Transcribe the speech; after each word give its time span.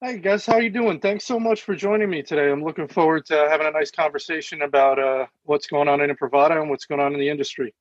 Hey 0.00 0.18
guys, 0.20 0.46
how 0.46 0.58
you 0.58 0.70
doing? 0.70 1.00
Thanks 1.00 1.24
so 1.24 1.40
much 1.40 1.62
for 1.62 1.74
joining 1.74 2.08
me 2.08 2.22
today. 2.22 2.52
I'm 2.52 2.62
looking 2.62 2.86
forward 2.86 3.26
to 3.26 3.48
having 3.50 3.66
a 3.66 3.72
nice 3.72 3.90
conversation 3.90 4.62
about 4.62 5.00
uh, 5.00 5.26
what's 5.42 5.66
going 5.66 5.88
on 5.88 6.00
in 6.02 6.14
Imprivata 6.14 6.60
and 6.60 6.70
what's 6.70 6.86
going 6.86 7.00
on 7.00 7.14
in 7.14 7.18
the 7.18 7.28
industry. 7.28 7.74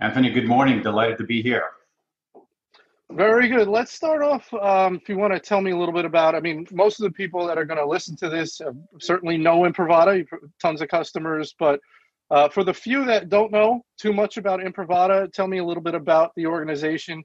Anthony, 0.00 0.30
good 0.30 0.46
morning. 0.46 0.82
Delighted 0.82 1.18
to 1.18 1.24
be 1.24 1.42
here. 1.42 1.64
Very 3.10 3.48
good. 3.48 3.66
Let's 3.66 3.92
start 3.92 4.22
off. 4.22 4.54
Um, 4.54 4.96
if 5.02 5.08
you 5.08 5.18
want 5.18 5.32
to 5.32 5.40
tell 5.40 5.60
me 5.60 5.72
a 5.72 5.76
little 5.76 5.94
bit 5.94 6.04
about, 6.04 6.36
I 6.36 6.40
mean, 6.40 6.64
most 6.70 7.00
of 7.00 7.04
the 7.04 7.12
people 7.12 7.44
that 7.48 7.58
are 7.58 7.64
going 7.64 7.80
to 7.80 7.86
listen 7.86 8.14
to 8.18 8.28
this 8.28 8.60
certainly 9.00 9.36
know 9.36 9.62
Imprivata, 9.62 10.24
tons 10.60 10.80
of 10.80 10.88
customers, 10.88 11.56
but 11.58 11.80
uh, 12.32 12.48
for 12.48 12.64
the 12.64 12.72
few 12.72 13.04
that 13.04 13.28
don't 13.28 13.52
know 13.52 13.82
too 14.00 14.12
much 14.12 14.38
about 14.38 14.60
Imprivata, 14.60 15.30
tell 15.32 15.46
me 15.46 15.58
a 15.58 15.64
little 15.64 15.82
bit 15.82 15.94
about 15.94 16.32
the 16.34 16.46
organization 16.46 17.22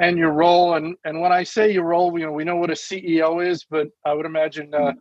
and 0.00 0.18
your 0.18 0.32
role. 0.32 0.74
And 0.74 0.96
and 1.04 1.20
when 1.20 1.30
I 1.30 1.44
say 1.44 1.72
your 1.72 1.84
role, 1.84 2.18
you 2.18 2.26
know, 2.26 2.32
we 2.32 2.42
know 2.42 2.56
what 2.56 2.70
a 2.70 2.74
CEO 2.74 3.46
is, 3.46 3.64
but 3.70 3.86
I 4.04 4.12
would 4.12 4.26
imagine, 4.26 4.74
uh, 4.74 4.92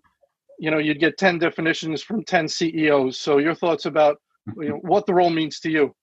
you 0.59 0.69
know, 0.69 0.77
you'd 0.77 0.99
get 0.99 1.17
ten 1.17 1.39
definitions 1.39 2.03
from 2.03 2.23
ten 2.23 2.47
CEOs. 2.47 3.17
So 3.17 3.39
your 3.39 3.55
thoughts 3.55 3.87
about 3.87 4.17
you 4.57 4.69
know 4.69 4.79
what 4.83 5.07
the 5.07 5.13
role 5.15 5.31
means 5.31 5.59
to 5.61 5.71
you. 5.71 5.95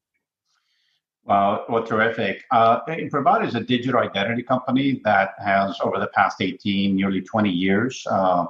Well, 1.22 1.64
well, 1.68 1.84
terrific. 1.84 2.42
Uh, 2.50 2.80
Imprivata 2.86 3.46
is 3.46 3.54
a 3.54 3.60
digital 3.60 4.00
identity 4.00 4.42
company 4.42 5.00
that 5.04 5.34
has, 5.44 5.78
over 5.82 6.00
the 6.00 6.06
past 6.14 6.40
18, 6.40 6.96
nearly 6.96 7.20
20 7.20 7.50
years, 7.50 8.02
uh, 8.10 8.46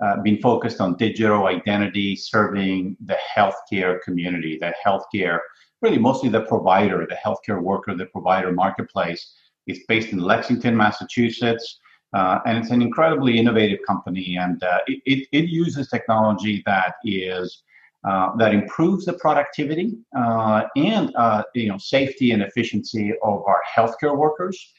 uh, 0.00 0.20
been 0.22 0.38
focused 0.40 0.80
on 0.80 0.96
digital 0.96 1.46
identity, 1.46 2.14
serving 2.14 2.96
the 3.04 3.16
healthcare 3.36 4.00
community, 4.02 4.58
the 4.60 4.72
healthcare, 4.84 5.38
really 5.82 5.98
mostly 5.98 6.28
the 6.28 6.42
provider, 6.42 7.06
the 7.08 7.16
healthcare 7.16 7.60
worker, 7.60 7.94
the 7.94 8.06
provider 8.06 8.52
marketplace. 8.52 9.34
It's 9.66 9.84
based 9.88 10.12
in 10.12 10.18
Lexington, 10.18 10.76
Massachusetts, 10.76 11.80
uh, 12.14 12.38
and 12.46 12.56
it's 12.56 12.70
an 12.70 12.80
incredibly 12.80 13.38
innovative 13.38 13.80
company. 13.86 14.36
And 14.38 14.62
uh, 14.62 14.78
it, 14.86 15.26
it, 15.32 15.48
uses 15.48 15.88
technology 15.88 16.62
that 16.64 16.94
is 17.04 17.62
uh, 18.04 18.34
that 18.36 18.54
improves 18.54 19.04
the 19.04 19.12
productivity 19.14 19.98
uh, 20.16 20.64
and 20.76 21.12
you 21.54 21.68
know 21.68 21.78
safety 21.78 22.30
and 22.30 22.42
efficiency 22.42 23.12
of 23.22 23.42
our 23.46 23.60
healthcare 23.76 24.16
workers. 24.16 24.72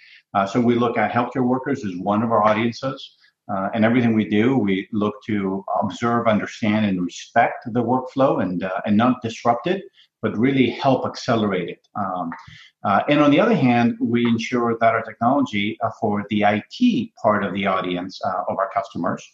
So 0.52 0.62
we 0.62 0.76
look 0.76 0.98
at 0.98 1.12
healthcare 1.12 1.46
workers 1.46 1.84
as 1.84 1.92
one 1.98 2.24
of 2.24 2.32
our 2.32 2.44
audiences. 2.44 3.18
And 3.74 3.84
everything 3.84 4.14
we 4.14 4.26
do, 4.26 4.58
we 4.58 4.88
look 4.92 5.16
to 5.26 5.66
observe, 5.82 6.28
understand, 6.28 6.86
and 6.86 7.04
respect 7.04 7.66
the 7.74 7.84
workflow 7.84 8.42
and, 8.44 8.64
and 8.86 8.96
not 8.96 9.22
disrupt 9.22 9.68
it, 9.68 9.84
but 10.22 10.38
really 10.38 10.70
help 10.70 11.06
accelerate 11.06 11.70
it. 11.70 11.88
Um, 11.96 12.32
uh, 12.84 13.02
and 13.10 13.20
on 13.20 13.32
the 13.32 13.40
other 13.40 13.56
hand, 13.56 13.98
we 14.00 14.26
ensure 14.26 14.78
that 14.80 14.94
our 14.94 15.02
technology 15.02 15.78
uh, 15.82 15.90
for 16.00 16.26
the 16.30 16.44
IT 16.44 17.10
part 17.22 17.44
of 17.44 17.54
the 17.54 17.66
audience 17.66 18.20
uh, 18.26 18.44
of 18.48 18.58
our 18.58 18.70
customers, 18.74 19.28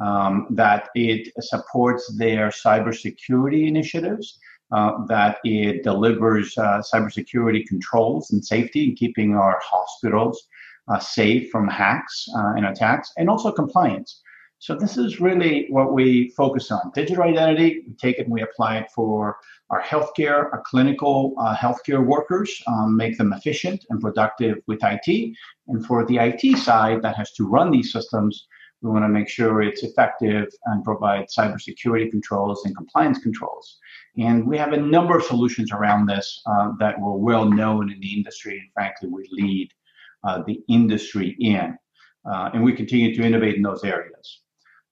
um, 0.00 0.46
that 0.50 0.88
it 0.94 1.32
supports 1.40 2.14
their 2.16 2.48
cybersecurity 2.48 3.66
initiatives, 3.66 4.38
uh, 4.72 5.04
that 5.06 5.38
it 5.44 5.82
delivers 5.84 6.56
uh, 6.58 6.82
cybersecurity 6.92 7.66
controls 7.66 8.30
and 8.32 8.44
safety 8.44 8.88
in 8.88 8.96
keeping 8.96 9.34
our 9.34 9.60
hospitals 9.62 10.48
uh, 10.88 10.98
safe 10.98 11.50
from 11.50 11.68
hacks 11.68 12.26
and 12.28 12.66
attacks, 12.66 13.12
and 13.16 13.28
also 13.28 13.50
compliance. 13.50 14.22
So 14.58 14.74
this 14.74 14.96
is 14.96 15.20
really 15.20 15.66
what 15.68 15.92
we 15.92 16.30
focus 16.30 16.70
on. 16.70 16.90
Digital 16.94 17.24
identity, 17.24 17.84
we 17.86 17.94
take 17.94 18.18
it 18.18 18.22
and 18.22 18.32
we 18.32 18.42
apply 18.42 18.78
it 18.78 18.90
for 18.90 19.36
our 19.68 19.82
healthcare, 19.82 20.50
our 20.52 20.62
clinical 20.64 21.34
uh, 21.38 21.54
healthcare 21.54 22.04
workers, 22.04 22.62
um, 22.66 22.96
make 22.96 23.18
them 23.18 23.32
efficient 23.34 23.84
and 23.90 24.00
productive 24.00 24.58
with 24.66 24.80
IT. 24.82 25.36
And 25.68 25.84
for 25.84 26.06
the 26.06 26.16
IT 26.18 26.56
side 26.58 27.02
that 27.02 27.16
has 27.16 27.32
to 27.32 27.46
run 27.46 27.70
these 27.70 27.92
systems, 27.92 28.46
we 28.80 28.90
want 28.90 29.04
to 29.04 29.08
make 29.08 29.28
sure 29.28 29.62
it's 29.62 29.82
effective 29.82 30.48
and 30.66 30.84
provide 30.84 31.26
cybersecurity 31.28 32.10
controls 32.10 32.64
and 32.64 32.76
compliance 32.76 33.18
controls. 33.18 33.78
And 34.18 34.46
we 34.46 34.56
have 34.56 34.72
a 34.72 34.80
number 34.80 35.18
of 35.18 35.24
solutions 35.24 35.70
around 35.70 36.06
this 36.06 36.40
uh, 36.46 36.72
that 36.78 36.98
were 36.98 37.16
well 37.16 37.44
known 37.44 37.92
in 37.92 38.00
the 38.00 38.14
industry. 38.14 38.58
And 38.58 38.72
frankly, 38.72 39.08
we 39.08 39.28
lead 39.32 39.70
uh, 40.26 40.42
the 40.46 40.60
industry 40.68 41.36
in. 41.40 41.76
Uh, 42.28 42.50
and 42.52 42.64
we 42.64 42.72
continue 42.72 43.14
to 43.14 43.22
innovate 43.22 43.54
in 43.54 43.62
those 43.62 43.84
areas. 43.84 44.40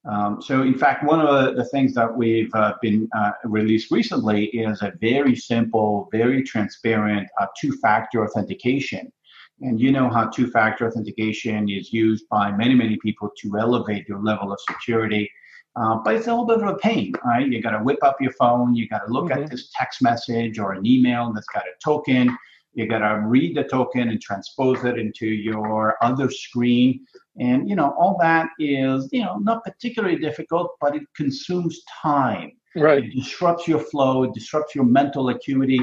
Um, 0.09 0.43
so, 0.43 0.63
in 0.63 0.77
fact, 0.77 1.05
one 1.05 1.21
of 1.21 1.57
the 1.57 1.65
things 1.65 1.95
that 1.95 2.15
we've 2.15 2.55
uh, 2.55 2.75
been 2.83 3.09
uh, 3.17 3.33
released 3.45 3.91
recently 3.91 4.47
is 4.47 4.83
a 4.83 4.93
very 5.01 5.35
simple, 5.35 6.09
very 6.13 6.43
transparent 6.43 7.27
uh, 7.41 7.47
two-factor 7.59 8.23
authentication. 8.23 9.11
And 9.63 9.81
you 9.81 9.93
know 9.93 10.11
how 10.11 10.29
two-factor 10.29 10.87
authentication 10.87 11.71
is 11.71 11.93
used 11.93 12.29
by 12.29 12.53
many, 12.53 12.75
many 12.75 12.99
people 12.99 13.31
to 13.41 13.59
elevate 13.59 14.07
your 14.07 14.23
level 14.23 14.53
of 14.53 14.59
security. 14.69 15.31
Uh, 15.77 15.97
but 16.05 16.15
it's 16.15 16.27
a 16.27 16.31
little 16.31 16.47
bit 16.47 16.59
of 16.59 16.69
a 16.69 16.77
pain, 16.77 17.13
right? 17.25 17.49
You 17.49 17.63
got 17.63 17.71
to 17.71 17.83
whip 17.83 17.99
up 18.03 18.21
your 18.21 18.33
phone. 18.33 18.75
You 18.75 18.89
got 18.89 19.07
to 19.07 19.13
look 19.13 19.31
mm-hmm. 19.31 19.45
at 19.45 19.51
this 19.51 19.71
text 19.75 20.03
message 20.03 20.59
or 20.59 20.73
an 20.73 20.87
email 20.87 21.33
that's 21.33 21.49
got 21.49 21.65
a 21.65 21.73
token 21.83 22.37
you 22.75 22.87
got 22.89 22.99
to 22.99 23.21
read 23.27 23.57
the 23.57 23.65
token 23.65 24.09
and 24.09 24.21
transpose 24.21 24.85
it 24.85 24.99
into 24.99 25.27
your 25.27 25.97
other 26.03 26.31
screen. 26.31 27.07
And 27.39 27.69
you 27.69 27.77
know 27.77 27.95
all 27.99 28.17
that 28.21 28.49
is 28.59 29.09
you 29.13 29.23
know 29.25 29.39
not 29.39 29.65
particularly 29.65 30.17
difficult 30.17 30.77
but 30.81 30.95
it 30.97 31.03
consumes 31.17 31.81
time. 32.03 32.53
Right. 32.77 33.05
It 33.05 33.15
disrupts 33.15 33.69
your 33.69 33.81
flow 33.81 34.25
it 34.25 34.35
disrupts 34.35 34.75
your 34.75 34.85
mental 34.85 35.29
acuity 35.29 35.81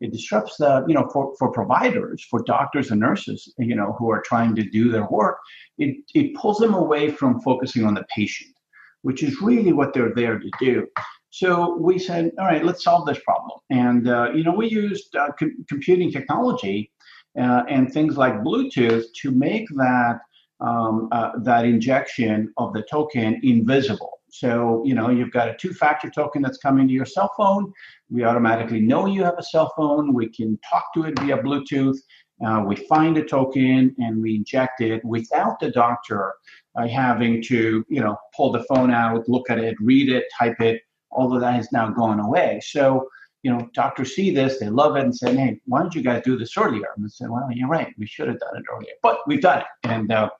it 0.00 0.12
disrupts 0.12 0.56
the 0.56 0.84
you 0.86 0.94
know 0.94 1.08
for, 1.12 1.34
for 1.38 1.50
providers 1.50 2.26
for 2.30 2.42
doctors 2.42 2.90
and 2.90 3.00
nurses 3.00 3.52
you 3.58 3.74
know 3.74 3.94
who 3.98 4.10
are 4.10 4.22
trying 4.22 4.54
to 4.54 4.62
do 4.62 4.90
their 4.90 5.06
work 5.06 5.38
it, 5.78 5.96
it 6.14 6.34
pulls 6.34 6.58
them 6.58 6.74
away 6.74 7.10
from 7.10 7.40
focusing 7.40 7.84
on 7.84 7.94
the 7.94 8.04
patient 8.14 8.54
which 9.02 9.22
is 9.22 9.40
really 9.40 9.72
what 9.72 9.92
they're 9.92 10.14
there 10.14 10.38
to 10.38 10.50
do 10.58 10.86
so 11.34 11.76
we 11.80 11.98
said, 11.98 12.30
all 12.38 12.46
right, 12.46 12.64
let's 12.64 12.84
solve 12.84 13.06
this 13.06 13.18
problem. 13.24 13.58
And, 13.68 14.06
uh, 14.06 14.30
you 14.32 14.44
know, 14.44 14.52
we 14.52 14.68
used 14.68 15.16
uh, 15.16 15.30
com- 15.36 15.64
computing 15.68 16.12
technology 16.12 16.92
uh, 17.36 17.64
and 17.68 17.92
things 17.92 18.16
like 18.16 18.34
Bluetooth 18.34 19.06
to 19.20 19.32
make 19.32 19.66
that, 19.70 20.20
um, 20.60 21.08
uh, 21.10 21.32
that 21.42 21.64
injection 21.64 22.52
of 22.56 22.72
the 22.72 22.84
token 22.88 23.40
invisible. 23.42 24.20
So, 24.30 24.84
you 24.86 24.94
know, 24.94 25.10
you've 25.10 25.32
got 25.32 25.48
a 25.48 25.56
two 25.56 25.74
factor 25.74 26.08
token 26.08 26.40
that's 26.40 26.58
coming 26.58 26.86
to 26.86 26.94
your 26.94 27.04
cell 27.04 27.32
phone. 27.36 27.72
We 28.08 28.22
automatically 28.22 28.80
know 28.80 29.06
you 29.06 29.24
have 29.24 29.36
a 29.36 29.42
cell 29.42 29.72
phone. 29.76 30.14
We 30.14 30.28
can 30.28 30.56
talk 30.70 30.94
to 30.94 31.02
it 31.02 31.18
via 31.18 31.38
Bluetooth. 31.38 31.98
Uh, 32.46 32.62
we 32.64 32.76
find 32.76 33.18
a 33.18 33.24
token 33.24 33.92
and 33.98 34.22
we 34.22 34.36
inject 34.36 34.82
it 34.82 35.04
without 35.04 35.58
the 35.58 35.72
doctor 35.72 36.34
uh, 36.76 36.86
having 36.86 37.42
to, 37.42 37.84
you 37.88 38.00
know, 38.00 38.16
pull 38.36 38.52
the 38.52 38.62
phone 38.64 38.92
out, 38.92 39.28
look 39.28 39.50
at 39.50 39.58
it, 39.58 39.74
read 39.80 40.08
it, 40.08 40.26
type 40.38 40.60
it 40.60 40.80
all 41.14 41.34
of 41.34 41.40
that 41.40 41.54
has 41.54 41.72
now 41.72 41.88
gone 41.90 42.20
away. 42.20 42.60
So, 42.62 43.08
you 43.42 43.50
know, 43.50 43.68
doctors 43.74 44.14
see 44.14 44.34
this, 44.34 44.58
they 44.58 44.68
love 44.68 44.96
it, 44.96 45.04
and 45.04 45.14
say, 45.14 45.34
"Hey, 45.34 45.60
why 45.66 45.80
don't 45.80 45.94
you 45.94 46.02
guys 46.02 46.22
do 46.24 46.36
this 46.36 46.56
earlier?" 46.56 46.88
And 46.96 47.04
they 47.04 47.08
say, 47.08 47.26
"Well, 47.28 47.48
you're 47.52 47.68
right, 47.68 47.94
we 47.98 48.06
should 48.06 48.28
have 48.28 48.40
done 48.40 48.56
it 48.56 48.64
earlier, 48.72 48.92
but 49.02 49.18
we've 49.26 49.40
done 49.40 49.60
it." 49.60 49.66
And 49.84 50.10
uh, 50.12 50.30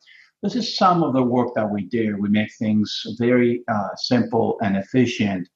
this 0.42 0.56
is 0.56 0.76
some 0.76 1.02
of 1.02 1.12
the 1.12 1.22
work 1.22 1.54
that 1.54 1.70
we 1.70 1.84
do. 1.84 2.16
We 2.18 2.28
make 2.28 2.52
things 2.54 3.02
very 3.18 3.62
uh, 3.68 3.94
simple 3.96 4.58
and 4.62 4.76
efficient, 4.76 5.48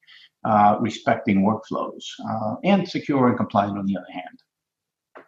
uh, 0.44 0.76
respecting 0.80 1.42
workflows, 1.42 2.04
uh, 2.30 2.56
and 2.64 2.88
secure 2.88 3.28
and 3.28 3.36
compliant 3.36 3.78
on 3.78 3.86
the 3.86 3.96
other 3.96 4.12
hand. 4.12 5.26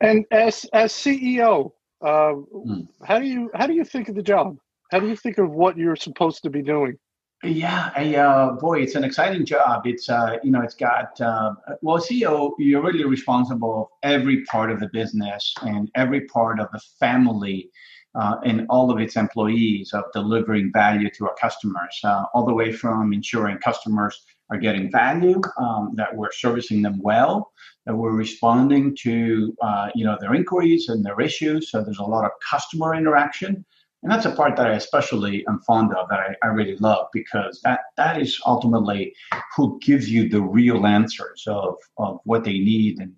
And 0.00 0.24
as 0.32 0.66
as 0.72 0.92
CEO, 0.92 1.72
mm. 2.02 2.88
how 3.04 3.18
do 3.18 3.26
you 3.26 3.50
how 3.54 3.66
do 3.66 3.74
you 3.74 3.84
think 3.84 4.08
of 4.08 4.14
the 4.14 4.22
job? 4.22 4.58
How 4.90 4.98
do 4.98 5.08
you 5.08 5.16
think 5.16 5.38
of 5.38 5.50
what 5.50 5.76
you're 5.76 5.96
supposed 5.96 6.42
to 6.42 6.50
be 6.50 6.62
doing? 6.62 6.98
Yeah, 7.44 7.90
I, 7.96 8.14
uh, 8.14 8.52
boy, 8.52 8.82
it's 8.82 8.94
an 8.94 9.02
exciting 9.02 9.44
job. 9.44 9.84
It's 9.84 10.08
uh, 10.08 10.36
you 10.44 10.52
know, 10.52 10.60
it's 10.60 10.76
got 10.76 11.20
uh, 11.20 11.54
well, 11.80 11.98
CEO. 11.98 12.52
You're 12.58 12.82
really 12.82 13.04
responsible 13.04 13.90
for 13.90 14.08
every 14.08 14.44
part 14.44 14.70
of 14.70 14.78
the 14.78 14.88
business 14.92 15.52
and 15.62 15.90
every 15.96 16.20
part 16.26 16.60
of 16.60 16.68
the 16.72 16.80
family 17.00 17.68
uh, 18.14 18.36
and 18.44 18.64
all 18.70 18.92
of 18.92 19.00
its 19.00 19.16
employees 19.16 19.92
of 19.92 20.04
delivering 20.12 20.70
value 20.72 21.10
to 21.10 21.26
our 21.26 21.34
customers, 21.34 21.98
uh, 22.04 22.24
all 22.32 22.46
the 22.46 22.54
way 22.54 22.70
from 22.70 23.12
ensuring 23.12 23.58
customers 23.58 24.24
are 24.50 24.58
getting 24.58 24.92
value, 24.92 25.40
um, 25.58 25.94
that 25.96 26.14
we're 26.14 26.30
servicing 26.30 26.80
them 26.80 27.00
well, 27.02 27.50
that 27.86 27.96
we're 27.96 28.12
responding 28.12 28.94
to 29.02 29.52
uh, 29.62 29.88
you 29.96 30.04
know 30.04 30.16
their 30.20 30.34
inquiries 30.34 30.88
and 30.88 31.04
their 31.04 31.20
issues. 31.20 31.72
So 31.72 31.82
there's 31.82 31.98
a 31.98 32.04
lot 32.04 32.24
of 32.24 32.30
customer 32.48 32.94
interaction 32.94 33.64
and 34.02 34.10
that's 34.10 34.26
a 34.26 34.32
part 34.32 34.56
that 34.56 34.66
I 34.66 34.74
especially 34.74 35.44
am 35.48 35.60
fond 35.60 35.94
of, 35.94 36.08
that 36.08 36.18
I, 36.18 36.34
I 36.42 36.48
really 36.48 36.76
love, 36.76 37.06
because 37.12 37.60
that, 37.62 37.80
that 37.96 38.20
is 38.20 38.40
ultimately 38.46 39.14
who 39.56 39.78
gives 39.80 40.10
you 40.10 40.28
the 40.28 40.42
real 40.42 40.86
answers 40.86 41.44
of, 41.46 41.76
of 41.98 42.20
what 42.24 42.44
they 42.44 42.58
need 42.58 42.98
and 42.98 43.12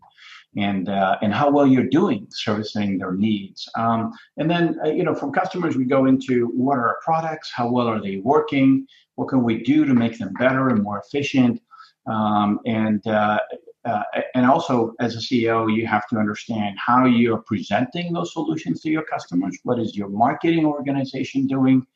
and 0.57 0.89
uh, 0.89 1.17
and 1.21 1.35
how 1.35 1.51
well 1.51 1.67
you're 1.67 1.89
doing 1.89 2.27
servicing 2.31 2.99
their 2.99 3.13
needs. 3.13 3.69
Um, 3.77 4.13
and 4.37 4.49
then 4.49 4.79
uh, 4.85 4.89
you 4.89 5.03
know 5.03 5.15
from 5.15 5.33
customers 5.33 5.77
we 5.77 5.85
go 5.85 6.07
into 6.07 6.47
what 6.55 6.79
are 6.79 6.89
our 6.89 6.99
products, 7.05 7.51
how 7.53 7.69
well 7.69 7.89
are 7.89 8.01
they 8.01 8.19
working, 8.19 8.87
what 9.17 9.29
can 9.29 9.43
we 9.43 9.63
do 9.63 9.85
to 9.85 9.95
make 9.95 10.19
them 10.19 10.33
better 10.39 10.69
and 10.69 10.83
more 10.83 11.03
efficient, 11.05 11.61
um, 12.07 12.61
and 12.67 13.05
uh, 13.07 13.41
uh, 13.85 14.03
and 14.35 14.47
also 14.47 14.95
as 15.01 15.15
a 15.15 15.19
CEO, 15.19 15.75
you 15.75 15.87
have 15.87 16.07
to 16.09 16.17
understand 16.17 16.77
how 16.79 17.05
you're 17.05 17.43
presenting 17.43 18.13
those 18.13 18.33
solutions 18.33 18.81
to 18.83 18.91
your 18.91 19.05
customers. 19.05 19.59
What 19.65 19.79
is 19.79 19.97
your 19.97 20.09
marketing 20.09 20.65
organization 20.65 21.47
doing? 21.47 21.87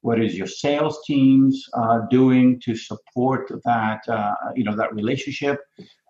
What 0.00 0.20
is 0.20 0.36
your 0.36 0.46
sales 0.46 0.98
teams 1.06 1.68
uh, 1.74 2.00
doing 2.10 2.60
to 2.60 2.76
support 2.76 3.50
that 3.64 4.00
uh, 4.08 4.34
you 4.54 4.64
know 4.64 4.76
that 4.76 4.94
relationship? 4.94 5.60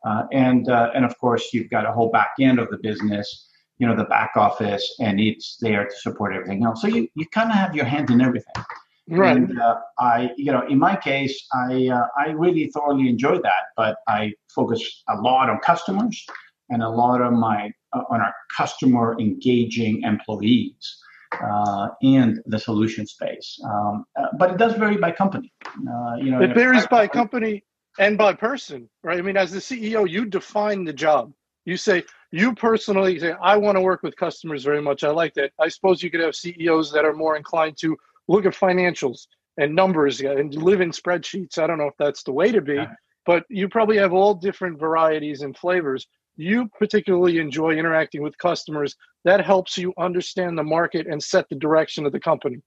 Uh, 0.05 0.25
and 0.33 0.69
uh, 0.69 0.91
and 0.95 1.05
of 1.05 1.19
course, 1.19 1.53
you've 1.53 1.71
got 1.71 1.87
a 1.87 1.93
whole 1.93 2.11
back 2.11 2.31
end 2.41 2.59
of 2.59 2.69
the 2.71 2.79
business, 2.79 3.49
you 3.79 3.87
know, 3.87 3.97
the 3.97 4.05
back 4.05 4.33
office, 4.37 4.97
and 5.01 5.21
it's 5.21 5.57
there 5.61 5.85
to 5.87 5.97
support 5.97 6.35
everything 6.35 6.65
else. 6.65 6.83
So 6.83 6.89
you, 6.89 7.09
you 7.15 7.27
kind 7.29 7.51
of 7.51 7.57
have 7.57 7.75
your 7.75 7.85
hand 7.85 8.11
in 8.11 8.21
everything. 8.21 8.65
Right. 9.09 9.37
And 9.37 9.61
uh, 9.61 9.77
I, 9.99 10.31
you 10.37 10.51
know, 10.51 10.67
in 10.69 10.79
my 10.79 10.97
case, 10.97 11.47
I 11.53 11.89
uh, 11.89 12.07
I 12.19 12.31
really 12.31 12.67
thoroughly 12.69 13.09
enjoy 13.09 13.39
that, 13.39 13.65
but 13.77 13.99
I 14.09 14.33
focus 14.53 15.05
a 15.09 15.17
lot 15.17 15.49
on 15.49 15.61
customers 15.61 16.25
and 16.71 16.83
a 16.83 16.89
lot 16.89 17.21
of 17.21 17.33
my 17.33 17.71
uh, 17.93 18.03
on 18.11 18.21
our 18.21 18.35
customer 18.57 19.17
engaging 19.21 20.03
employees 20.03 20.99
uh, 21.41 21.89
and 22.03 22.41
the 22.47 22.59
solution 22.59 23.07
space. 23.07 23.59
Um, 23.65 24.05
uh, 24.19 24.27
but 24.39 24.51
it 24.51 24.59
does 24.59 24.75
vary 24.75 24.97
by 24.97 25.13
company. 25.13 25.53
Uh, 25.67 26.17
you 26.17 26.31
know, 26.33 26.43
it 26.43 26.55
varies 26.55 26.87
by 26.89 27.07
company 27.07 27.63
and 27.99 28.19
by 28.19 28.33
person, 28.33 28.89
right? 29.05 29.19
I 29.19 29.23
mean, 29.23 29.37
as 29.37 29.53
the 29.53 29.61
CEO, 29.61 30.09
you 30.09 30.25
define 30.25 30.85
the 30.85 30.93
job. 30.93 31.33
You 31.65 31.77
say 31.77 32.05
you 32.33 32.55
personally 32.55 33.19
say, 33.19 33.35
"I 33.41 33.57
want 33.57 33.77
to 33.77 33.81
work 33.81 34.03
with 34.03 34.17
customers 34.17 34.65
very 34.65 34.83
much. 34.83 35.05
I 35.05 35.11
like 35.11 35.35
that." 35.35 35.53
I 35.61 35.69
suppose 35.69 36.03
you 36.03 36.11
could 36.11 36.21
have 36.21 36.35
CEOs 36.35 36.93
that 36.93 37.05
are 37.05 37.15
more 37.15 37.37
inclined 37.37 37.77
to 37.79 37.97
look 38.29 38.47
at 38.47 38.55
financials 38.55 39.27
and 39.59 39.75
numbers 39.75 40.21
and 40.21 40.55
live 40.55 40.81
in 40.81 40.91
spreadsheets. 40.91 41.59
I 41.59 41.67
don't 41.67 41.79
know 41.79 41.89
if 41.89 41.97
that's 41.99 42.23
the 42.23 42.33
way 42.33 42.53
to 42.53 42.61
be, 42.61 42.75
yeah. 42.75 42.93
but 43.25 43.45
you 43.49 43.69
probably 43.69 43.97
have 43.99 44.13
all 44.13 44.35
different 44.35 44.79
varieties 44.79 45.43
and 45.43 45.57
flavors. 45.57 46.07
You 46.37 46.69
particularly 46.79 47.39
enjoy 47.39 47.77
interacting 47.77 48.23
with 48.23 48.37
customers. 48.39 48.95
That 49.25 49.45
helps 49.45 49.79
you 49.79 49.95
understand 49.99 50.59
the 50.59 50.63
market 50.63 51.07
and 51.07 51.23
set 51.23 51.49
the 51.49 51.57
direction 51.57 52.05
of 52.05 52.13
the 52.13 52.21
company. 52.21 52.59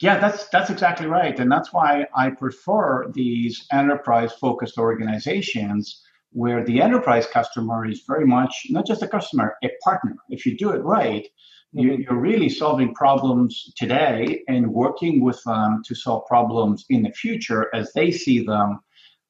Yeah, 0.00 0.18
that's 0.18 0.48
that's 0.48 0.70
exactly 0.70 1.06
right, 1.06 1.38
and 1.38 1.52
that's 1.52 1.74
why 1.74 2.06
I 2.14 2.30
prefer 2.30 3.10
these 3.12 3.66
enterprise-focused 3.70 4.78
organizations 4.78 6.02
where 6.32 6.64
the 6.64 6.80
enterprise 6.80 7.26
customer 7.26 7.86
is 7.86 8.02
very 8.06 8.26
much 8.26 8.66
not 8.70 8.86
just 8.86 9.02
a 9.02 9.08
customer, 9.08 9.56
a 9.62 9.70
partner. 9.84 10.16
If 10.30 10.46
you 10.46 10.56
do 10.56 10.70
it 10.70 10.82
right, 10.82 11.26
Mm-hmm. 11.76 12.02
You're 12.02 12.20
really 12.20 12.48
solving 12.48 12.94
problems 12.94 13.72
today 13.76 14.42
and 14.48 14.72
working 14.72 15.20
with 15.20 15.42
them 15.44 15.82
to 15.86 15.94
solve 15.94 16.26
problems 16.26 16.84
in 16.88 17.02
the 17.02 17.12
future 17.12 17.70
as 17.74 17.92
they 17.92 18.10
see 18.10 18.44
them 18.44 18.80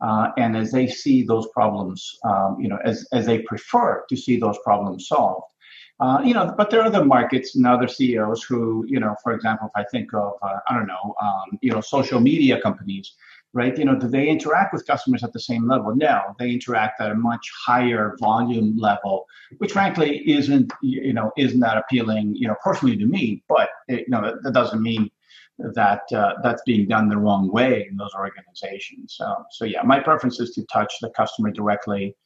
uh, 0.00 0.28
and 0.38 0.56
as 0.56 0.72
they 0.72 0.86
see 0.86 1.22
those 1.22 1.46
problems, 1.48 2.18
um, 2.24 2.56
you 2.58 2.68
know, 2.68 2.78
as, 2.84 3.06
as 3.12 3.26
they 3.26 3.40
prefer 3.40 4.04
to 4.08 4.16
see 4.16 4.38
those 4.38 4.56
problems 4.64 5.08
solved. 5.08 5.52
Uh, 6.00 6.22
you 6.24 6.32
know, 6.32 6.54
but 6.56 6.70
there 6.70 6.80
are 6.80 6.86
other 6.86 7.04
markets 7.04 7.56
and 7.56 7.66
other 7.66 7.86
CEOs 7.86 8.42
who, 8.42 8.86
you 8.88 8.98
know, 8.98 9.14
for 9.22 9.34
example, 9.34 9.68
if 9.68 9.78
I 9.78 9.84
think 9.90 10.14
of, 10.14 10.32
uh, 10.40 10.60
I 10.66 10.74
don't 10.74 10.86
know, 10.86 11.14
um, 11.20 11.58
you 11.60 11.70
know, 11.70 11.82
social 11.82 12.20
media 12.20 12.58
companies 12.58 13.12
right? 13.52 13.76
You 13.76 13.84
know, 13.84 13.96
do 13.96 14.08
they 14.08 14.28
interact 14.28 14.72
with 14.72 14.86
customers 14.86 15.24
at 15.24 15.32
the 15.32 15.40
same 15.40 15.68
level? 15.68 15.94
No, 15.94 16.20
they 16.38 16.50
interact 16.50 17.00
at 17.00 17.10
a 17.10 17.14
much 17.14 17.50
higher 17.66 18.16
volume 18.20 18.76
level, 18.78 19.26
which 19.58 19.72
frankly 19.72 20.22
isn't, 20.30 20.72
you 20.82 21.12
know, 21.12 21.32
isn't 21.36 21.60
that 21.60 21.76
appealing, 21.76 22.34
you 22.36 22.46
know, 22.46 22.54
personally 22.62 22.96
to 22.96 23.06
me. 23.06 23.42
But 23.48 23.70
it, 23.88 24.00
you 24.00 24.10
know, 24.10 24.38
that, 24.42 24.52
doesn't 24.52 24.82
mean 24.82 25.10
that 25.58 26.02
uh, 26.14 26.34
that's 26.42 26.62
being 26.64 26.86
done 26.86 27.08
the 27.08 27.16
wrong 27.16 27.50
way 27.50 27.86
in 27.90 27.96
those 27.96 28.14
organizations. 28.14 29.14
So, 29.16 29.34
so 29.50 29.64
yeah, 29.64 29.82
my 29.82 29.98
preference 29.98 30.38
is 30.38 30.50
to 30.52 30.64
touch 30.66 30.94
the 31.00 31.10
customer 31.10 31.50
directly. 31.50 32.16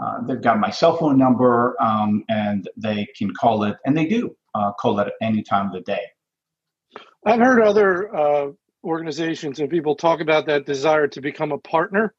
Uh, 0.00 0.20
they've 0.26 0.40
got 0.40 0.60
my 0.60 0.70
cell 0.70 0.96
phone 0.96 1.18
number, 1.18 1.76
um, 1.80 2.24
and 2.28 2.68
they 2.76 3.06
can 3.18 3.34
call 3.34 3.64
it, 3.64 3.76
and 3.84 3.96
they 3.96 4.06
do 4.06 4.34
uh, 4.54 4.72
call 4.72 5.00
it 5.00 5.12
any 5.20 5.42
time 5.42 5.66
of 5.66 5.72
the 5.72 5.80
day. 5.80 6.02
I've 7.26 7.40
heard 7.40 7.60
other 7.60 8.14
uh, 8.16 8.52
organizations 8.84 9.60
and 9.60 9.68
people 9.68 9.94
talk 9.94 10.20
about 10.20 10.46
that 10.46 10.66
desire 10.66 11.06
to 11.08 11.20
become 11.20 11.52
a 11.52 11.58
partner 11.58 12.14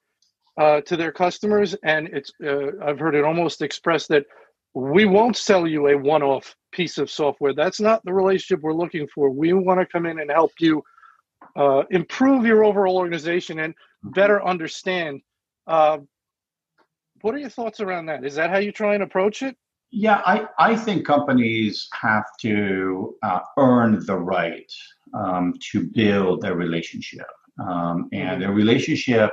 uh, 0.57 0.81
to 0.81 0.97
their 0.97 1.11
customers, 1.11 1.75
and 1.83 2.07
it's 2.09 2.31
uh, 2.43 2.71
I've 2.83 2.99
heard 2.99 3.15
it 3.15 3.23
almost 3.23 3.61
expressed 3.61 4.09
that 4.09 4.25
we 4.73 5.05
won't 5.05 5.37
sell 5.37 5.67
you 5.67 5.87
a 5.87 5.97
one-off 5.97 6.55
piece 6.71 6.97
of 6.97 7.09
software. 7.09 7.53
That's 7.53 7.79
not 7.79 8.03
the 8.05 8.13
relationship 8.13 8.61
we're 8.61 8.73
looking 8.73 9.07
for. 9.13 9.29
We 9.29 9.53
want 9.53 9.79
to 9.79 9.85
come 9.85 10.05
in 10.05 10.19
and 10.19 10.29
help 10.31 10.51
you 10.59 10.83
uh, 11.55 11.83
improve 11.89 12.45
your 12.45 12.63
overall 12.63 12.97
organization 12.97 13.59
and 13.59 13.73
better 14.03 14.43
understand. 14.45 15.21
Uh, 15.67 15.99
what 17.21 17.35
are 17.35 17.39
your 17.39 17.49
thoughts 17.49 17.79
around 17.79 18.07
that? 18.07 18.23
Is 18.23 18.35
that 18.35 18.49
how 18.49 18.57
you 18.57 18.71
try 18.71 18.93
and 18.93 19.03
approach 19.03 19.41
it? 19.41 19.55
Yeah, 19.91 20.21
I, 20.25 20.47
I 20.57 20.75
think 20.75 21.05
companies 21.05 21.89
have 21.93 22.25
to 22.39 23.15
uh, 23.23 23.39
earn 23.57 24.03
the 24.05 24.17
right 24.17 24.71
um, 25.13 25.53
to 25.71 25.83
build 25.83 26.45
a 26.45 26.53
relationship. 26.53 27.27
Um, 27.59 28.09
and 28.11 28.43
a 28.43 28.51
relationship 28.51 29.31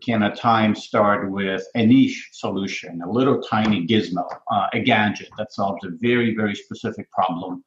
can 0.00 0.22
at 0.22 0.36
times 0.36 0.84
start 0.84 1.30
with 1.30 1.66
a 1.74 1.84
niche 1.84 2.30
solution, 2.32 3.02
a 3.02 3.10
little 3.10 3.42
tiny 3.42 3.86
gizmo, 3.86 4.26
uh, 4.50 4.66
a 4.72 4.80
gadget 4.80 5.28
that 5.36 5.52
solves 5.52 5.84
a 5.84 5.90
very, 6.00 6.34
very 6.34 6.54
specific 6.54 7.10
problem. 7.10 7.62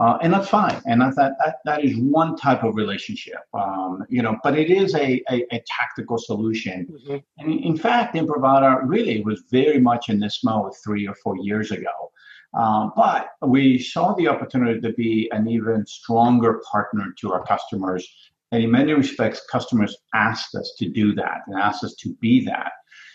Uh, 0.00 0.18
and 0.22 0.32
that's 0.32 0.48
fine. 0.48 0.80
And 0.86 1.00
that, 1.00 1.14
that, 1.16 1.56
that 1.64 1.84
is 1.84 1.96
one 1.96 2.36
type 2.36 2.64
of 2.64 2.74
relationship, 2.74 3.38
um, 3.54 4.04
you 4.08 4.22
know, 4.22 4.36
but 4.42 4.58
it 4.58 4.70
is 4.70 4.94
a, 4.94 5.22
a, 5.30 5.44
a 5.52 5.62
tactical 5.66 6.18
solution. 6.18 6.86
Mm-hmm. 6.86 7.16
And 7.38 7.60
in 7.60 7.76
fact, 7.76 8.14
Imprivata 8.14 8.80
really 8.84 9.22
was 9.22 9.44
very 9.50 9.80
much 9.80 10.08
in 10.08 10.18
this 10.18 10.42
mode 10.44 10.72
three 10.84 11.06
or 11.06 11.14
four 11.22 11.36
years 11.38 11.70
ago. 11.70 12.07
Um, 12.54 12.92
but 12.96 13.28
we 13.42 13.78
saw 13.78 14.14
the 14.14 14.28
opportunity 14.28 14.80
to 14.80 14.92
be 14.94 15.28
an 15.32 15.48
even 15.48 15.86
stronger 15.86 16.60
partner 16.70 17.14
to 17.20 17.32
our 17.32 17.44
customers. 17.44 18.08
And 18.52 18.62
in 18.62 18.70
many 18.70 18.94
respects, 18.94 19.46
customers 19.50 19.96
asked 20.14 20.54
us 20.54 20.74
to 20.78 20.88
do 20.88 21.14
that 21.14 21.42
and 21.46 21.60
asked 21.60 21.84
us 21.84 21.94
to 21.96 22.14
be 22.14 22.44
that. 22.46 22.72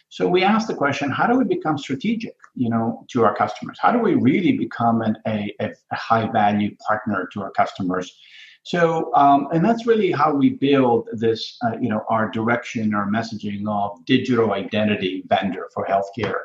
So 0.10 0.28
we 0.28 0.44
asked 0.44 0.68
the 0.68 0.76
question, 0.76 1.10
how 1.10 1.26
do 1.26 1.36
we 1.36 1.44
become 1.44 1.80
strategic, 1.80 2.36
you 2.54 2.70
know, 2.70 3.04
to 3.10 3.24
our 3.26 3.36
customers? 3.36 3.80
How 3.82 3.92
do 3.92 3.98
we 3.98 4.14
really 4.14 4.56
become 4.56 5.02
an, 5.02 5.18
a, 5.26 5.52
a 5.60 5.96
high 5.96 6.28
value 6.32 6.76
partner 6.88 7.28
to 7.34 7.42
our 7.42 7.50
customers? 7.50 8.16
So, 8.62 9.14
um, 9.16 9.48
and 9.52 9.66
that's 9.66 9.88
really 9.88 10.12
how 10.12 10.34
we 10.34 10.52
build 10.52 11.10
this, 11.14 11.58
uh, 11.66 11.78
you 11.82 11.90
know, 11.90 12.06
our 12.10 12.30
direction, 12.30 12.94
our 12.94 13.08
messaging 13.08 13.68
of 13.68 14.06
digital 14.06 14.54
identity 14.54 15.24
vendor 15.28 15.68
for 15.74 15.86
healthcare. 15.86 16.40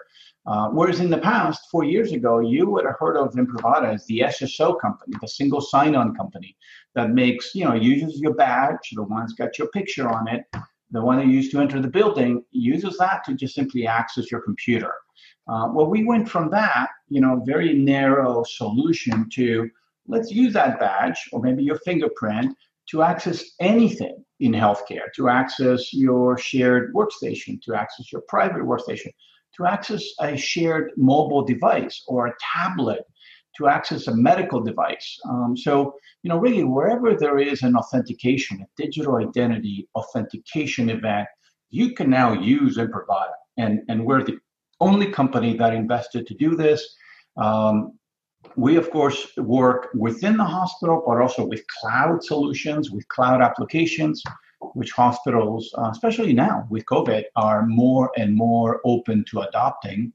Uh, 0.46 0.68
whereas 0.70 1.00
in 1.00 1.10
the 1.10 1.18
past, 1.18 1.60
four 1.70 1.84
years 1.84 2.12
ago, 2.12 2.40
you 2.40 2.68
would 2.70 2.86
have 2.86 2.96
heard 2.98 3.16
of 3.16 3.34
Imprivata 3.34 3.94
as 3.94 4.06
the 4.06 4.20
SSO 4.20 4.80
company, 4.80 5.14
the 5.20 5.28
single 5.28 5.60
sign-on 5.60 6.14
company 6.14 6.56
that 6.94 7.10
makes, 7.10 7.54
you 7.54 7.64
know, 7.64 7.74
uses 7.74 8.18
your 8.20 8.34
badge, 8.34 8.90
the 8.92 9.02
one 9.02 9.20
that's 9.20 9.34
got 9.34 9.58
your 9.58 9.68
picture 9.68 10.08
on 10.08 10.26
it, 10.28 10.44
the 10.90 11.02
one 11.02 11.18
that 11.18 11.26
you 11.26 11.32
use 11.32 11.50
to 11.50 11.60
enter 11.60 11.80
the 11.80 11.88
building, 11.88 12.42
uses 12.50 12.96
that 12.98 13.24
to 13.24 13.34
just 13.34 13.54
simply 13.54 13.86
access 13.86 14.30
your 14.30 14.40
computer. 14.40 14.92
Uh, 15.48 15.68
well, 15.72 15.86
we 15.86 16.04
went 16.04 16.28
from 16.28 16.50
that, 16.50 16.88
you 17.08 17.20
know, 17.20 17.42
very 17.44 17.74
narrow 17.74 18.42
solution 18.44 19.28
to 19.30 19.68
let's 20.06 20.30
use 20.30 20.52
that 20.54 20.80
badge 20.80 21.28
or 21.32 21.40
maybe 21.40 21.62
your 21.62 21.78
fingerprint 21.78 22.56
to 22.90 23.02
access 23.02 23.44
anything 23.60 24.24
in 24.40 24.52
healthcare, 24.52 25.12
to 25.14 25.28
access 25.28 25.92
your 25.92 26.38
shared 26.38 26.92
workstation, 26.94 27.60
to 27.62 27.74
access 27.74 28.10
your 28.10 28.22
private 28.28 28.62
workstation, 28.62 29.12
to 29.56 29.66
access 29.66 30.04
a 30.20 30.36
shared 30.36 30.92
mobile 30.96 31.44
device 31.44 32.02
or 32.06 32.28
a 32.28 32.34
tablet, 32.54 33.04
to 33.56 33.66
access 33.66 34.06
a 34.06 34.14
medical 34.14 34.60
device. 34.60 35.18
Um, 35.28 35.56
so, 35.56 35.94
you 36.22 36.28
know, 36.28 36.38
really, 36.38 36.64
wherever 36.64 37.14
there 37.14 37.38
is 37.38 37.62
an 37.62 37.74
authentication, 37.76 38.60
a 38.60 38.82
digital 38.82 39.16
identity 39.16 39.88
authentication 39.94 40.90
event, 40.90 41.26
you 41.70 41.94
can 41.94 42.08
now 42.08 42.32
use 42.32 42.76
Imprivata. 42.76 43.32
And, 43.56 43.80
and 43.88 44.04
we're 44.06 44.22
the 44.22 44.38
only 44.80 45.10
company 45.10 45.56
that 45.56 45.74
invested 45.74 46.26
to 46.28 46.34
do 46.34 46.54
this. 46.54 46.96
Um, 47.36 47.98
we, 48.56 48.76
of 48.76 48.90
course, 48.90 49.36
work 49.36 49.88
within 49.94 50.36
the 50.36 50.44
hospital, 50.44 51.02
but 51.04 51.20
also 51.20 51.44
with 51.44 51.62
cloud 51.80 52.22
solutions, 52.22 52.90
with 52.90 53.06
cloud 53.08 53.42
applications 53.42 54.22
which 54.74 54.92
hospitals, 54.92 55.72
uh, 55.78 55.88
especially 55.90 56.32
now 56.32 56.66
with 56.70 56.84
COVID, 56.86 57.24
are 57.36 57.66
more 57.66 58.10
and 58.16 58.34
more 58.34 58.80
open 58.84 59.24
to 59.30 59.40
adopting. 59.40 60.12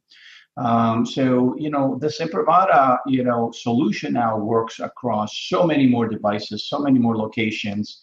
Um, 0.58 1.06
so, 1.06 1.56
you 1.58 1.70
know, 1.70 1.98
the 2.00 2.08
Imprivata, 2.08 2.98
you 3.08 3.24
know, 3.24 3.52
solution 3.52 4.14
now 4.14 4.38
works 4.38 4.80
across 4.80 5.48
so 5.50 5.66
many 5.66 5.88
more 5.88 6.08
devices, 6.08 6.70
so 6.70 6.80
many 6.80 7.00
more 7.00 7.18
locations, 7.18 8.02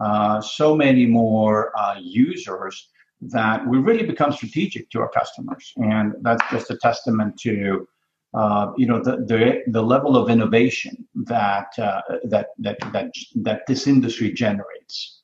uh, 0.00 0.40
so 0.40 0.74
many 0.74 1.06
more 1.06 1.72
uh, 1.78 1.96
users 2.00 2.88
that 3.20 3.64
we 3.68 3.78
really 3.78 4.04
become 4.04 4.32
strategic 4.32 4.90
to 4.90 5.00
our 5.00 5.08
customers. 5.08 5.72
And 5.76 6.14
that's 6.22 6.42
just 6.50 6.70
a 6.72 6.76
testament 6.76 7.38
to, 7.42 7.86
uh, 8.34 8.72
you 8.76 8.86
know, 8.86 9.00
the, 9.00 9.18
the, 9.18 9.62
the 9.68 9.82
level 9.82 10.16
of 10.16 10.28
innovation 10.28 11.06
that, 11.14 11.68
uh, 11.78 12.02
that, 12.24 12.48
that, 12.58 12.78
that, 12.92 13.12
that 13.36 13.66
this 13.68 13.86
industry 13.86 14.32
generates. 14.32 15.21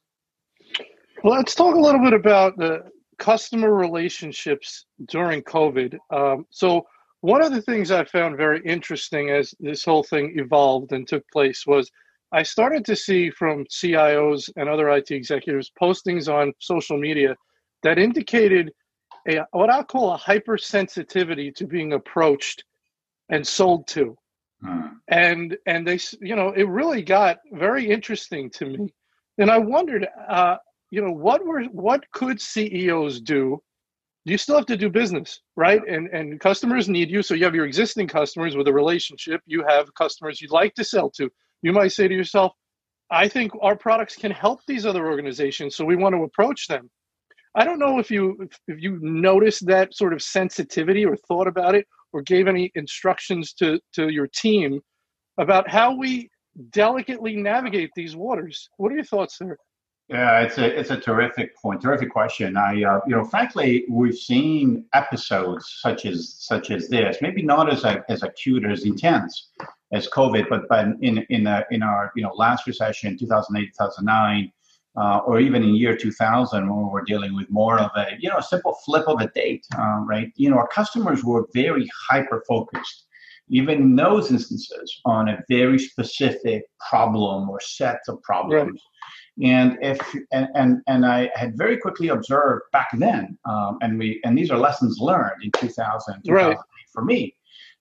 Well, 1.24 1.36
let's 1.36 1.54
talk 1.54 1.74
a 1.74 1.80
little 1.80 2.02
bit 2.02 2.12
about 2.12 2.56
the 2.56 2.82
customer 3.18 3.74
relationships 3.74 4.86
during 5.08 5.42
COVID. 5.42 5.98
Um, 6.10 6.46
so, 6.50 6.86
one 7.22 7.42
of 7.42 7.52
the 7.52 7.62
things 7.62 7.90
I 7.90 8.04
found 8.04 8.36
very 8.36 8.60
interesting 8.64 9.30
as 9.30 9.52
this 9.58 9.84
whole 9.84 10.04
thing 10.04 10.34
evolved 10.36 10.92
and 10.92 11.08
took 11.08 11.24
place 11.32 11.66
was 11.66 11.90
I 12.30 12.44
started 12.44 12.84
to 12.84 12.94
see 12.94 13.30
from 13.30 13.64
CIOs 13.64 14.48
and 14.54 14.68
other 14.68 14.88
IT 14.90 15.10
executives 15.10 15.72
postings 15.80 16.32
on 16.32 16.52
social 16.60 16.96
media 16.96 17.34
that 17.82 17.98
indicated 17.98 18.70
a 19.28 19.44
what 19.50 19.70
I 19.70 19.82
call 19.82 20.14
a 20.14 20.18
hypersensitivity 20.18 21.52
to 21.56 21.66
being 21.66 21.94
approached 21.94 22.62
and 23.28 23.44
sold 23.44 23.88
to. 23.88 24.16
Hmm. 24.62 24.86
And 25.08 25.56
and 25.66 25.84
they 25.84 25.98
you 26.20 26.36
know 26.36 26.50
it 26.50 26.68
really 26.68 27.02
got 27.02 27.38
very 27.52 27.90
interesting 27.90 28.50
to 28.50 28.66
me. 28.66 28.94
And 29.38 29.50
I 29.50 29.58
wondered 29.58 30.06
uh, 30.28 30.56
you 30.90 31.02
know 31.02 31.12
what 31.12 31.44
were 31.44 31.64
what 31.64 32.04
could 32.12 32.40
CEOs 32.40 33.20
do? 33.20 33.60
You 34.24 34.36
still 34.38 34.56
have 34.56 34.66
to 34.66 34.76
do 34.76 34.90
business 34.90 35.40
right? 35.56 35.80
And 35.88 36.08
and 36.08 36.40
customers 36.40 36.88
need 36.88 37.10
you. 37.10 37.22
So 37.22 37.34
you 37.34 37.44
have 37.44 37.54
your 37.54 37.66
existing 37.66 38.08
customers 38.08 38.56
with 38.56 38.68
a 38.68 38.72
relationship. 38.72 39.40
You 39.46 39.64
have 39.68 39.92
customers 39.94 40.40
you'd 40.40 40.50
like 40.50 40.74
to 40.74 40.84
sell 40.84 41.10
to. 41.10 41.30
You 41.62 41.72
might 41.72 41.92
say 41.92 42.08
to 42.08 42.14
yourself 42.14 42.52
i 43.10 43.26
think 43.26 43.50
our 43.62 43.76
products 43.76 44.14
can 44.14 44.30
help 44.30 44.60
these 44.66 44.84
other 44.84 45.06
organizations 45.06 45.74
so 45.74 45.82
we 45.84 45.96
want 45.96 46.14
to 46.14 46.24
approach 46.24 46.66
them. 46.68 46.90
I 47.54 47.64
don't 47.64 47.78
know 47.78 47.98
if 47.98 48.10
you 48.10 48.36
if 48.68 48.80
you 48.80 48.98
noticed 49.00 49.66
that 49.66 49.94
sort 49.94 50.12
of 50.12 50.22
sensitivity 50.22 51.04
or 51.04 51.16
thought 51.16 51.48
about 51.48 51.74
it 51.74 51.86
or 52.12 52.22
gave 52.22 52.46
any 52.46 52.70
instructions 52.74 53.52
to 53.54 53.80
to 53.94 54.08
your 54.10 54.28
team 54.28 54.80
about 55.38 55.68
how 55.68 55.94
we 55.94 56.30
delicately 56.70 57.36
navigate 57.36 57.90
these 57.96 58.16
waters. 58.16 58.68
What 58.76 58.92
are 58.92 58.96
your 58.96 59.04
thoughts 59.04 59.38
there 59.38 59.58
yeah, 60.08 60.40
it's 60.40 60.56
a 60.56 60.78
it's 60.78 60.90
a 60.90 60.96
terrific 60.96 61.54
point, 61.56 61.82
terrific 61.82 62.10
question. 62.10 62.56
I 62.56 62.82
uh, 62.82 63.00
you 63.06 63.14
know, 63.14 63.24
frankly, 63.24 63.84
we've 63.90 64.16
seen 64.16 64.86
episodes 64.94 65.80
such 65.80 66.06
as 66.06 66.36
such 66.38 66.70
as 66.70 66.88
this, 66.88 67.18
maybe 67.20 67.42
not 67.42 67.70
as 67.70 67.84
a, 67.84 68.02
as 68.08 68.22
acute 68.22 68.64
or 68.64 68.70
as 68.70 68.84
intense 68.84 69.50
as 69.92 70.08
COVID, 70.08 70.48
but 70.48 70.62
but 70.70 70.86
in 71.02 71.18
in 71.28 71.46
a, 71.46 71.62
in 71.70 71.82
our 71.82 72.10
you 72.16 72.22
know 72.22 72.32
last 72.34 72.66
recession, 72.66 73.18
2008, 73.18 73.66
2009, 73.66 74.50
uh, 74.96 75.18
or 75.26 75.40
even 75.40 75.62
in 75.62 75.74
year 75.74 75.94
2000, 75.94 76.66
when 76.66 76.90
we 76.90 77.00
are 77.00 77.04
dealing 77.04 77.34
with 77.34 77.50
more 77.50 77.78
of 77.78 77.90
a 77.96 78.06
you 78.18 78.30
know 78.30 78.40
simple 78.40 78.78
flip 78.86 79.06
of 79.08 79.20
a 79.20 79.28
date, 79.34 79.66
uh, 79.76 80.00
right? 80.06 80.32
You 80.36 80.48
know, 80.48 80.56
our 80.56 80.68
customers 80.68 81.22
were 81.22 81.46
very 81.52 81.86
hyper 82.08 82.42
focused 82.48 83.04
even 83.50 83.80
in 83.80 83.96
those 83.96 84.30
instances 84.30 85.00
on 85.04 85.28
a 85.28 85.42
very 85.48 85.78
specific 85.78 86.64
problem 86.86 87.48
or 87.48 87.58
set 87.60 88.00
of 88.08 88.20
problems. 88.22 88.68
Right. 88.70 88.80
And 89.42 89.78
if 89.80 90.00
and, 90.32 90.48
and 90.54 90.82
and 90.88 91.06
I 91.06 91.30
had 91.34 91.56
very 91.56 91.76
quickly 91.76 92.08
observed 92.08 92.62
back 92.72 92.88
then, 92.94 93.38
um, 93.44 93.78
and 93.82 93.98
we 93.98 94.20
and 94.24 94.36
these 94.36 94.50
are 94.50 94.58
lessons 94.58 94.98
learned 94.98 95.42
in 95.42 95.50
2000, 95.52 96.22
2008 96.24 96.32
right. 96.32 96.56
for 96.92 97.04
me. 97.04 97.34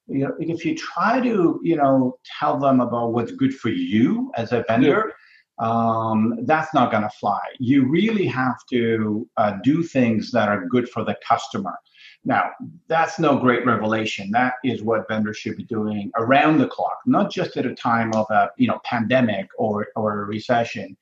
You 0.06 0.20
know, 0.20 0.34
if 0.38 0.64
you 0.64 0.76
try 0.76 1.20
to 1.20 1.60
you 1.62 1.76
know 1.76 2.18
tell 2.38 2.58
them 2.58 2.80
about 2.80 3.12
what's 3.12 3.32
good 3.32 3.54
for 3.54 3.70
you 3.70 4.30
as 4.36 4.52
a 4.52 4.64
vendor, 4.68 5.12
yeah. 5.60 5.66
um, 5.68 6.38
that's 6.42 6.72
not 6.72 6.92
going 6.92 7.02
to 7.02 7.10
fly. 7.10 7.40
You 7.58 7.88
really 7.88 8.26
have 8.26 8.56
to 8.70 9.28
uh, 9.36 9.58
do 9.64 9.82
things 9.82 10.30
that 10.30 10.48
are 10.48 10.66
good 10.66 10.88
for 10.88 11.04
the 11.04 11.16
customer. 11.26 11.74
Now, 12.24 12.50
that's 12.88 13.18
no 13.18 13.38
great 13.38 13.64
revelation. 13.64 14.30
That 14.32 14.54
is 14.64 14.82
what 14.82 15.08
vendors 15.08 15.38
should 15.38 15.56
be 15.56 15.64
doing 15.64 16.10
around 16.16 16.58
the 16.58 16.68
clock, 16.68 16.98
not 17.06 17.30
just 17.30 17.56
at 17.56 17.66
a 17.66 17.74
time 17.74 18.12
of 18.14 18.26
a 18.30 18.50
you 18.56 18.68
know 18.68 18.80
pandemic 18.84 19.48
or 19.58 19.88
or 19.96 20.22
a 20.22 20.24
recession. 20.24 20.96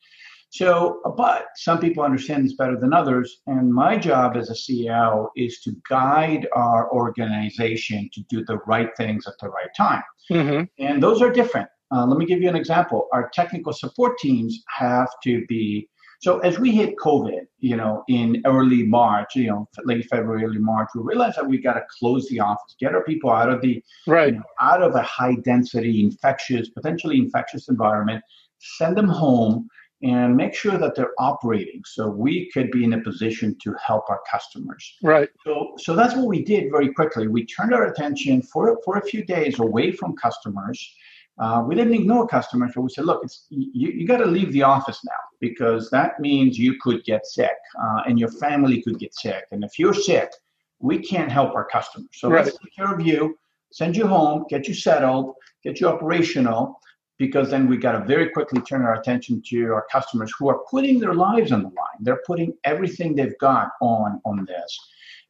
So, 0.57 1.01
but 1.17 1.49
some 1.57 1.79
people 1.79 2.03
understand 2.03 2.45
this 2.45 2.55
better 2.55 2.79
than 2.79 2.95
others. 2.95 3.43
And 3.47 3.73
my 3.73 3.99
job 3.99 4.37
as 4.37 4.49
a 4.49 4.55
CEO 4.55 5.29
is 5.37 5.61
to 5.61 5.77
guide 5.89 6.49
our 6.55 6.91
organization 6.93 8.09
to 8.15 8.23
do 8.31 8.43
the 8.45 8.59
right 8.67 8.89
things 8.97 9.27
at 9.27 9.35
the 9.41 9.49
right 9.49 9.69
time. 9.77 10.03
Mm-hmm. 10.31 10.65
And 10.83 11.03
those 11.03 11.21
are 11.21 11.31
different. 11.31 11.69
Uh, 11.93 12.07
let 12.07 12.19
me 12.19 12.25
give 12.25 12.41
you 12.41 12.49
an 12.49 12.57
example. 12.57 13.07
Our 13.13 13.29
technical 13.35 13.73
support 13.75 14.19
teams 14.19 14.63
have 14.69 15.09
to 15.25 15.45
be 15.47 15.89
so 16.21 16.39
as 16.39 16.59
we 16.59 16.71
hit 16.71 16.97
COVID, 16.97 17.47
you 17.61 17.77
know, 17.77 18.03
in 18.09 18.43
early 18.47 18.83
March, 18.85 19.37
you 19.37 19.49
know, 19.49 19.69
late 19.85 20.07
February, 20.11 20.45
early 20.45 20.59
March, 20.59 20.89
we 20.95 21.03
realized 21.03 21.37
that 21.37 21.47
we 21.47 21.59
got 21.59 21.75
to 21.75 21.85
close 21.99 22.27
the 22.29 22.41
office, 22.41 22.75
get 22.81 22.95
our 22.95 23.05
people 23.05 23.31
out 23.31 23.51
of 23.51 23.61
the 23.61 23.83
right 24.07 24.33
you 24.33 24.39
know, 24.39 24.45
out 24.59 24.83
of 24.83 24.95
a 24.95 25.03
high 25.03 25.35
density, 25.45 26.03
infectious, 26.03 26.71
potentially 26.71 27.19
infectious 27.19 27.69
environment, 27.69 28.25
send 28.59 28.97
them 28.97 29.09
home 29.09 29.69
and 30.03 30.37
make 30.37 30.55
sure 30.55 30.76
that 30.76 30.95
they're 30.95 31.15
operating 31.19 31.83
so 31.87 32.09
we 32.09 32.50
could 32.53 32.71
be 32.71 32.85
in 32.85 32.93
a 32.93 33.00
position 33.00 33.57
to 33.62 33.75
help 33.85 34.05
our 34.11 34.21
customers. 34.31 34.97
Right. 35.03 35.29
So 35.45 35.75
so 35.79 35.95
that's 35.97 36.15
what 36.15 36.26
we 36.26 36.43
did 36.45 36.71
very 36.71 36.93
quickly. 36.93 37.29
We 37.29 37.47
turned 37.47 37.73
our 37.73 37.87
attention 37.87 38.43
for 38.43 38.79
for 38.85 38.99
a 38.99 39.03
few 39.03 39.25
days 39.25 39.59
away 39.59 39.93
from 39.93 40.15
customers. 40.17 40.95
Uh, 41.38 41.62
we 41.67 41.75
didn't 41.75 41.95
ignore 41.95 42.26
customers 42.26 42.73
but 42.75 42.81
we 42.81 42.88
said 42.88 43.05
look 43.05 43.23
it's 43.23 43.45
you, 43.50 43.91
you 43.91 44.07
got 44.07 44.17
to 44.17 44.25
leave 44.25 44.50
the 44.53 44.62
office 44.62 45.00
now 45.05 45.23
because 45.38 45.91
that 45.91 46.19
means 46.19 46.59
you 46.59 46.79
could 46.81 47.05
get 47.05 47.26
sick 47.26 47.59
uh, 47.79 48.00
and 48.07 48.19
your 48.19 48.31
family 48.31 48.81
could 48.81 48.99
get 48.99 49.15
sick. 49.15 49.45
And 49.50 49.62
if 49.62 49.79
you're 49.79 49.95
sick 49.95 50.31
we 50.79 50.99
can't 50.99 51.33
help 51.33 51.55
our 51.55 51.67
customers. 51.67 52.09
So 52.12 52.29
right. 52.29 52.45
let's 52.45 52.59
take 52.59 52.75
care 52.75 52.93
of 52.93 53.07
you 53.07 53.38
send 53.73 53.97
you 53.97 54.07
home 54.07 54.45
get 54.49 54.69
you 54.69 54.75
settled 54.75 55.35
get 55.62 55.81
you 55.81 55.88
operational 55.88 56.81
because 57.19 57.51
then 57.51 57.69
we 57.69 57.77
got 57.77 57.93
to 57.93 58.05
very 58.05 58.29
quickly 58.31 58.61
turn 58.63 58.83
our 58.83 58.95
attention 58.95 59.43
to 59.49 59.73
our 59.73 59.87
customers 59.91 60.33
who 60.39 60.49
are 60.49 60.61
putting 60.71 60.99
their 61.01 61.15
lives 61.15 61.53
on 61.53 61.63
the 61.63 61.69
line. 61.69 61.99
They're 62.01 62.23
putting 62.27 62.53
everything 62.65 63.15
they've 63.15 63.39
got 63.39 63.71
on 63.81 64.21
on 64.25 64.45
this. 64.45 64.79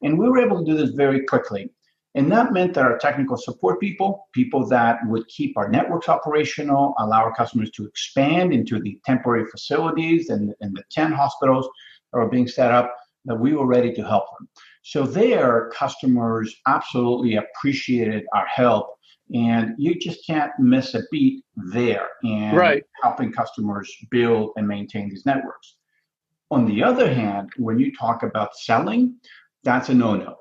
And 0.03 0.19
we 0.19 0.29
were 0.29 0.39
able 0.39 0.59
to 0.59 0.65
do 0.65 0.77
this 0.77 0.91
very 0.91 1.25
quickly. 1.25 1.71
And 2.15 2.33
that 2.33 2.53
meant 2.53 2.73
that 2.75 2.85
our 2.85 2.97
technical 2.97 3.37
support 3.37 3.79
people, 3.79 4.27
people 4.33 4.67
that 4.69 5.01
would 5.07 5.29
keep 5.29 5.57
our 5.59 5.69
networks 5.69 6.09
operational, 6.09 6.95
allow 6.99 7.23
our 7.23 7.35
customers 7.35 7.71
to 7.73 7.85
expand 7.85 8.55
into 8.55 8.81
the 8.81 8.99
temporary 9.05 9.45
facilities 9.51 10.31
and, 10.31 10.55
and 10.63 10.75
the 10.75 10.83
10 10.91 11.13
hospitals 11.13 11.69
that 12.13 12.19
were 12.19 12.29
being 12.29 12.49
set 12.49 12.73
up, 12.73 12.95
that 13.27 13.39
we 13.39 13.53
were 13.53 13.67
ready 13.67 13.93
to 13.93 14.03
help 14.03 14.25
them. 14.39 14.49
So 14.83 15.03
there, 15.03 15.71
customers 15.75 16.55
absolutely 16.67 17.37
appreciated 17.37 18.25
our 18.33 18.47
help 18.47 18.96
and 19.35 19.75
you 19.79 19.99
just 19.99 20.25
can't 20.27 20.53
miss 20.59 20.95
a 20.95 21.03
beat 21.11 21.45
there 21.57 22.09
and 22.23 22.57
right. 22.57 22.85
helping 23.03 23.33
customers 23.33 23.93
build 24.11 24.53
and 24.57 24.67
maintain 24.69 25.09
these 25.09 25.27
networks. 25.27 25.77
On 26.51 26.65
the 26.65 26.83
other 26.83 27.13
hand, 27.13 27.51
when 27.57 27.79
you 27.79 27.93
talk 27.93 28.23
about 28.23 28.57
selling, 28.57 29.17
that's 29.65 29.89
a 29.89 29.95
no-no. 29.95 30.37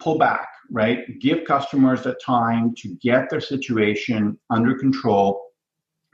Pull 0.00 0.18
back, 0.18 0.48
right? 0.70 1.18
Give 1.18 1.44
customers 1.44 2.02
the 2.02 2.14
time 2.24 2.74
to 2.78 2.94
get 2.96 3.30
their 3.30 3.40
situation 3.40 4.38
under 4.50 4.76
control, 4.76 5.40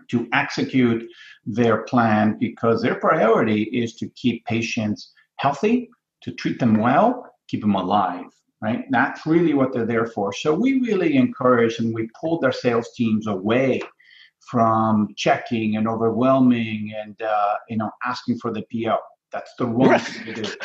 to 0.09 0.29
execute 0.33 1.05
their 1.45 1.83
plan 1.83 2.37
because 2.39 2.83
their 2.83 2.95
priority 2.95 3.63
is 3.65 3.95
to 3.97 4.09
keep 4.11 4.45
patients 4.45 5.13
healthy, 5.37 5.91
to 6.23 6.31
treat 6.31 6.61
them 6.61 6.79
well, 6.79 7.29
keep 7.49 7.63
them 7.63 7.75
alive 7.75 8.27
right? 8.63 8.85
That's 8.91 9.27
really 9.27 9.55
what 9.55 9.73
they're 9.73 9.87
there 9.87 10.07
for. 10.07 10.33
So 10.33 10.55
we 10.55 10.81
really 10.81 11.17
encourage 11.17 11.79
and 11.81 11.93
we 11.93 12.09
pulled 12.19 12.45
our 12.45 12.53
sales 12.53 12.91
teams 12.97 13.27
away 13.27 13.83
from 14.51 15.09
checking 15.17 15.77
and 15.77 15.89
overwhelming 15.89 16.93
and 16.97 17.21
uh, 17.23 17.55
you 17.69 17.77
know 17.77 17.91
asking 18.05 18.39
for 18.39 18.53
the 18.53 18.65
PO. 18.73 18.99
That's 19.33 19.53
the 19.59 19.67
wrong 19.67 19.99
thing 19.99 20.35
to 20.35 20.43
do. 20.43 20.51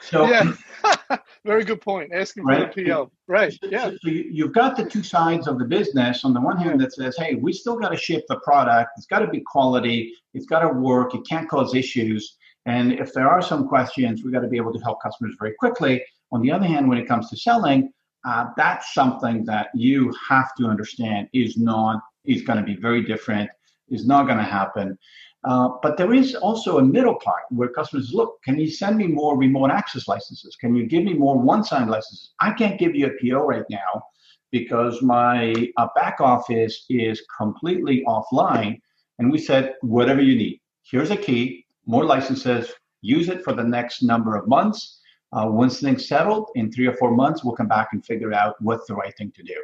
So, 0.00 0.26
yeah, 0.26 0.52
very 1.44 1.62
good 1.64 1.80
point. 1.80 2.12
Asking 2.12 2.44
right? 2.44 2.72
for 2.72 2.80
the 2.80 2.88
PO, 2.88 3.10
right? 3.28 3.56
Yeah. 3.62 3.90
So 3.90 3.96
you've 4.08 4.52
got 4.52 4.76
the 4.76 4.84
two 4.84 5.02
sides 5.02 5.46
of 5.46 5.60
the 5.60 5.64
business. 5.64 6.24
On 6.24 6.34
the 6.34 6.40
one 6.40 6.56
hand, 6.56 6.80
that 6.80 6.92
says, 6.92 7.16
"Hey, 7.16 7.36
we 7.36 7.52
still 7.52 7.76
got 7.76 7.90
to 7.90 7.96
ship 7.96 8.24
the 8.28 8.40
product. 8.40 8.90
It's 8.96 9.06
got 9.06 9.20
to 9.20 9.28
be 9.28 9.42
quality. 9.46 10.12
It's 10.34 10.46
got 10.46 10.60
to 10.60 10.68
work. 10.68 11.14
It 11.14 11.20
can't 11.28 11.48
cause 11.48 11.74
issues." 11.74 12.36
And 12.66 12.94
if 12.94 13.12
there 13.12 13.28
are 13.28 13.40
some 13.40 13.68
questions, 13.68 14.24
we 14.24 14.32
got 14.32 14.40
to 14.40 14.48
be 14.48 14.56
able 14.56 14.72
to 14.72 14.80
help 14.80 15.00
customers 15.02 15.36
very 15.38 15.54
quickly. 15.58 16.02
On 16.32 16.42
the 16.42 16.50
other 16.50 16.66
hand, 16.66 16.88
when 16.88 16.98
it 16.98 17.06
comes 17.06 17.30
to 17.30 17.36
selling, 17.36 17.92
uh, 18.26 18.46
that's 18.56 18.92
something 18.92 19.44
that 19.44 19.68
you 19.74 20.12
have 20.28 20.54
to 20.56 20.66
understand 20.66 21.28
is 21.32 21.56
not 21.56 22.02
is 22.24 22.42
going 22.42 22.58
to 22.58 22.64
be 22.64 22.76
very 22.76 23.04
different, 23.04 23.48
is 23.88 24.06
not 24.06 24.26
going 24.26 24.38
to 24.38 24.44
happen. 24.44 24.98
Uh, 25.44 25.68
but 25.80 25.96
there 25.96 26.12
is 26.12 26.34
also 26.34 26.78
a 26.78 26.82
middle 26.82 27.14
part 27.14 27.42
where 27.50 27.68
customers 27.68 28.12
look, 28.12 28.42
can 28.42 28.58
you 28.58 28.68
send 28.68 28.96
me 28.96 29.06
more 29.06 29.38
remote 29.38 29.70
access 29.70 30.08
licenses? 30.08 30.56
Can 30.56 30.74
you 30.74 30.86
give 30.86 31.04
me 31.04 31.14
more 31.14 31.36
OneSign 31.36 31.86
licenses? 31.86 32.32
I 32.40 32.50
can't 32.52 32.80
give 32.80 32.96
you 32.96 33.06
a 33.06 33.10
PO 33.20 33.46
right 33.46 33.64
now 33.70 34.02
because 34.50 35.02
my 35.02 35.54
uh, 35.76 35.86
back 35.94 36.20
office 36.20 36.84
is 36.88 37.22
completely 37.38 38.02
offline. 38.08 38.80
And 39.20 39.30
we 39.30 39.38
said, 39.38 39.74
whatever 39.82 40.20
you 40.20 40.36
need. 40.36 40.60
Here's 40.82 41.12
a 41.12 41.16
key, 41.16 41.64
more 41.86 42.04
licenses, 42.04 42.72
use 43.02 43.28
it 43.28 43.44
for 43.44 43.52
the 43.52 43.62
next 43.62 44.02
number 44.02 44.36
of 44.36 44.48
months. 44.48 44.95
Uh, 45.36 45.46
once 45.46 45.80
things 45.80 46.08
settled 46.08 46.48
in 46.54 46.72
three 46.72 46.86
or 46.86 46.94
four 46.94 47.14
months, 47.14 47.44
we'll 47.44 47.54
come 47.54 47.68
back 47.68 47.88
and 47.92 48.04
figure 48.04 48.32
out 48.32 48.54
what's 48.60 48.86
the 48.86 48.94
right 48.94 49.14
thing 49.18 49.30
to 49.32 49.42
do. 49.42 49.54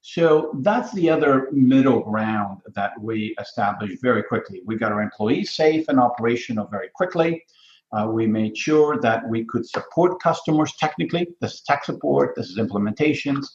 So 0.00 0.58
that's 0.62 0.92
the 0.94 1.10
other 1.10 1.48
middle 1.52 2.00
ground 2.00 2.60
that 2.74 2.92
we 3.00 3.36
established 3.38 4.02
very 4.02 4.22
quickly. 4.22 4.62
We 4.64 4.76
got 4.76 4.90
our 4.90 5.02
employees 5.02 5.54
safe 5.54 5.84
and 5.88 6.00
operational 6.00 6.66
very 6.66 6.88
quickly. 6.94 7.44
Uh, 7.92 8.08
we 8.10 8.26
made 8.26 8.56
sure 8.56 8.98
that 9.00 9.28
we 9.28 9.44
could 9.44 9.68
support 9.68 10.20
customers 10.20 10.72
technically. 10.80 11.28
This 11.40 11.54
is 11.54 11.60
tech 11.60 11.84
support, 11.84 12.34
this 12.34 12.48
is 12.48 12.58
implementations. 12.58 13.46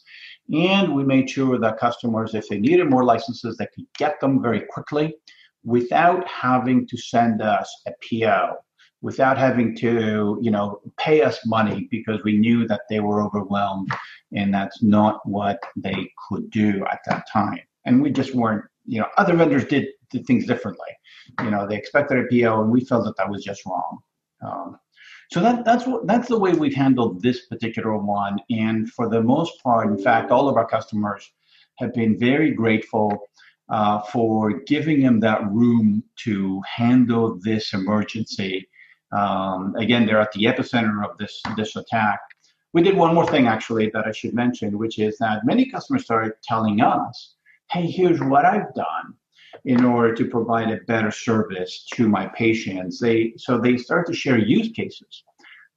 And 0.54 0.94
we 0.94 1.04
made 1.04 1.28
sure 1.28 1.58
that 1.58 1.78
customers, 1.78 2.34
if 2.34 2.48
they 2.48 2.58
needed 2.58 2.88
more 2.88 3.04
licenses, 3.04 3.56
they 3.56 3.66
could 3.74 3.86
get 3.98 4.20
them 4.20 4.40
very 4.40 4.62
quickly 4.70 5.16
without 5.64 6.26
having 6.26 6.86
to 6.86 6.96
send 6.96 7.42
us 7.42 7.68
a 7.86 7.92
PO, 8.00 8.56
without 9.00 9.38
having 9.38 9.76
to, 9.76 10.38
you 10.40 10.50
know, 10.50 10.80
pay 10.98 11.22
us 11.22 11.38
money 11.46 11.88
because 11.90 12.22
we 12.24 12.36
knew 12.36 12.66
that 12.66 12.82
they 12.90 13.00
were 13.00 13.22
overwhelmed 13.22 13.90
and 14.34 14.52
that's 14.52 14.82
not 14.82 15.26
what 15.26 15.60
they 15.76 16.10
could 16.28 16.50
do 16.50 16.84
at 16.90 17.00
that 17.06 17.28
time. 17.30 17.60
And 17.84 18.02
we 18.02 18.10
just 18.10 18.34
weren't, 18.34 18.64
you 18.86 19.00
know, 19.00 19.06
other 19.16 19.34
vendors 19.34 19.64
did, 19.64 19.86
did 20.10 20.26
things 20.26 20.46
differently. 20.46 20.88
You 21.42 21.50
know, 21.50 21.66
they 21.66 21.76
expected 21.76 22.18
a 22.18 22.24
PO 22.28 22.62
and 22.62 22.72
we 22.72 22.84
felt 22.84 23.04
that 23.04 23.16
that 23.16 23.30
was 23.30 23.44
just 23.44 23.64
wrong. 23.66 23.98
Um, 24.42 24.78
so 25.30 25.40
that, 25.40 25.64
that's 25.64 25.86
what 25.86 26.06
that's 26.06 26.28
the 26.28 26.38
way 26.38 26.52
we've 26.52 26.74
handled 26.74 27.22
this 27.22 27.46
particular 27.46 27.96
one. 27.98 28.38
And 28.50 28.90
for 28.90 29.08
the 29.08 29.22
most 29.22 29.62
part, 29.62 29.88
in 29.88 30.02
fact, 30.02 30.30
all 30.30 30.48
of 30.48 30.56
our 30.56 30.66
customers 30.66 31.30
have 31.76 31.92
been 31.92 32.18
very 32.18 32.50
grateful 32.50 33.28
uh, 33.68 34.00
for 34.00 34.60
giving 34.60 35.02
them 35.02 35.20
that 35.20 35.46
room 35.50 36.02
to 36.16 36.62
handle 36.62 37.38
this 37.42 37.74
emergency. 37.74 38.66
Um, 39.12 39.74
again, 39.76 40.06
they're 40.06 40.20
at 40.20 40.32
the 40.32 40.44
epicenter 40.44 41.04
of 41.08 41.16
this 41.18 41.40
this 41.56 41.76
attack. 41.76 42.20
We 42.72 42.82
did 42.82 42.96
one 42.96 43.14
more 43.14 43.26
thing 43.26 43.46
actually 43.46 43.90
that 43.94 44.06
I 44.06 44.12
should 44.12 44.34
mention, 44.34 44.78
which 44.78 44.98
is 44.98 45.16
that 45.18 45.46
many 45.46 45.70
customers 45.70 46.04
started 46.04 46.34
telling 46.42 46.80
us, 46.80 47.34
"Hey, 47.70 47.86
here's 47.86 48.20
what 48.20 48.44
I've 48.44 48.74
done." 48.74 49.14
in 49.64 49.84
order 49.84 50.14
to 50.14 50.24
provide 50.26 50.70
a 50.70 50.78
better 50.86 51.10
service 51.10 51.86
to 51.94 52.08
my 52.08 52.26
patients. 52.28 53.00
They 53.00 53.34
so 53.36 53.58
they 53.58 53.76
start 53.76 54.06
to 54.06 54.14
share 54.14 54.38
use 54.38 54.70
cases. 54.70 55.24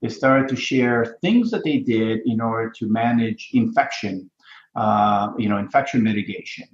They 0.01 0.09
started 0.09 0.47
to 0.50 0.55
share 0.55 1.17
things 1.21 1.51
that 1.51 1.63
they 1.63 1.77
did 1.77 2.21
in 2.25 2.41
order 2.41 2.71
to 2.77 2.88
manage 2.88 3.50
infection, 3.53 4.29
uh, 4.75 5.31
you 5.38 5.47
know, 5.47 5.57
infection 5.57 6.01
mitigation. 6.03 6.67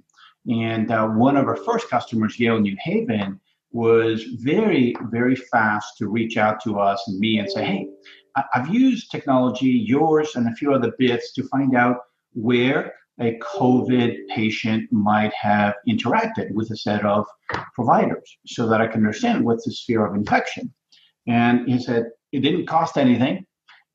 And 0.48 0.90
uh, 0.90 1.08
one 1.08 1.36
of 1.36 1.46
our 1.46 1.56
first 1.56 1.90
customers, 1.90 2.40
Yale 2.40 2.58
New 2.58 2.76
Haven, 2.80 3.38
was 3.70 4.24
very, 4.40 4.94
very 5.10 5.36
fast 5.36 5.98
to 5.98 6.08
reach 6.08 6.36
out 6.36 6.62
to 6.64 6.78
us 6.78 7.02
and 7.06 7.18
me 7.18 7.38
and 7.38 7.50
say, 7.50 7.64
hey, 7.64 7.88
I've 8.54 8.68
used 8.68 9.10
technology, 9.10 9.66
yours 9.66 10.36
and 10.36 10.48
a 10.48 10.54
few 10.54 10.72
other 10.72 10.92
bits 10.98 11.32
to 11.34 11.42
find 11.44 11.76
out 11.76 11.98
where 12.34 12.94
a 13.20 13.38
COVID 13.38 14.16
patient 14.34 14.90
might 14.92 15.34
have 15.34 15.74
interacted 15.88 16.52
with 16.52 16.70
a 16.70 16.76
set 16.76 17.04
of 17.04 17.26
providers 17.74 18.38
so 18.46 18.68
that 18.68 18.80
I 18.80 18.86
can 18.86 19.00
understand 19.00 19.44
what's 19.44 19.64
the 19.64 19.72
sphere 19.72 20.06
of 20.06 20.14
infection. 20.14 20.72
And 21.26 21.68
he 21.68 21.80
said, 21.80 22.04
it 22.32 22.40
didn't 22.40 22.66
cost 22.66 22.96
anything. 22.96 23.44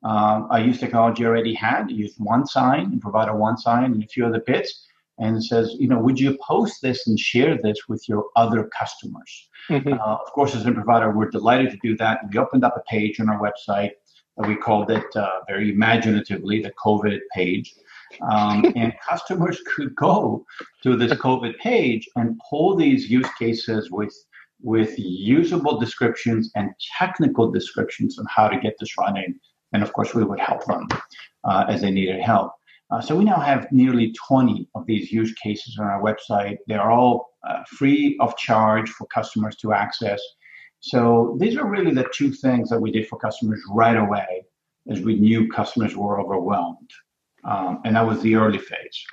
Um, 0.04 0.48
I 0.52 0.60
used 0.60 0.82
technology 0.82 1.26
already 1.26 1.54
had, 1.54 1.90
used 1.90 2.20
OneSign 2.20 2.84
and 2.84 3.02
provided 3.02 3.34
OneSign 3.34 3.86
and 3.86 4.04
a 4.04 4.08
few 4.08 4.26
other 4.26 4.42
bits. 4.42 4.86
And 5.20 5.44
says, 5.44 5.76
you 5.80 5.88
know, 5.88 6.00
would 6.00 6.20
you 6.20 6.38
post 6.42 6.82
this 6.82 7.08
and 7.08 7.20
share 7.20 7.58
this 7.62 7.78
with 7.88 8.10
your 8.10 8.26
other 8.36 8.70
customers? 8.78 9.50
Mm-hmm. 9.70 9.94
Uh, 9.94 10.16
of 10.16 10.32
course, 10.34 10.56
as 10.56 10.66
a 10.66 10.72
provider, 10.72 11.12
we're 11.12 11.30
delighted 11.30 11.72
to 11.72 11.78
do 11.84 11.96
that. 11.98 12.22
We 12.32 12.40
opened 12.40 12.64
up 12.64 12.76
a 12.76 12.82
page 12.90 13.20
on 13.20 13.30
our 13.30 13.40
website. 13.40 13.92
we 14.38 14.56
called 14.56 14.90
it 14.90 15.06
uh, 15.16 15.30
very 15.48 15.72
imaginatively 15.72 16.62
the 16.62 16.74
COVID 16.84 17.20
page. 17.34 17.76
Um, 18.22 18.66
and 18.76 18.94
customers 19.08 19.62
could 19.66 19.96
go 19.96 20.46
to 20.82 20.96
this 20.96 21.14
COVID 21.14 21.58
page 21.58 22.08
and 22.16 22.40
pull 22.50 22.76
these 22.76 23.10
use 23.10 23.30
cases 23.38 23.92
with 23.92 24.14
with 24.62 24.98
usable 24.98 25.78
descriptions 25.78 26.50
and 26.56 26.72
technical 26.98 27.52
descriptions 27.52 28.18
on 28.18 28.26
how 28.30 28.48
to 28.48 28.58
get 28.58 28.76
this 28.80 28.98
running. 28.98 29.38
And 29.74 29.84
of 29.84 29.92
course, 29.92 30.14
we 30.14 30.24
would 30.24 30.40
help 30.40 30.66
them 30.66 30.88
uh, 31.44 31.66
as 31.68 31.82
they 31.82 31.92
needed 31.92 32.22
help. 32.22 32.54
Uh, 32.94 33.02
so 33.02 33.16
we 33.16 33.24
now 33.24 33.40
have 33.40 33.72
nearly 33.72 34.14
20 34.28 34.70
of 34.76 34.86
these 34.86 35.12
use 35.12 35.34
cases 35.42 35.80
on 35.80 35.88
our 35.88 36.00
website. 36.00 36.58
They're 36.68 36.92
all 36.92 37.32
uh, 37.48 37.64
free 37.66 38.16
of 38.20 38.38
charge 38.38 38.88
for 38.92 39.08
customers 39.08 39.56
to 39.58 39.74
access. 39.74 40.22
So 40.80 41.36
these 41.40 41.58
are 41.58 41.68
really 41.68 41.92
the 41.92 42.08
two 42.14 42.32
things 42.32 42.70
that 42.70 42.80
we 42.80 42.92
did 42.92 43.08
for 43.08 43.18
customers 43.18 43.62
right 43.72 43.98
away 43.98 44.46
as 44.92 45.00
we 45.00 45.16
knew 45.16 45.50
customers 45.50 45.96
were 45.96 46.22
overwhelmed. 46.22 46.92
Um, 47.46 47.82
and 47.84 47.96
that 47.96 48.06
was 48.06 48.22
the 48.22 48.36
early 48.36 48.60
phase. 48.60 49.06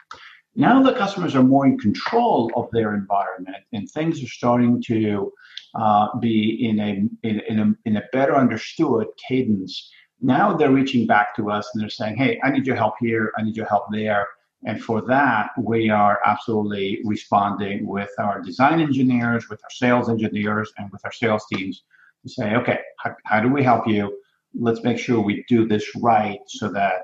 Now 0.54 0.82
the 0.82 0.92
customers 0.92 1.34
are 1.34 1.42
more 1.42 1.64
in 1.64 1.78
control 1.78 2.52
of 2.56 2.68
their 2.72 2.94
environment 2.94 3.64
and 3.72 3.88
things 3.90 4.22
are 4.22 4.26
starting 4.26 4.82
to 4.88 5.32
uh, 5.74 6.18
be 6.18 6.68
in 6.68 6.80
a, 6.80 7.26
in, 7.26 7.40
in, 7.48 7.58
a, 7.60 7.74
in 7.86 7.96
a 7.96 8.02
better 8.12 8.36
understood 8.36 9.06
cadence. 9.26 9.90
Now 10.20 10.52
they're 10.52 10.70
reaching 10.70 11.06
back 11.06 11.34
to 11.36 11.50
us 11.50 11.68
and 11.72 11.82
they're 11.82 11.90
saying, 11.90 12.16
hey, 12.16 12.38
I 12.42 12.50
need 12.50 12.66
your 12.66 12.76
help 12.76 12.94
here, 13.00 13.32
I 13.38 13.42
need 13.42 13.56
your 13.56 13.66
help 13.66 13.84
there. 13.90 14.26
And 14.64 14.82
for 14.82 15.00
that, 15.06 15.50
we 15.58 15.88
are 15.88 16.20
absolutely 16.26 17.00
responding 17.04 17.86
with 17.86 18.10
our 18.18 18.42
design 18.42 18.80
engineers, 18.80 19.48
with 19.48 19.60
our 19.64 19.70
sales 19.70 20.10
engineers, 20.10 20.70
and 20.76 20.90
with 20.92 21.00
our 21.04 21.12
sales 21.12 21.46
teams 21.50 21.84
to 22.22 22.28
say, 22.28 22.54
okay, 22.56 22.78
how, 22.98 23.14
how 23.24 23.40
do 23.40 23.48
we 23.48 23.62
help 23.62 23.88
you? 23.88 24.20
Let's 24.54 24.82
make 24.82 24.98
sure 24.98 25.20
we 25.20 25.44
do 25.48 25.66
this 25.66 25.86
right 25.96 26.40
so 26.46 26.70
that 26.72 27.02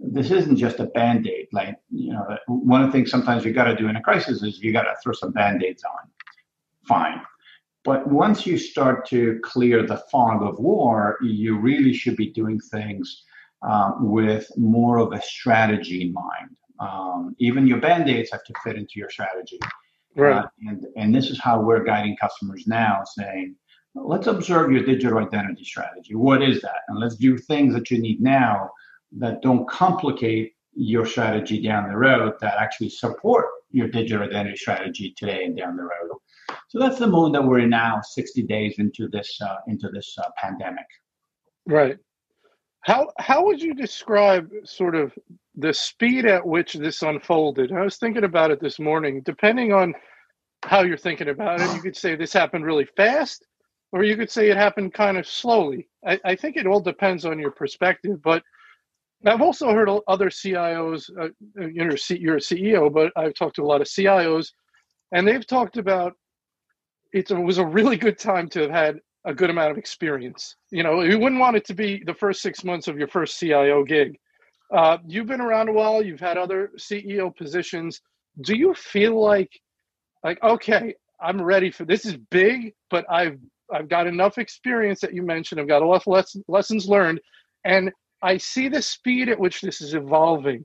this 0.00 0.30
isn't 0.30 0.56
just 0.56 0.78
a 0.78 0.86
band-aid 0.86 1.48
like 1.52 1.76
you 1.90 2.12
know 2.12 2.24
one 2.46 2.82
of 2.82 2.88
the 2.88 2.92
things 2.92 3.10
sometimes 3.10 3.44
you 3.44 3.52
got 3.52 3.64
to 3.64 3.74
do 3.74 3.88
in 3.88 3.96
a 3.96 4.00
crisis 4.00 4.42
is 4.42 4.60
you 4.60 4.72
got 4.72 4.82
to 4.82 4.94
throw 5.02 5.12
some 5.12 5.32
band-aids 5.32 5.82
on 5.84 6.08
fine 6.86 7.20
but 7.88 8.06
once 8.06 8.46
you 8.46 8.58
start 8.58 9.06
to 9.08 9.40
clear 9.42 9.86
the 9.86 10.02
fog 10.10 10.42
of 10.42 10.58
war 10.58 11.16
you 11.22 11.58
really 11.58 11.94
should 11.94 12.16
be 12.16 12.30
doing 12.40 12.60
things 12.60 13.24
um, 13.62 14.10
with 14.12 14.46
more 14.56 14.98
of 14.98 15.12
a 15.12 15.22
strategy 15.22 16.02
in 16.02 16.12
mind 16.12 16.50
um, 16.80 17.34
even 17.38 17.66
your 17.66 17.80
band-aids 17.80 18.30
have 18.30 18.44
to 18.44 18.52
fit 18.62 18.76
into 18.76 18.94
your 18.96 19.10
strategy 19.10 19.58
right. 20.16 20.44
Uh, 20.44 20.48
and, 20.68 20.86
and 20.96 21.14
this 21.14 21.30
is 21.30 21.40
how 21.40 21.60
we're 21.60 21.82
guiding 21.82 22.16
customers 22.16 22.64
now 22.66 23.02
saying 23.04 23.54
let's 23.94 24.26
observe 24.26 24.70
your 24.70 24.84
digital 24.84 25.18
identity 25.18 25.64
strategy 25.64 26.14
what 26.14 26.42
is 26.42 26.60
that 26.60 26.80
and 26.88 26.98
let's 26.98 27.16
do 27.16 27.38
things 27.38 27.72
that 27.74 27.90
you 27.90 27.98
need 27.98 28.20
now 28.20 28.70
that 29.12 29.40
don't 29.40 29.66
complicate 29.68 30.52
your 30.74 31.06
strategy 31.06 31.60
down 31.60 31.88
the 31.88 31.96
road 31.96 32.34
that 32.40 32.54
actually 32.58 32.90
support 32.90 33.46
your 33.70 33.88
digital 33.88 34.26
identity 34.26 34.56
strategy 34.56 35.14
today 35.16 35.44
and 35.44 35.56
down 35.56 35.76
the 35.76 35.82
road. 35.82 36.18
So 36.68 36.78
that's 36.78 36.98
the 36.98 37.06
mode 37.06 37.34
that 37.34 37.42
we're 37.42 37.60
in 37.60 37.70
now, 37.70 38.00
60 38.02 38.42
days 38.42 38.74
into 38.78 39.08
this 39.08 39.38
uh, 39.40 39.56
into 39.66 39.88
this 39.88 40.14
uh, 40.18 40.28
pandemic. 40.36 40.84
Right. 41.66 41.96
How 42.82 43.10
how 43.18 43.44
would 43.44 43.60
you 43.60 43.74
describe 43.74 44.50
sort 44.64 44.94
of 44.94 45.12
the 45.56 45.72
speed 45.72 46.26
at 46.26 46.46
which 46.46 46.74
this 46.74 47.02
unfolded? 47.02 47.72
I 47.72 47.82
was 47.82 47.96
thinking 47.96 48.24
about 48.24 48.50
it 48.50 48.60
this 48.60 48.78
morning. 48.78 49.22
Depending 49.24 49.72
on 49.72 49.94
how 50.64 50.82
you're 50.82 50.98
thinking 50.98 51.28
about 51.28 51.60
it, 51.60 51.74
you 51.74 51.80
could 51.80 51.96
say 51.96 52.14
this 52.14 52.32
happened 52.32 52.66
really 52.66 52.86
fast, 52.96 53.46
or 53.92 54.04
you 54.04 54.16
could 54.16 54.30
say 54.30 54.50
it 54.50 54.56
happened 54.56 54.92
kind 54.92 55.16
of 55.16 55.26
slowly. 55.26 55.88
I, 56.06 56.20
I 56.24 56.36
think 56.36 56.56
it 56.56 56.66
all 56.66 56.80
depends 56.80 57.24
on 57.24 57.38
your 57.38 57.50
perspective, 57.50 58.22
but 58.22 58.42
I've 59.24 59.42
also 59.42 59.72
heard 59.72 59.88
other 60.06 60.28
CIOs. 60.28 61.10
Uh, 61.18 61.28
you 61.56 61.84
know, 61.84 61.96
you're 62.10 62.36
a 62.36 62.40
CEO, 62.40 62.92
but 62.92 63.10
I've 63.16 63.34
talked 63.34 63.56
to 63.56 63.62
a 63.62 63.66
lot 63.66 63.80
of 63.80 63.86
CIOs, 63.86 64.52
and 65.12 65.26
they've 65.26 65.46
talked 65.46 65.78
about 65.78 66.14
it 67.12 67.30
was 67.30 67.58
a 67.58 67.66
really 67.66 67.96
good 67.96 68.18
time 68.18 68.48
to 68.50 68.60
have 68.62 68.70
had 68.70 69.00
a 69.24 69.34
good 69.34 69.50
amount 69.50 69.70
of 69.70 69.78
experience. 69.78 70.56
You 70.70 70.82
know, 70.82 71.02
you 71.02 71.18
wouldn't 71.18 71.40
want 71.40 71.56
it 71.56 71.64
to 71.66 71.74
be 71.74 72.02
the 72.04 72.14
first 72.14 72.40
six 72.42 72.64
months 72.64 72.88
of 72.88 72.98
your 72.98 73.08
first 73.08 73.38
CIO 73.38 73.84
gig. 73.84 74.18
Uh, 74.74 74.98
you've 75.06 75.26
been 75.26 75.40
around 75.40 75.68
a 75.68 75.72
while. 75.72 76.02
You've 76.02 76.20
had 76.20 76.36
other 76.36 76.70
CEO 76.78 77.34
positions. 77.34 78.00
Do 78.42 78.56
you 78.56 78.74
feel 78.74 79.20
like, 79.20 79.50
like, 80.22 80.42
okay, 80.42 80.94
I'm 81.20 81.40
ready 81.40 81.70
for 81.70 81.84
this? 81.84 82.04
Is 82.04 82.16
big, 82.30 82.74
but 82.90 83.04
I've 83.10 83.38
I've 83.72 83.88
got 83.88 84.06
enough 84.06 84.38
experience 84.38 85.00
that 85.00 85.14
you 85.14 85.22
mentioned. 85.22 85.60
I've 85.60 85.68
got 85.68 85.82
a 85.82 85.86
lot 85.86 86.06
of 86.06 86.42
lessons 86.48 86.88
learned, 86.88 87.20
and 87.64 87.90
I 88.22 88.36
see 88.36 88.68
the 88.68 88.82
speed 88.82 89.28
at 89.28 89.38
which 89.38 89.60
this 89.60 89.80
is 89.80 89.94
evolving, 89.94 90.64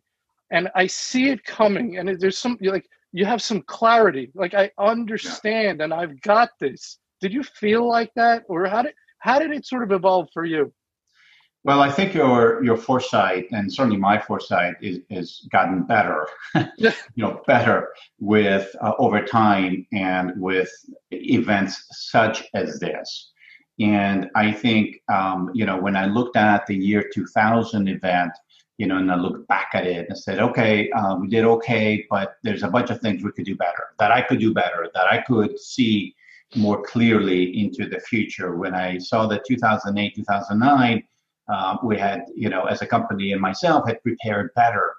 and 0.51 0.69
I 0.75 0.87
see 0.87 1.29
it 1.29 1.43
coming. 1.43 1.97
And 1.97 2.19
there's 2.19 2.37
some 2.37 2.57
like 2.61 2.85
you 3.13 3.25
have 3.25 3.41
some 3.41 3.61
clarity. 3.61 4.31
Like 4.35 4.53
I 4.53 4.71
understand, 4.77 5.79
yeah. 5.79 5.85
and 5.85 5.93
I've 5.93 6.19
got 6.21 6.49
this. 6.59 6.97
Did 7.21 7.31
you 7.31 7.43
feel 7.43 7.87
like 7.87 8.11
that, 8.15 8.43
or 8.49 8.65
how 8.65 8.81
did 8.81 8.93
how 9.19 9.39
did 9.39 9.51
it 9.51 9.65
sort 9.65 9.83
of 9.83 9.91
evolve 9.91 10.27
for 10.33 10.43
you? 10.43 10.73
Well, 11.63 11.79
I 11.79 11.89
think 11.89 12.13
your 12.13 12.61
your 12.63 12.75
foresight 12.75 13.45
and 13.51 13.71
certainly 13.71 13.97
my 13.97 14.19
foresight 14.19 14.73
is 14.81 14.99
has 15.09 15.47
gotten 15.51 15.83
better, 15.83 16.27
you 16.77 16.91
know, 17.15 17.41
better 17.47 17.93
with 18.19 18.75
uh, 18.81 18.93
over 18.97 19.23
time 19.23 19.85
and 19.93 20.33
with 20.35 20.69
events 21.11 21.85
such 21.91 22.43
as 22.53 22.79
this. 22.79 23.31
And 23.79 24.29
I 24.35 24.51
think, 24.51 24.97
um, 25.11 25.49
you 25.53 25.65
know, 25.65 25.77
when 25.77 25.95
I 25.95 26.05
looked 26.05 26.35
at 26.35 26.67
the 26.67 26.75
year 26.75 27.09
2000 27.13 27.87
event, 27.87 28.31
you 28.77 28.87
know, 28.87 28.97
and 28.97 29.11
I 29.11 29.15
looked 29.15 29.47
back 29.47 29.69
at 29.73 29.85
it 29.85 30.07
and 30.09 30.17
said, 30.17 30.39
okay, 30.39 30.89
uh, 30.91 31.15
we 31.15 31.27
did 31.27 31.45
okay, 31.45 32.05
but 32.09 32.35
there's 32.43 32.63
a 32.63 32.69
bunch 32.69 32.89
of 32.89 32.99
things 33.01 33.23
we 33.23 33.31
could 33.31 33.45
do 33.45 33.55
better, 33.55 33.89
that 33.99 34.11
I 34.11 34.21
could 34.21 34.39
do 34.39 34.53
better, 34.53 34.89
that 34.93 35.05
I 35.11 35.19
could 35.21 35.59
see 35.59 36.15
more 36.55 36.81
clearly 36.81 37.59
into 37.59 37.87
the 37.87 37.99
future. 37.99 38.55
When 38.55 38.73
I 38.73 38.97
saw 38.97 39.27
that 39.27 39.45
2008, 39.45 40.15
2009, 40.15 41.03
uh, 41.49 41.77
we 41.83 41.97
had, 41.97 42.25
you 42.35 42.49
know, 42.49 42.63
as 42.63 42.81
a 42.81 42.87
company 42.87 43.31
and 43.33 43.41
myself 43.41 43.87
had 43.87 44.01
prepared 44.01 44.53
better 44.55 44.95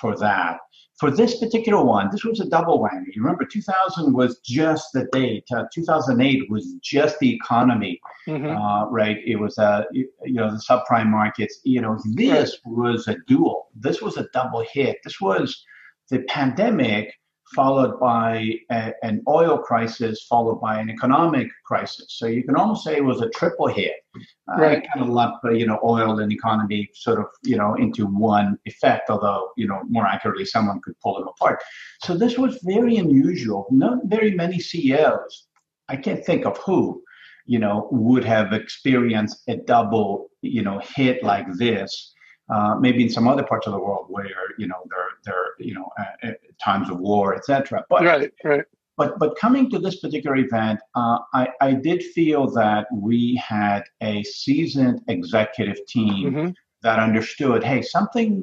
for 0.00 0.16
that. 0.18 0.58
For 0.98 1.12
this 1.12 1.38
particular 1.38 1.84
one, 1.84 2.08
this 2.10 2.24
was 2.24 2.40
a 2.40 2.48
double 2.48 2.80
whammy. 2.80 3.06
You 3.14 3.22
remember, 3.22 3.44
2000 3.44 4.12
was 4.12 4.40
just 4.40 4.88
the 4.92 5.06
date. 5.12 5.44
Uh, 5.54 5.64
2008 5.72 6.50
was 6.50 6.74
just 6.82 7.20
the 7.20 7.32
economy, 7.32 8.00
mm-hmm. 8.26 8.46
uh, 8.46 8.90
right? 8.90 9.18
It 9.24 9.36
was, 9.36 9.58
uh, 9.58 9.84
you, 9.92 10.08
you 10.24 10.34
know, 10.34 10.50
the 10.50 10.62
subprime 10.68 11.06
markets. 11.06 11.60
You 11.62 11.82
know, 11.82 11.98
this 12.14 12.58
right. 12.66 12.74
was 12.74 13.06
a 13.06 13.16
dual. 13.28 13.68
This 13.76 14.02
was 14.02 14.16
a 14.16 14.26
double 14.32 14.64
hit. 14.72 14.98
This 15.04 15.20
was 15.20 15.64
the 16.10 16.20
pandemic 16.24 17.14
followed 17.54 17.98
by 17.98 18.54
a, 18.70 18.92
an 19.02 19.22
oil 19.28 19.58
crisis, 19.58 20.24
followed 20.28 20.60
by 20.60 20.80
an 20.80 20.90
economic 20.90 21.48
crisis. 21.64 22.06
So 22.18 22.26
you 22.26 22.42
can 22.42 22.56
almost 22.56 22.84
say 22.84 22.96
it 22.96 23.04
was 23.04 23.20
a 23.20 23.30
triple 23.30 23.68
hit. 23.68 23.94
Uh, 24.50 24.60
right. 24.60 24.88
Kind 24.92 25.04
of 25.04 25.08
lump, 25.08 25.36
uh, 25.44 25.50
you 25.50 25.66
know, 25.66 25.78
oil 25.82 26.18
and 26.20 26.32
economy 26.32 26.88
sort 26.94 27.18
of, 27.18 27.26
you 27.44 27.56
know, 27.56 27.74
into 27.74 28.06
one 28.06 28.58
effect, 28.64 29.10
although, 29.10 29.50
you 29.56 29.66
know, 29.66 29.82
more 29.88 30.06
accurately, 30.06 30.44
someone 30.44 30.80
could 30.80 30.98
pull 31.00 31.14
them 31.14 31.28
apart. 31.28 31.62
So 32.04 32.14
this 32.14 32.38
was 32.38 32.58
very 32.62 32.96
unusual. 32.96 33.66
Not 33.70 33.98
very 34.06 34.32
many 34.32 34.58
CEOs, 34.58 35.48
I 35.88 35.96
can't 35.96 36.24
think 36.24 36.44
of 36.44 36.58
who, 36.58 37.02
you 37.46 37.58
know, 37.58 37.88
would 37.90 38.24
have 38.24 38.52
experienced 38.52 39.42
a 39.48 39.56
double, 39.56 40.28
you 40.42 40.62
know, 40.62 40.80
hit 40.80 41.22
like 41.22 41.46
this 41.54 42.12
uh, 42.50 42.76
maybe 42.80 43.02
in 43.02 43.10
some 43.10 43.28
other 43.28 43.42
parts 43.42 43.66
of 43.66 43.72
the 43.72 43.78
world 43.78 44.06
where 44.08 44.26
you 44.58 44.66
know 44.66 44.82
there 44.90 45.08
there 45.24 45.44
you 45.58 45.74
know 45.74 45.88
uh, 45.98 46.28
uh 46.28 46.32
times 46.62 46.88
of 46.90 46.98
war, 46.98 47.34
etc. 47.34 47.84
But 47.88 48.04
right, 48.04 48.32
right. 48.44 48.64
But 48.96 49.18
but 49.18 49.36
coming 49.38 49.70
to 49.70 49.78
this 49.78 50.00
particular 50.00 50.36
event, 50.36 50.80
uh, 50.94 51.18
I 51.34 51.48
I 51.60 51.72
did 51.72 52.02
feel 52.02 52.50
that 52.52 52.86
we 52.92 53.36
had 53.36 53.84
a 54.00 54.22
seasoned 54.24 55.02
executive 55.08 55.86
team 55.86 56.32
mm-hmm. 56.32 56.50
that 56.82 56.98
understood, 56.98 57.62
hey, 57.62 57.82
something 57.82 58.42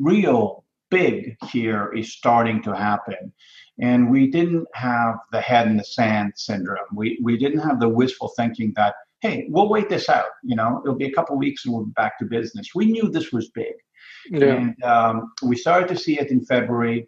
real 0.00 0.64
big 0.90 1.36
here 1.50 1.92
is 1.92 2.12
starting 2.12 2.62
to 2.62 2.76
happen. 2.76 3.32
And 3.80 4.10
we 4.10 4.30
didn't 4.30 4.66
have 4.74 5.16
the 5.32 5.40
head 5.40 5.66
in 5.66 5.76
the 5.76 5.84
sand 5.84 6.32
syndrome. 6.36 6.92
We 6.94 7.18
we 7.22 7.36
didn't 7.38 7.60
have 7.60 7.80
the 7.80 7.88
wishful 7.88 8.28
thinking 8.36 8.72
that 8.76 8.94
hey, 9.22 9.46
we'll 9.48 9.68
wait 9.68 9.88
this 9.88 10.08
out. 10.08 10.26
You 10.42 10.56
know, 10.56 10.82
it'll 10.84 10.96
be 10.96 11.06
a 11.06 11.12
couple 11.12 11.38
weeks 11.38 11.64
and 11.64 11.72
we'll 11.72 11.84
be 11.84 11.92
back 11.92 12.18
to 12.18 12.24
business. 12.24 12.70
We 12.74 12.86
knew 12.86 13.08
this 13.08 13.32
was 13.32 13.50
big. 13.50 13.74
Yeah. 14.30 14.46
And 14.46 14.82
um, 14.82 15.32
we 15.42 15.56
started 15.56 15.88
to 15.88 15.96
see 15.96 16.18
it 16.18 16.30
in 16.30 16.44
February. 16.44 17.06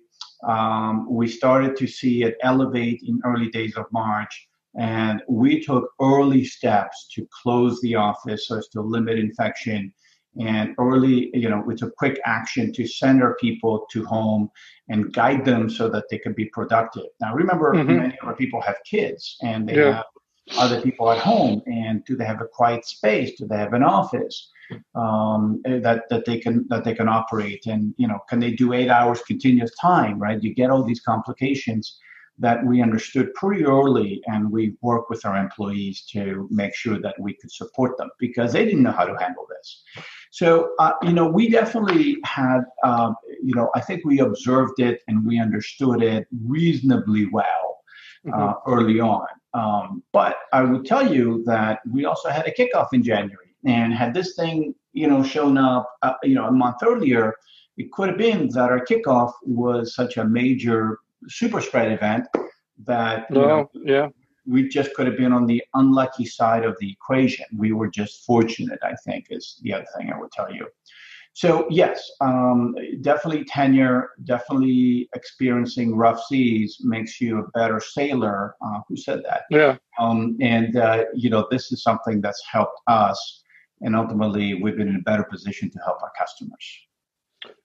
Um, 0.48 1.06
we 1.10 1.26
started 1.26 1.76
to 1.76 1.86
see 1.86 2.22
it 2.22 2.36
elevate 2.42 3.02
in 3.04 3.20
early 3.24 3.48
days 3.48 3.76
of 3.76 3.86
March. 3.92 4.46
And 4.78 5.22
we 5.28 5.60
took 5.60 5.90
early 6.00 6.44
steps 6.44 7.08
to 7.14 7.26
close 7.42 7.80
the 7.80 7.96
office 7.96 8.48
so 8.48 8.58
as 8.58 8.68
to 8.68 8.80
limit 8.80 9.18
infection. 9.18 9.92
And 10.40 10.74
early, 10.78 11.30
you 11.32 11.48
know, 11.48 11.62
we 11.64 11.76
took 11.76 11.94
quick 11.96 12.20
action 12.24 12.72
to 12.72 12.86
send 12.86 13.22
our 13.22 13.36
people 13.36 13.86
to 13.92 14.04
home 14.04 14.50
and 14.88 15.12
guide 15.12 15.44
them 15.44 15.70
so 15.70 15.88
that 15.88 16.04
they 16.10 16.18
could 16.18 16.34
be 16.34 16.46
productive. 16.46 17.06
Now, 17.20 17.34
remember, 17.34 17.72
mm-hmm. 17.72 17.96
many 17.96 18.18
of 18.20 18.28
our 18.28 18.34
people 18.34 18.60
have 18.62 18.76
kids 18.84 19.36
and 19.42 19.68
they 19.68 19.76
yeah. 19.76 19.96
have 19.96 20.06
other 20.58 20.80
people 20.80 21.10
at 21.10 21.18
home 21.18 21.62
and 21.66 22.04
do 22.04 22.16
they 22.16 22.24
have 22.24 22.40
a 22.40 22.46
quiet 22.46 22.84
space? 22.84 23.38
Do 23.38 23.46
they 23.46 23.56
have 23.56 23.72
an 23.72 23.82
office 23.82 24.50
um, 24.94 25.60
that 25.64 26.02
that 26.10 26.24
they 26.24 26.38
can 26.38 26.66
that 26.68 26.84
they 26.84 26.94
can 26.94 27.08
operate? 27.08 27.66
And 27.66 27.94
you 27.96 28.06
know 28.06 28.20
can 28.28 28.40
they 28.40 28.52
do 28.52 28.72
eight 28.72 28.90
hours 28.90 29.22
continuous 29.22 29.74
time 29.80 30.18
right? 30.18 30.42
You 30.42 30.54
get 30.54 30.70
all 30.70 30.84
these 30.84 31.00
complications 31.00 31.98
that 32.38 32.64
we 32.66 32.82
understood 32.82 33.32
pretty 33.34 33.64
early 33.64 34.20
and 34.26 34.50
we 34.50 34.74
worked 34.80 35.08
with 35.08 35.24
our 35.24 35.36
employees 35.36 36.02
to 36.02 36.48
make 36.50 36.74
sure 36.74 36.98
that 36.98 37.14
we 37.20 37.32
could 37.34 37.52
support 37.52 37.96
them 37.96 38.10
because 38.18 38.52
they 38.52 38.64
didn't 38.64 38.82
know 38.82 38.90
how 38.90 39.04
to 39.04 39.16
handle 39.22 39.46
this. 39.48 39.84
So 40.30 40.74
uh, 40.80 40.92
you 41.02 41.12
know 41.12 41.28
we 41.28 41.48
definitely 41.48 42.18
had 42.24 42.62
um, 42.82 43.14
you 43.42 43.54
know 43.54 43.70
i 43.74 43.80
think 43.80 44.04
we 44.04 44.20
observed 44.20 44.80
it 44.80 45.00
and 45.08 45.24
we 45.26 45.38
understood 45.38 46.02
it 46.02 46.26
reasonably 46.44 47.26
well 47.32 47.80
uh, 48.26 48.36
mm-hmm. 48.36 48.72
early 48.72 49.00
on 49.00 49.26
um, 49.54 50.02
but 50.12 50.36
I 50.52 50.62
would 50.62 50.84
tell 50.84 51.14
you 51.14 51.42
that 51.46 51.80
we 51.90 52.04
also 52.04 52.28
had 52.28 52.46
a 52.46 52.52
kickoff 52.52 52.88
in 52.92 53.02
January, 53.02 53.54
and 53.64 53.94
had 53.94 54.12
this 54.12 54.34
thing, 54.34 54.74
you 54.92 55.06
know, 55.06 55.22
shown 55.22 55.56
up, 55.56 55.88
uh, 56.02 56.14
you 56.22 56.34
know, 56.34 56.46
a 56.46 56.52
month 56.52 56.76
earlier, 56.82 57.34
it 57.76 57.90
could 57.92 58.08
have 58.08 58.18
been 58.18 58.48
that 58.50 58.70
our 58.70 58.84
kickoff 58.84 59.32
was 59.42 59.94
such 59.94 60.16
a 60.16 60.24
major 60.24 60.98
super 61.28 61.60
spread 61.60 61.90
event 61.90 62.26
that 62.84 63.30
know, 63.46 63.70
yeah, 63.74 64.08
we 64.46 64.68
just 64.68 64.92
could 64.94 65.06
have 65.06 65.16
been 65.16 65.32
on 65.32 65.46
the 65.46 65.62
unlucky 65.74 66.26
side 66.26 66.64
of 66.64 66.76
the 66.80 66.90
equation. 66.90 67.46
We 67.56 67.72
were 67.72 67.88
just 67.88 68.24
fortunate, 68.24 68.80
I 68.82 68.94
think, 69.04 69.26
is 69.30 69.58
the 69.62 69.72
other 69.72 69.86
thing 69.96 70.12
I 70.12 70.18
would 70.18 70.32
tell 70.32 70.52
you. 70.52 70.66
So 71.34 71.66
yes, 71.68 72.12
um, 72.20 72.76
definitely 73.00 73.44
tenure, 73.44 74.10
definitely 74.22 75.08
experiencing 75.16 75.96
rough 75.96 76.22
seas 76.26 76.78
makes 76.80 77.20
you 77.20 77.40
a 77.40 77.48
better 77.48 77.80
sailor. 77.80 78.54
Uh, 78.64 78.80
who 78.88 78.96
said 78.96 79.22
that? 79.24 79.42
Yeah. 79.50 79.76
Um, 79.98 80.36
and 80.40 80.76
uh, 80.76 81.06
you 81.12 81.30
know, 81.30 81.48
this 81.50 81.72
is 81.72 81.82
something 81.82 82.20
that's 82.20 82.40
helped 82.50 82.80
us, 82.86 83.42
and 83.80 83.96
ultimately, 83.96 84.54
we've 84.54 84.76
been 84.76 84.86
in 84.86 84.96
a 84.96 85.02
better 85.02 85.24
position 85.24 85.70
to 85.70 85.78
help 85.84 86.00
our 86.02 86.12
customers. 86.16 86.64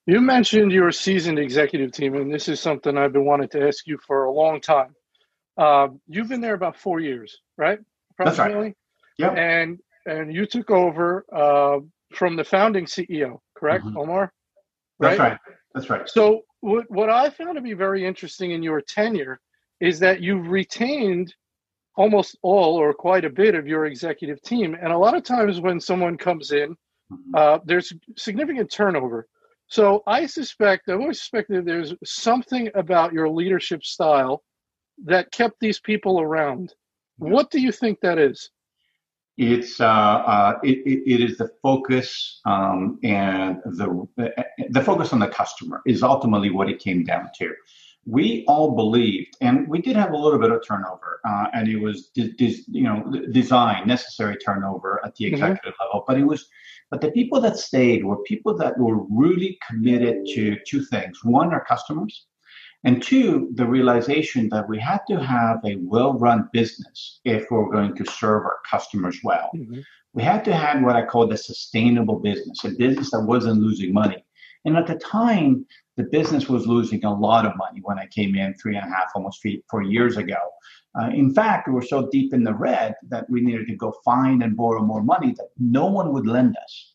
You 0.08 0.20
mentioned 0.20 0.72
your 0.72 0.92
seasoned 0.92 1.38
executive 1.38 1.92
team, 1.92 2.16
and 2.16 2.34
this 2.34 2.48
is 2.48 2.60
something 2.60 2.98
I've 2.98 3.14
been 3.14 3.26
wanting 3.26 3.50
to 3.50 3.68
ask 3.68 3.86
you 3.86 4.00
for 4.00 4.26
a 4.26 4.32
long 4.32 4.60
time. 4.62 4.96
Uh, 5.60 5.90
you've 6.08 6.28
been 6.28 6.42
there 6.42 6.56
about 6.56 6.76
four 6.76 7.02
years, 7.02 7.38
right? 7.56 7.78
Approximately. 8.14 8.74
That's 9.20 9.30
right. 9.30 9.38
Yeah. 9.38 9.62
And 9.62 9.80
and 10.08 10.34
you 10.34 10.48
took 10.48 10.72
over 10.72 11.24
uh, 11.32 11.82
from 12.14 12.36
the 12.36 12.44
founding 12.44 12.86
CEO 12.86 13.40
correct, 13.60 13.86
mm-hmm. 13.86 13.98
Omar? 13.98 14.34
Right? 15.00 15.18
That's 15.18 15.20
right. 15.20 15.38
That's 15.74 15.90
right. 15.90 16.10
So 16.10 16.42
what 16.62 16.86
what 16.90 17.10
I 17.10 17.30
found 17.30 17.56
to 17.56 17.62
be 17.62 17.74
very 17.74 18.06
interesting 18.06 18.52
in 18.52 18.64
your 18.64 18.82
tenure 18.82 19.40
is 19.80 20.00
that 20.00 20.22
you've 20.22 20.48
retained 20.48 21.34
almost 21.96 22.38
all 22.42 22.76
or 22.76 22.94
quite 22.94 23.26
a 23.26 23.30
bit 23.30 23.56
of 23.56 23.68
your 23.68 23.86
executive 23.86 24.42
team. 24.42 24.76
And 24.82 24.92
a 24.94 24.98
lot 24.98 25.16
of 25.16 25.24
times 25.24 25.60
when 25.60 25.80
someone 25.80 26.18
comes 26.18 26.52
in, 26.52 26.70
mm-hmm. 27.12 27.36
uh, 27.36 27.60
there's 27.66 27.92
significant 28.18 28.72
turnover. 28.72 29.28
So 29.68 30.02
I 30.08 30.26
suspect, 30.26 30.90
I've 30.90 31.00
always 31.00 31.20
suspected 31.20 31.66
there's 31.66 31.94
something 32.04 32.70
about 32.74 33.14
your 33.14 33.30
leadership 33.30 33.84
style 33.84 34.44
that 35.06 35.32
kept 35.32 35.60
these 35.60 35.80
people 35.80 36.20
around. 36.22 36.74
What 37.18 37.52
do 37.52 37.60
you 37.60 37.72
think 37.72 38.00
that 38.00 38.18
is? 38.18 38.50
It's 39.40 39.80
uh, 39.80 39.86
uh, 39.86 40.60
it, 40.64 40.80
it 40.86 41.22
is 41.22 41.38
the 41.38 41.50
focus 41.64 42.42
um, 42.46 43.00
and 43.04 43.62
the 43.64 44.08
the 44.70 44.82
focus 44.82 45.14
on 45.14 45.20
the 45.20 45.30
customer 45.30 45.82
is 45.86 46.04
ultimately 46.04 46.50
what 46.50 46.70
it 46.70 46.80
came 46.80 47.06
down 47.06 47.30
to. 47.40 47.54
We 48.06 48.44
all 48.48 48.76
believed, 48.76 49.38
and 49.40 49.68
we 49.70 49.82
did 49.82 49.96
have 49.96 50.12
a 50.12 50.18
little 50.18 50.40
bit 50.40 50.52
of 50.52 50.62
turnover, 50.68 51.22
uh, 51.26 51.46
and 51.54 51.70
it 51.70 51.78
was 51.78 52.12
you 52.16 52.84
know 52.84 53.10
design 53.32 53.88
necessary 53.88 54.36
turnover 54.38 55.00
at 55.06 55.16
the 55.16 55.26
mm-hmm. 55.26 55.36
executive 55.36 55.74
mm-hmm. 55.74 55.86
level, 55.86 56.04
but 56.06 56.18
it 56.18 56.26
was 56.26 56.50
but 56.92 57.00
the 57.00 57.12
people 57.12 57.40
that 57.40 57.56
stayed 57.56 58.04
were 58.04 58.18
people 58.24 58.58
that 58.58 58.78
were 58.78 59.06
really 59.10 59.58
committed 59.70 60.26
to 60.36 60.58
two 60.68 60.84
things: 60.84 61.24
one, 61.24 61.54
our 61.54 61.64
customers, 61.64 62.26
and 62.84 63.04
two, 63.04 63.50
the 63.56 63.66
realization 63.66 64.48
that 64.50 64.70
we 64.70 64.80
had 64.80 65.00
to 65.10 65.22
have 65.22 65.60
a 65.66 65.76
well 65.82 66.14
run 66.14 66.50
business 66.54 67.20
if 67.26 67.46
we're 67.52 67.72
going 67.72 67.96
to 67.96 68.06
serve 68.06 68.44
our 68.44 68.60
customers 68.70 69.20
well. 69.24 69.50
Mm-hmm. 69.56 69.80
We 70.14 70.24
had 70.24 70.46
to 70.46 70.56
have 70.56 70.82
what 70.82 70.96
I 70.96 71.06
call 71.06 71.28
the 71.28 71.38
sustainable 71.38 72.20
business, 72.20 72.64
a 72.64 72.70
business 72.70 73.12
that 73.12 73.22
wasn't 73.22 73.62
losing 73.62 73.94
money. 73.94 74.24
And 74.66 74.76
at 74.78 74.88
the 74.88 74.96
time, 74.96 75.66
the 75.98 76.04
business 76.04 76.48
was 76.48 76.68
losing 76.68 77.04
a 77.04 77.14
lot 77.14 77.46
of 77.46 77.58
money 77.58 77.82
when 77.84 78.00
I 78.00 78.08
came 78.08 78.36
in 78.36 78.54
three 78.56 78.76
and 78.76 78.86
a 78.86 78.90
half, 78.90 79.12
almost 79.16 79.46
four 79.70 79.84
years 79.84 80.18
ago. 80.18 80.38
Uh, 81.00 81.10
in 81.10 81.34
fact, 81.34 81.68
we 81.68 81.74
were 81.74 81.82
so 81.82 82.10
deep 82.10 82.34
in 82.34 82.44
the 82.44 82.54
red 82.54 82.96
that 83.10 83.30
we 83.30 83.42
needed 83.42 83.68
to 83.68 83.76
go 83.76 83.94
find 84.04 84.42
and 84.42 84.58
borrow 84.58 84.82
more 84.82 85.04
money 85.04 85.34
that 85.38 85.50
no 85.60 85.86
one 85.86 86.12
would 86.14 86.26
lend 86.26 86.58
us. 86.64 86.94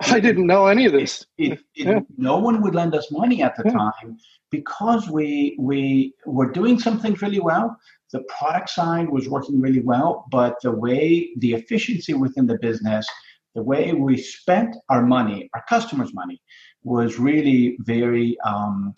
I 0.00 0.20
didn't 0.20 0.46
know 0.46 0.66
any 0.66 0.86
of 0.86 0.92
this. 0.92 1.26
It, 1.38 1.52
it, 1.52 1.86
yeah. 1.86 2.00
No 2.16 2.38
one 2.38 2.60
would 2.62 2.74
lend 2.74 2.94
us 2.94 3.10
money 3.10 3.42
at 3.42 3.56
the 3.56 3.64
yeah. 3.66 3.72
time 3.72 4.18
because 4.50 5.08
we 5.08 5.56
we 5.58 6.14
were 6.26 6.50
doing 6.50 6.78
some 6.78 7.00
things 7.00 7.22
really 7.22 7.40
well. 7.40 7.76
The 8.12 8.22
product 8.38 8.70
side 8.70 9.08
was 9.08 9.28
working 9.28 9.60
really 9.60 9.80
well, 9.80 10.26
but 10.30 10.56
the 10.62 10.70
way 10.70 11.30
the 11.38 11.54
efficiency 11.54 12.14
within 12.14 12.46
the 12.46 12.58
business, 12.58 13.06
the 13.54 13.62
way 13.62 13.92
we 13.92 14.16
spent 14.16 14.76
our 14.88 15.04
money, 15.04 15.50
our 15.54 15.64
customers' 15.68 16.14
money, 16.14 16.40
was 16.82 17.18
really 17.18 17.76
very 17.80 18.36
um, 18.44 18.94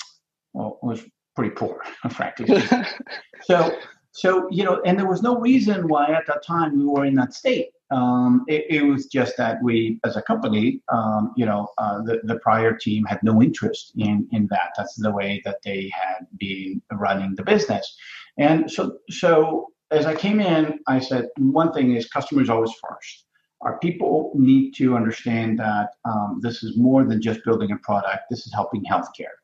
well 0.53 0.79
was 0.83 1.03
pretty 1.35 1.55
poor, 1.55 1.83
frankly. 2.11 2.63
so 3.43 3.77
so 4.13 4.49
you 4.51 4.65
know, 4.65 4.81
and 4.87 4.99
there 4.99 5.09
was 5.09 5.23
no 5.23 5.39
reason 5.39 5.89
why 5.89 6.11
at 6.11 6.27
that 6.27 6.43
time 6.45 6.79
we 6.79 6.87
were 6.87 7.05
in 7.05 7.15
that 7.17 7.35
state 7.35 7.69
um, 7.91 8.45
it, 8.49 8.67
it, 8.69 8.83
was 8.83 9.07
just 9.07 9.37
that 9.37 9.63
we, 9.63 10.01
as 10.05 10.17
a 10.17 10.23
company, 10.23 10.81
um, 10.93 11.33
you 11.37 11.47
know, 11.47 11.69
uh, 11.79 12.03
the, 12.03 12.21
the 12.25 12.39
prior 12.41 12.77
team 12.77 13.05
had 13.05 13.21
no 13.23 13.41
interest 13.41 13.93
in, 13.97 14.29
in 14.33 14.49
that. 14.51 14.71
That's 14.77 14.97
the 14.97 15.13
way 15.13 15.41
that 15.45 15.59
they 15.63 15.91
had 15.95 16.27
been 16.39 16.83
running 16.93 17.35
the 17.37 17.45
business. 17.45 17.97
And 18.39 18.71
so, 18.71 18.99
so 19.11 19.69
as 19.91 20.07
I 20.07 20.15
came 20.15 20.41
in, 20.41 20.81
I 20.89 20.99
said 20.99 21.29
one 21.39 21.73
thing 21.73 21.95
is 21.95 22.09
customers 22.09 22.51
always 22.51 22.73
first. 22.73 23.25
Our 23.63 23.79
people 23.79 24.33
need 24.35 24.73
to 24.73 24.97
understand 24.97 25.59
that 25.61 25.91
um, 26.05 26.41
this 26.43 26.63
is 26.63 26.77
more 26.77 27.05
than 27.05 27.23
just 27.23 27.45
building 27.45 27.71
a 27.71 27.79
product. 27.79 28.25
This 28.31 28.47
is 28.47 28.53
helping 28.53 28.85
healthcare, 28.85 29.37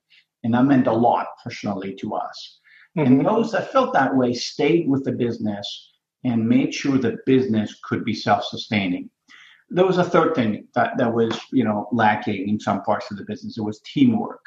and 0.44 0.52
that 0.52 0.64
meant 0.64 0.86
a 0.86 0.92
lot 0.92 1.28
personally 1.42 1.94
to 1.94 2.14
us. 2.14 2.58
Mm-hmm. 2.98 3.06
And 3.06 3.26
those 3.26 3.52
that 3.52 3.72
felt 3.72 3.94
that 3.94 4.14
way 4.14 4.34
stayed 4.34 4.86
with 4.86 5.04
the 5.04 5.12
business 5.12 5.91
and 6.24 6.48
made 6.48 6.72
sure 6.74 6.98
that 6.98 7.24
business 7.26 7.78
could 7.84 8.04
be 8.04 8.14
self-sustaining. 8.14 9.10
There 9.70 9.86
was 9.86 9.98
a 9.98 10.04
third 10.04 10.34
thing 10.34 10.68
that, 10.74 10.98
that 10.98 11.12
was, 11.12 11.38
you 11.50 11.64
know, 11.64 11.88
lacking 11.92 12.48
in 12.48 12.60
some 12.60 12.82
parts 12.82 13.10
of 13.10 13.16
the 13.16 13.24
business. 13.24 13.58
It 13.58 13.62
was 13.62 13.80
teamwork. 13.80 14.44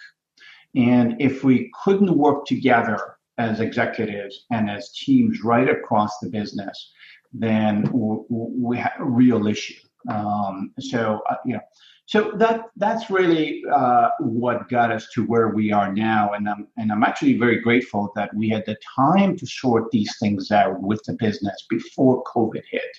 And 0.76 1.16
if 1.20 1.44
we 1.44 1.72
couldn't 1.84 2.18
work 2.18 2.46
together 2.46 3.16
as 3.38 3.60
executives 3.60 4.46
and 4.52 4.70
as 4.70 4.92
teams 4.92 5.44
right 5.44 5.70
across 5.70 6.20
the 6.20 6.30
business, 6.30 6.92
then 7.34 7.90
we 7.92 8.78
had 8.78 8.94
a 9.00 9.04
real 9.04 9.48
issue. 9.48 9.85
Um, 10.10 10.72
so, 10.80 11.22
uh, 11.30 11.36
you 11.46 11.54
know, 11.54 11.62
so 12.08 12.32
that 12.36 12.66
that's 12.76 13.10
really 13.10 13.64
uh, 13.74 14.10
what 14.20 14.70
got 14.70 14.92
us 14.92 15.08
to 15.16 15.26
where 15.26 15.50
we 15.50 15.72
are 15.72 15.92
now, 15.92 16.34
and 16.34 16.48
I'm 16.48 16.68
and 16.78 16.92
I'm 16.92 17.04
actually 17.04 17.38
very 17.38 17.60
grateful 17.60 18.12
that 18.16 18.34
we 18.36 18.48
had 18.48 18.64
the 18.68 18.78
time 18.96 19.36
to 19.38 19.48
sort 19.48 19.90
these 19.92 20.16
things 20.20 20.52
out 20.52 20.80
with 20.82 21.02
the 21.06 21.14
business 21.14 21.66
before 21.68 22.24
COVID 22.24 22.62
hit. 22.70 22.98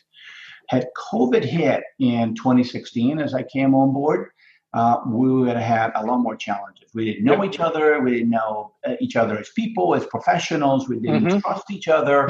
Had 0.68 0.88
COVID 1.12 1.44
hit 1.44 1.84
in 2.00 2.34
2016, 2.34 3.20
as 3.20 3.32
I 3.32 3.44
came 3.44 3.76
on 3.76 3.92
board, 3.92 4.30
uh, 4.74 4.98
we 5.06 5.32
would 5.32 5.56
have 5.56 5.56
had 5.56 5.92
a 5.94 6.04
lot 6.04 6.18
more 6.18 6.34
challenges. 6.34 6.90
We 6.92 7.04
didn't 7.04 7.24
know 7.24 7.44
each 7.44 7.60
other. 7.60 8.00
We 8.00 8.10
didn't 8.10 8.30
know 8.30 8.74
uh, 8.84 8.94
each 9.00 9.14
other 9.14 9.38
as 9.38 9.50
people, 9.54 9.94
as 9.94 10.04
professionals. 10.06 10.88
We 10.88 10.98
didn't 10.98 11.26
mm-hmm. 11.26 11.38
trust 11.38 11.70
each 11.70 11.86
other. 11.86 12.26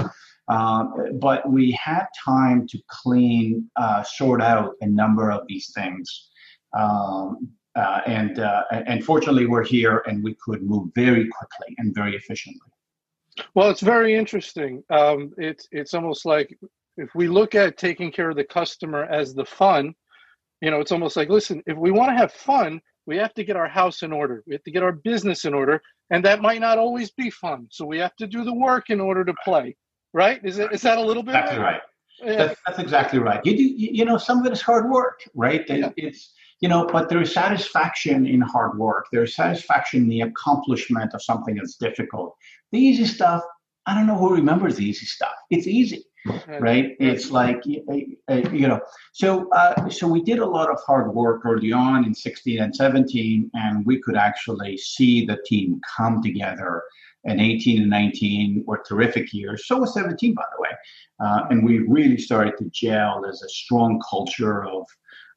Um, 0.48 1.18
but 1.20 1.48
we 1.50 1.72
had 1.72 2.06
time 2.24 2.66
to 2.68 2.78
clean, 2.88 3.68
uh, 3.76 4.02
sort 4.02 4.40
out 4.40 4.74
a 4.80 4.86
number 4.86 5.30
of 5.30 5.46
these 5.48 5.72
things. 5.74 6.28
Um, 6.76 7.48
uh, 7.74 8.00
and 8.06 8.38
uh, 8.38 8.62
and 8.70 9.04
fortunately, 9.04 9.46
we're 9.46 9.64
here 9.64 10.02
and 10.06 10.24
we 10.24 10.34
could 10.42 10.62
move 10.62 10.88
very 10.94 11.28
quickly 11.28 11.74
and 11.78 11.94
very 11.94 12.16
efficiently. 12.16 12.70
Well, 13.54 13.70
it's 13.70 13.82
very 13.82 14.14
interesting. 14.14 14.82
Um, 14.88 15.32
it's 15.36 15.68
it's 15.72 15.92
almost 15.92 16.24
like 16.24 16.58
if 16.96 17.14
we 17.14 17.28
look 17.28 17.54
at 17.54 17.76
taking 17.76 18.10
care 18.10 18.30
of 18.30 18.36
the 18.36 18.44
customer 18.44 19.04
as 19.04 19.34
the 19.34 19.44
fun, 19.44 19.94
you 20.62 20.70
know, 20.70 20.80
it's 20.80 20.92
almost 20.92 21.16
like 21.16 21.28
listen, 21.28 21.62
if 21.66 21.76
we 21.76 21.90
want 21.90 22.10
to 22.10 22.16
have 22.16 22.32
fun, 22.32 22.80
we 23.06 23.18
have 23.18 23.34
to 23.34 23.44
get 23.44 23.56
our 23.56 23.68
house 23.68 24.02
in 24.02 24.12
order. 24.12 24.42
We 24.46 24.54
have 24.54 24.64
to 24.64 24.70
get 24.70 24.82
our 24.82 24.92
business 24.92 25.44
in 25.44 25.52
order, 25.52 25.82
and 26.10 26.24
that 26.24 26.40
might 26.40 26.60
not 26.60 26.78
always 26.78 27.10
be 27.10 27.28
fun. 27.28 27.68
So 27.70 27.84
we 27.84 27.98
have 27.98 28.16
to 28.16 28.26
do 28.26 28.42
the 28.42 28.54
work 28.54 28.88
in 28.88 29.00
order 29.00 29.24
to 29.24 29.34
play. 29.44 29.76
Right? 30.16 30.40
Is 30.42 30.58
it 30.58 30.72
is 30.72 30.80
that 30.80 30.96
a 30.96 31.02
little 31.08 31.22
bit? 31.22 31.34
Exactly 31.34 31.58
right. 31.58 31.82
Yeah. 32.24 32.36
That's, 32.36 32.60
that's 32.66 32.78
exactly 32.78 33.18
right. 33.18 33.44
You 33.44 33.54
do, 33.54 33.62
you, 33.62 33.88
you 33.98 34.04
know, 34.06 34.16
some 34.16 34.38
of 34.40 34.46
it 34.46 34.52
is 34.54 34.62
hard 34.62 34.88
work, 34.88 35.20
right? 35.34 35.62
Yeah. 35.68 35.90
It's 35.98 36.32
you 36.60 36.70
know, 36.70 36.86
but 36.86 37.10
there 37.10 37.20
is 37.20 37.34
satisfaction 37.34 38.26
in 38.26 38.40
hard 38.40 38.78
work. 38.78 39.08
There 39.12 39.24
is 39.24 39.36
satisfaction 39.36 40.04
in 40.04 40.08
the 40.08 40.22
accomplishment 40.22 41.12
of 41.12 41.20
something 41.22 41.56
that's 41.56 41.76
difficult. 41.76 42.34
The 42.72 42.78
easy 42.78 43.04
stuff, 43.04 43.42
I 43.84 43.94
don't 43.94 44.06
know 44.06 44.16
who 44.16 44.34
remembers 44.34 44.76
the 44.76 44.86
easy 44.86 45.04
stuff. 45.04 45.34
It's 45.50 45.66
easy, 45.66 46.02
right? 46.48 46.96
It's 46.98 47.30
like 47.30 47.60
you 47.66 48.68
know. 48.68 48.80
So 49.12 49.50
uh, 49.50 49.90
so 49.90 50.08
we 50.08 50.22
did 50.22 50.38
a 50.38 50.46
lot 50.46 50.70
of 50.70 50.78
hard 50.86 51.14
work 51.14 51.42
early 51.44 51.72
on 51.72 52.06
in 52.06 52.14
16 52.14 52.58
and 52.58 52.74
17, 52.74 53.50
and 53.52 53.84
we 53.84 54.00
could 54.00 54.16
actually 54.16 54.78
see 54.78 55.26
the 55.26 55.38
team 55.44 55.78
come 55.94 56.22
together. 56.22 56.82
And 57.26 57.40
18 57.40 57.82
and 57.82 57.90
19 57.90 58.64
were 58.66 58.82
terrific 58.88 59.32
years. 59.32 59.66
So 59.66 59.78
was 59.78 59.94
17, 59.94 60.34
by 60.34 60.44
the 60.56 60.62
way. 60.62 60.70
Uh, 61.18 61.46
and 61.50 61.64
we 61.64 61.78
really 61.78 62.18
started 62.18 62.54
to 62.58 62.70
gel 62.72 63.24
as 63.28 63.42
a 63.42 63.48
strong 63.48 64.00
culture 64.08 64.64
of 64.64 64.86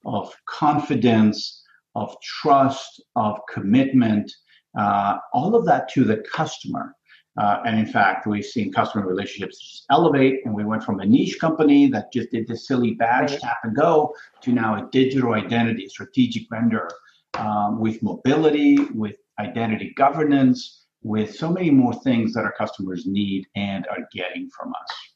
of 0.06 0.34
confidence, 0.46 1.64
of 1.96 2.16
trust, 2.22 3.02
of 3.16 3.40
commitment, 3.52 4.32
uh, 4.78 5.18
all 5.34 5.56
of 5.56 5.66
that 5.66 5.90
to 5.90 6.04
the 6.04 6.18
customer. 6.32 6.96
Uh, 7.40 7.62
and 7.66 7.80
in 7.80 7.86
fact, 7.86 8.28
we've 8.28 8.46
seen 8.46 8.72
customer 8.72 9.08
relationships 9.08 9.86
elevate, 9.90 10.42
and 10.46 10.54
we 10.54 10.66
went 10.66 10.84
from 10.84 11.00
a 11.00 11.06
niche 11.06 11.40
company 11.40 11.88
that 11.90 12.12
just 12.12 12.32
did 12.32 12.48
this 12.48 12.68
silly 12.68 12.96
badge 12.96 13.40
tap 13.40 13.58
and 13.64 13.76
go 13.76 14.14
to 14.42 14.52
now 14.52 14.76
a 14.76 14.90
digital 14.92 15.34
identity 15.34 15.88
strategic 15.88 16.44
vendor 16.50 16.90
um, 17.38 17.80
with 17.80 18.02
mobility, 18.04 18.78
with 18.94 19.16
identity 19.40 19.94
governance, 19.96 20.79
with 21.10 21.36
so 21.36 21.50
many 21.52 21.70
more 21.70 21.94
things 22.02 22.34
that 22.34 22.46
our 22.46 22.54
customers 22.54 23.06
need 23.06 23.46
and 23.56 23.88
are 23.88 24.08
getting 24.14 24.50
from 24.50 24.70
us 24.70 25.10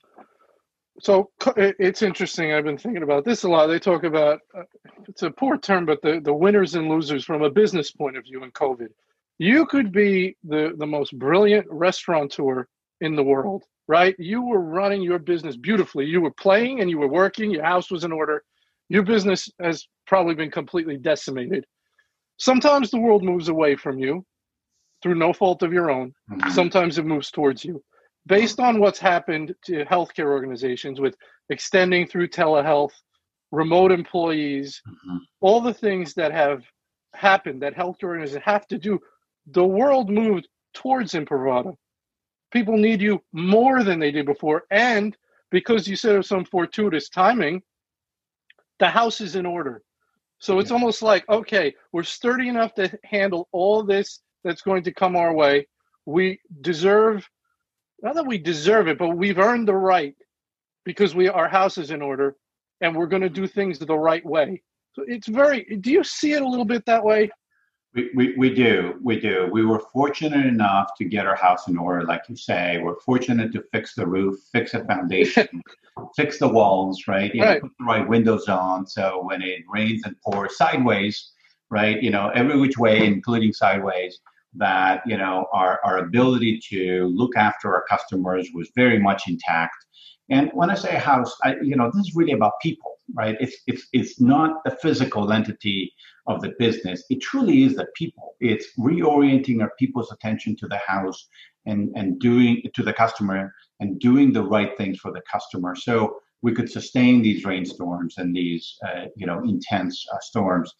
so 1.00 1.32
it's 1.58 2.02
interesting. 2.02 2.54
I've 2.54 2.64
been 2.64 2.78
thinking 2.78 3.04
about 3.04 3.26
this 3.26 3.44
a 3.44 3.50
lot. 3.50 3.68
They 3.68 3.80
talk 3.80 4.04
about 4.04 4.40
uh, 4.58 4.64
it's 5.08 5.24
a 5.24 5.32
poor 5.32 5.58
term, 5.58 5.86
but 5.86 6.02
the, 6.02 6.22
the 6.24 6.34
winners 6.34 6.76
and 6.76 6.88
losers 6.88 7.26
from 7.26 7.42
a 7.42 7.50
business 7.50 7.92
point 7.92 8.16
of 8.16 8.24
view 8.24 8.44
in 8.44 8.52
COVID. 8.52 8.90
You 9.40 9.66
could 9.66 9.92
be 9.92 10.38
the, 10.44 10.74
the 10.78 10.86
most 10.86 11.18
brilliant 11.18 11.66
restaurateur 11.70 12.68
in 13.02 13.16
the 13.16 13.24
world, 13.24 13.64
right? 13.88 14.16
You 14.20 14.44
were 14.44 14.62
running 14.62 15.02
your 15.02 15.20
business 15.20 15.58
beautifully. 15.58 16.06
You 16.06 16.22
were 16.22 16.32
playing 16.32 16.80
and 16.80 16.90
you 16.90 17.00
were 17.00 17.08
working. 17.08 17.50
Your 17.50 17.64
house 17.64 17.90
was 17.90 18.04
in 18.04 18.12
order. 18.12 18.44
Your 18.90 19.04
business 19.04 19.50
has 19.60 19.88
probably 20.06 20.36
been 20.36 20.52
completely 20.52 20.98
decimated. 20.98 21.66
Sometimes 22.38 22.92
the 22.92 23.00
world 23.00 23.24
moves 23.24 23.50
away 23.50 23.76
from 23.76 23.98
you 23.98 24.26
through 25.04 25.16
no 25.16 25.34
fault 25.34 25.62
of 25.62 25.74
your 25.74 25.92
own. 25.92 26.14
Mm-hmm. 26.32 26.50
Sometimes 26.52 26.98
it 26.98 27.06
moves 27.06 27.30
towards 27.30 27.64
you 27.64 27.84
based 28.26 28.60
on 28.60 28.80
what's 28.80 29.00
happened 29.00 29.54
to 29.66 29.86
healthcare 29.86 30.32
organizations 30.32 31.00
with 31.00 31.16
extending 31.50 32.08
through 32.08 32.28
telehealth, 32.30 32.94
remote 33.52 33.92
employees, 33.92 34.82
mm-hmm. 34.88 35.18
all 35.42 35.62
the 35.62 35.74
things 35.74 36.14
that 36.14 36.32
have 36.32 36.64
happened 37.14 37.62
that 37.62 37.76
healthcare 37.76 38.06
organizations 38.06 38.44
have 38.46 38.66
to 38.68 38.78
do, 38.78 39.00
the 39.48 39.64
world 39.64 40.10
moved 40.10 40.48
towards 40.74 41.14
Imprivata. 41.14 41.76
People 42.52 42.78
need 42.78 43.02
you 43.02 43.22
more 43.34 43.84
than 43.84 44.00
they 44.00 44.12
did 44.12 44.26
before. 44.26 44.64
And 44.72 45.16
because 45.52 45.88
you 45.88 45.96
said 45.96 46.16
of 46.16 46.26
some 46.26 46.46
fortuitous 46.46 47.10
timing, 47.10 47.62
the 48.80 48.88
house 48.88 49.22
is 49.22 49.36
in 49.36 49.46
order. 49.46 49.84
So 50.40 50.60
it's 50.60 50.72
almost 50.72 51.02
like, 51.02 51.28
okay, 51.30 51.74
we're 51.92 52.04
sturdy 52.04 52.50
enough 52.50 52.74
to 52.76 52.92
handle 53.04 53.48
all 53.52 53.84
this 53.84 54.20
that's 54.44 54.62
going 54.62 54.84
to 54.84 54.92
come 54.92 55.16
our 55.16 55.34
way. 55.34 55.68
We 56.06 56.40
deserve 56.62 57.28
not 58.02 58.16
that 58.16 58.28
we 58.28 58.38
deserve 58.38 58.90
it, 58.90 58.98
but 58.98 59.16
we've 59.16 59.40
earned 59.40 59.68
the 59.68 59.76
right 59.76 60.16
because 60.84 61.16
we 61.16 61.30
our 61.30 61.48
house 61.48 61.78
is 61.78 61.90
in 61.90 62.02
order 62.02 62.36
and 62.82 62.96
we're 62.96 63.08
going 63.08 63.22
to 63.22 63.30
do 63.30 63.48
things 63.48 63.80
the 63.80 63.98
right 63.98 64.26
way. 64.26 64.62
So 64.94 65.04
it's 65.08 65.28
very. 65.28 65.64
Do 65.82 65.92
you 65.92 66.04
see 66.04 66.34
it 66.34 66.42
a 66.42 66.48
little 66.48 66.66
bit 66.66 66.86
that 66.86 67.04
way? 67.04 67.32
We, 67.96 68.10
we, 68.16 68.36
we 68.38 68.54
do. 68.54 68.96
We 69.02 69.20
do. 69.20 69.48
We 69.52 69.66
were 69.66 69.80
fortunate 69.94 70.46
enough 70.46 70.90
to 70.98 71.06
get 71.06 71.28
our 71.28 71.36
house 71.36 71.68
in 71.68 71.78
order, 71.78 72.04
like 72.04 72.24
you 72.28 72.36
say. 72.36 72.80
We're 72.80 73.00
fortunate 73.00 73.54
to 73.54 73.64
fix 73.72 73.94
the 73.94 74.06
roof, 74.06 74.40
fix 74.52 74.72
the 74.72 74.84
foundation, 74.86 75.48
fix 76.16 76.40
the 76.40 76.48
walls, 76.48 77.04
right? 77.08 77.34
You 77.34 77.44
right. 77.44 77.56
Know, 77.56 77.70
put 77.70 77.78
the 77.78 77.86
right 77.86 78.08
windows 78.08 78.50
on. 78.50 78.88
So 78.88 79.24
when 79.24 79.42
it 79.42 79.62
rains 79.72 80.02
and 80.06 80.16
pours 80.22 80.58
sideways, 80.58 81.32
right? 81.70 82.02
You 82.02 82.10
know, 82.10 82.30
every 82.30 82.60
which 82.60 82.78
way, 82.78 83.06
including 83.06 83.54
sideways, 83.54 84.20
that 84.56 85.02
you 85.06 85.18
know 85.18 85.48
our, 85.54 85.80
our 85.84 85.98
ability 86.00 86.60
to 86.70 87.08
look 87.14 87.36
after 87.36 87.74
our 87.74 87.86
customers 87.90 88.50
was 88.54 88.70
very 88.76 89.00
much 89.00 89.24
intact. 89.28 89.76
And 90.30 90.50
when 90.54 90.70
i 90.70 90.76
say 90.76 90.96
house 90.96 91.36
I, 91.44 91.56
you 91.62 91.76
know 91.76 91.92
this 91.94 92.08
is 92.08 92.16
really 92.16 92.34
about 92.34 92.54
people 92.62 92.94
right? 93.14 93.36
It's 93.40 93.58
it's 93.68 93.88
it's 93.92 94.22
not 94.22 94.64
the 94.64 94.78
physical 94.82 95.32
entity 95.32 95.92
of 96.28 96.42
the 96.42 96.54
business. 96.58 97.04
It 97.10 97.22
truly 97.22 97.64
is 97.64 97.76
the 97.76 97.88
people. 97.96 98.36
It's 98.40 98.68
reorienting 98.80 99.62
our 99.62 99.72
people's 99.78 100.12
attention 100.12 100.56
to 100.58 100.68
the 100.68 100.78
house 100.78 101.28
and 101.66 101.92
and 101.96 102.20
doing 102.20 102.62
to 102.74 102.84
the 102.84 102.94
customer 102.94 103.54
and 103.80 104.00
doing 104.00 104.32
the 104.32 104.44
right 104.44 104.78
things 104.78 105.00
for 105.00 105.12
the 105.12 105.22
customer. 105.32 105.76
So 105.76 106.18
we 106.44 106.54
could 106.54 106.70
sustain 106.70 107.22
these 107.22 107.46
rainstorms 107.46 108.18
and 108.18 108.36
these 108.36 108.78
uh, 108.88 109.06
you 109.16 109.26
know 109.26 109.42
intense 109.44 110.06
uh, 110.14 110.20
storms 110.20 110.72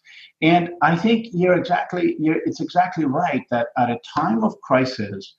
and 0.42 0.70
i 0.82 0.94
think 0.94 1.26
you're 1.32 1.56
exactly 1.56 2.16
you're, 2.20 2.40
it's 2.46 2.60
exactly 2.60 3.04
right 3.04 3.44
that 3.50 3.68
at 3.76 3.90
a 3.90 3.98
time 4.16 4.44
of 4.44 4.54
crisis 4.60 5.34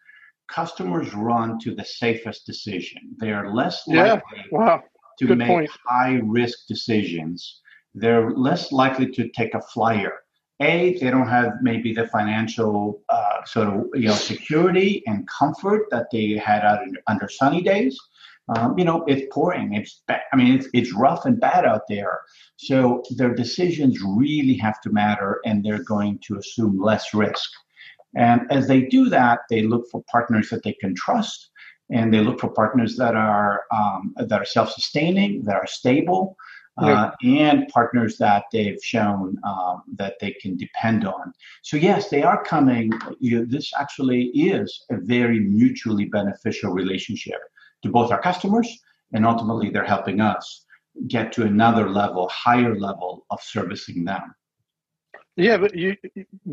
customers 0.50 1.14
run 1.14 1.58
to 1.60 1.74
the 1.74 1.86
safest 1.86 2.46
decision 2.46 3.02
they 3.20 3.32
are 3.32 3.54
less 3.54 3.88
likely 3.88 4.40
yeah. 4.42 4.46
wow. 4.52 4.84
to 5.18 5.28
Good 5.28 5.38
make 5.38 5.48
point. 5.48 5.70
high 5.86 6.20
risk 6.24 6.68
decisions 6.68 7.62
they're 7.94 8.32
less 8.32 8.72
likely 8.72 9.10
to 9.12 9.30
take 9.30 9.54
a 9.54 9.62
flyer 9.62 10.14
a 10.62 10.98
they 11.00 11.10
don't 11.10 11.28
have 11.28 11.54
maybe 11.62 11.94
the 11.94 12.08
financial 12.08 13.02
uh, 13.10 13.44
sort 13.46 13.68
of 13.68 13.86
you 13.94 14.08
know 14.08 14.14
security 14.14 15.04
and 15.06 15.28
comfort 15.28 15.84
that 15.92 16.08
they 16.12 16.32
had 16.32 16.62
out 16.64 16.80
under 17.08 17.28
sunny 17.28 17.62
days 17.62 18.00
um, 18.48 18.78
you 18.78 18.86
know, 18.86 19.04
it's 19.08 19.26
pouring. 19.34 19.74
It's 19.74 20.04
bad. 20.08 20.22
I 20.32 20.36
mean, 20.36 20.54
it's 20.56 20.68
it's 20.74 20.94
rough 20.94 21.26
and 21.26 21.40
bad 21.40 21.66
out 21.66 21.84
there. 21.90 22.22
So 22.58 23.04
their 23.18 23.34
decisions 23.34 24.00
really 24.02 24.58
have 24.58 24.80
to 24.82 24.90
matter, 24.92 25.40
and 25.46 25.64
they're 25.64 25.84
going 25.84 26.20
to 26.28 26.38
assume 26.38 26.80
less 26.80 27.14
risk. 27.14 27.50
And 28.16 28.42
as 28.52 28.68
they 28.68 28.82
do 28.82 29.10
that, 29.10 29.40
they 29.50 29.64
look 29.64 29.86
for 29.92 30.04
partners 30.12 30.50
that 30.50 30.64
they 30.64 30.74
can 30.74 30.94
trust. 30.96 31.50
and 31.90 32.14
they 32.14 32.20
look 32.22 32.40
for 32.40 32.50
partners 32.50 32.96
that 32.98 33.16
are 33.16 33.64
um, 33.72 34.14
that 34.18 34.42
are 34.42 34.46
self-sustaining, 34.46 35.44
that 35.44 35.56
are 35.56 35.68
stable, 35.68 36.36
uh, 36.78 37.12
and 37.24 37.68
partners 37.70 38.18
that 38.18 38.46
they've 38.52 38.84
shown 38.84 39.38
um, 39.44 39.84
that 39.96 40.16
they 40.20 40.32
can 40.32 40.58
depend 40.58 41.06
on. 41.08 41.34
So 41.62 41.78
yes, 41.78 42.10
they 42.10 42.24
are 42.24 42.44
coming. 42.44 42.92
You 43.20 43.40
know, 43.40 43.46
this 43.46 43.72
actually 43.80 44.26
is 44.34 44.86
a 44.90 44.98
very 44.98 45.40
mutually 45.40 46.06
beneficial 46.06 46.72
relationship 46.72 47.40
to 47.86 47.92
both 47.92 48.12
our 48.12 48.22
customers, 48.22 48.68
and 49.14 49.26
ultimately 49.26 49.70
they're 49.70 49.86
helping 49.86 50.20
us 50.20 50.66
get 51.08 51.32
to 51.34 51.44
another 51.44 51.90
level, 51.90 52.28
higher 52.30 52.78
level 52.78 53.26
of 53.30 53.40
servicing 53.42 54.04
them. 54.04 54.34
Yeah, 55.38 55.58
but 55.58 55.76
you, 55.76 55.96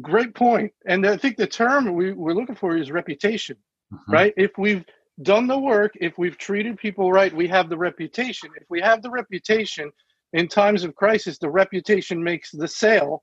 great 0.01 0.35
point. 0.35 0.73
And 0.87 1.07
I 1.07 1.17
think 1.17 1.37
the 1.37 1.47
term 1.47 1.95
we, 1.95 2.13
we're 2.13 2.35
looking 2.35 2.57
for 2.57 2.77
is 2.77 2.91
reputation, 2.91 3.57
mm-hmm. 3.93 4.13
right? 4.13 4.35
If 4.37 4.53
we've 4.59 4.85
done 5.23 5.47
the 5.47 5.59
work, 5.59 5.93
if 6.01 6.19
we've 6.19 6.37
treated 6.37 6.79
people 6.79 7.13
right, 7.13 7.33
we 7.35 7.49
have 7.49 7.69
the 7.69 7.79
reputation. 7.79 8.51
If 8.61 8.67
we 8.69 8.81
have 8.81 9.03
the 9.03 9.11
reputation 9.11 9.91
in 10.33 10.49
times 10.49 10.85
of 10.85 10.97
crisis, 10.97 11.39
the 11.39 11.51
reputation 11.51 12.23
makes 12.23 12.51
the 12.51 12.69
sale 12.69 13.23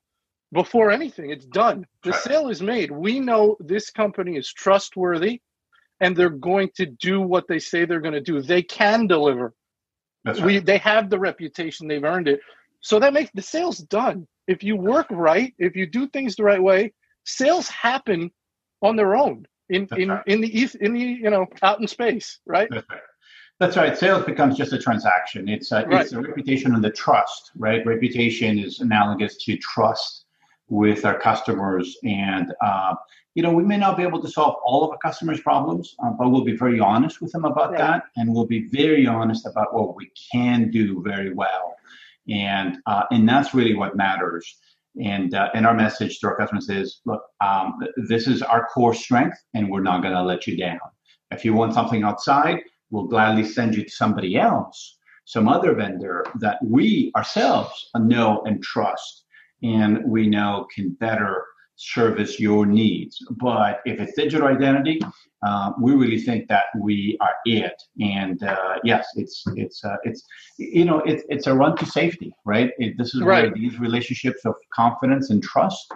before 0.53 0.91
anything. 0.91 1.29
It's 1.29 1.45
done. 1.45 1.85
The 2.03 2.13
sale 2.13 2.49
is 2.49 2.61
made. 2.61 2.89
We 2.91 3.19
know 3.19 3.57
this 3.59 3.89
company 3.89 4.37
is 4.37 4.51
trustworthy 4.51 5.41
and 6.01 6.15
they're 6.15 6.29
going 6.29 6.69
to 6.75 6.85
do 6.85 7.21
what 7.21 7.47
they 7.47 7.59
say 7.59 7.85
they're 7.85 8.01
going 8.01 8.13
to 8.13 8.21
do. 8.21 8.41
They 8.41 8.61
can 8.61 9.07
deliver. 9.07 9.53
Right. 10.25 10.41
We 10.41 10.59
they 10.59 10.77
have 10.79 11.09
the 11.09 11.19
reputation, 11.19 11.87
they've 11.87 12.03
earned 12.03 12.27
it. 12.27 12.41
So 12.81 12.99
that 12.99 13.13
makes 13.13 13.31
the 13.33 13.41
sales 13.41 13.79
done. 13.79 14.27
If 14.47 14.63
you 14.63 14.75
work 14.75 15.07
right, 15.09 15.53
if 15.59 15.75
you 15.75 15.85
do 15.85 16.07
things 16.07 16.35
the 16.35 16.43
right 16.43 16.61
way, 16.61 16.93
sales 17.25 17.67
happen 17.69 18.31
on 18.81 18.95
their 18.95 19.15
own 19.15 19.45
in 19.69 19.87
in, 19.97 20.09
right. 20.09 20.23
in 20.27 20.41
the 20.41 20.69
in 20.81 20.93
the 20.93 20.99
you 20.99 21.29
know 21.29 21.45
out 21.61 21.79
in 21.79 21.87
space, 21.87 22.39
right? 22.45 22.67
That's 22.71 22.89
right. 22.89 23.01
That's 23.59 23.77
right. 23.77 23.97
Sales 23.97 24.25
becomes 24.25 24.57
just 24.57 24.71
a 24.71 24.79
transaction. 24.79 25.49
It's 25.49 25.73
a, 25.73 25.85
right. 25.85 26.01
it's 26.01 26.13
a 26.13 26.21
reputation 26.21 26.73
and 26.73 26.83
the 26.83 26.91
trust, 26.91 27.51
right? 27.57 27.85
Reputation 27.85 28.57
is 28.57 28.79
analogous 28.79 29.35
to 29.43 29.57
trust 29.57 30.25
with 30.69 31.03
our 31.03 31.19
customers, 31.19 31.97
and 32.03 32.53
uh, 32.63 32.95
you 33.35 33.43
know 33.43 33.51
we 33.51 33.63
may 33.63 33.77
not 33.77 33.97
be 33.97 34.03
able 34.03 34.21
to 34.21 34.27
solve 34.27 34.55
all 34.63 34.83
of 34.83 34.91
our 34.91 34.97
customers' 34.97 35.41
problems, 35.41 35.95
uh, 36.03 36.11
but 36.11 36.29
we'll 36.29 36.43
be 36.43 36.57
very 36.57 36.79
honest 36.79 37.21
with 37.21 37.31
them 37.31 37.45
about 37.45 37.71
right. 37.71 37.77
that, 37.77 38.03
and 38.17 38.33
we'll 38.33 38.45
be 38.45 38.67
very 38.67 39.05
honest 39.07 39.45
about 39.45 39.73
what 39.73 39.95
we 39.95 40.11
can 40.31 40.71
do 40.71 41.01
very 41.03 41.33
well, 41.33 41.75
and 42.27 42.77
uh, 42.85 43.03
and 43.11 43.27
that's 43.27 43.53
really 43.53 43.75
what 43.75 43.95
matters. 43.95 44.55
And 45.01 45.33
uh, 45.33 45.49
and 45.53 45.65
our 45.65 45.75
message 45.75 46.19
to 46.19 46.27
our 46.27 46.35
customers 46.35 46.69
is, 46.69 47.01
look, 47.05 47.23
um, 47.41 47.79
this 48.09 48.27
is 48.27 48.41
our 48.41 48.67
core 48.73 48.95
strength, 48.95 49.37
and 49.53 49.69
we're 49.69 49.81
not 49.81 50.01
going 50.01 50.15
to 50.15 50.23
let 50.23 50.47
you 50.47 50.57
down. 50.57 50.79
If 51.31 51.45
you 51.45 51.53
want 51.53 51.75
something 51.75 52.03
outside, 52.03 52.61
we'll 52.89 53.05
gladly 53.05 53.45
send 53.45 53.75
you 53.75 53.83
to 53.83 53.89
somebody 53.89 54.35
else, 54.37 54.97
some 55.25 55.47
other 55.47 55.75
vendor 55.75 56.25
that 56.39 56.57
we 56.63 57.11
ourselves 57.15 57.89
know 57.95 58.41
and 58.45 58.63
trust, 58.63 59.25
and 59.61 60.03
we 60.05 60.27
know 60.27 60.67
can 60.73 60.89
better 60.93 61.45
service 61.79 62.39
your 62.39 62.65
needs. 62.65 63.17
But 63.31 63.79
if 63.85 63.99
it's 63.99 64.13
digital 64.13 64.47
identity, 64.47 65.01
uh, 65.45 65.71
we 65.81 65.93
really 65.93 66.19
think 66.19 66.47
that 66.49 66.65
we 66.77 67.17
are 67.21 67.35
it. 67.45 67.81
And 68.01 68.43
uh, 68.43 68.75
yes, 68.83 69.07
it's 69.15 69.43
it's 69.55 69.83
uh, 69.83 69.95
it's 70.03 70.23
you 70.57 70.85
know 70.85 70.99
it's 70.99 71.23
it's 71.29 71.47
a 71.47 71.53
run 71.53 71.75
to 71.77 71.85
safety, 71.85 72.33
right? 72.45 72.71
It, 72.77 72.97
this 72.97 73.15
is 73.15 73.21
right. 73.21 73.43
where 73.43 73.53
these 73.53 73.79
relationships 73.79 74.45
of 74.45 74.55
confidence 74.73 75.29
and 75.29 75.41
trust 75.41 75.91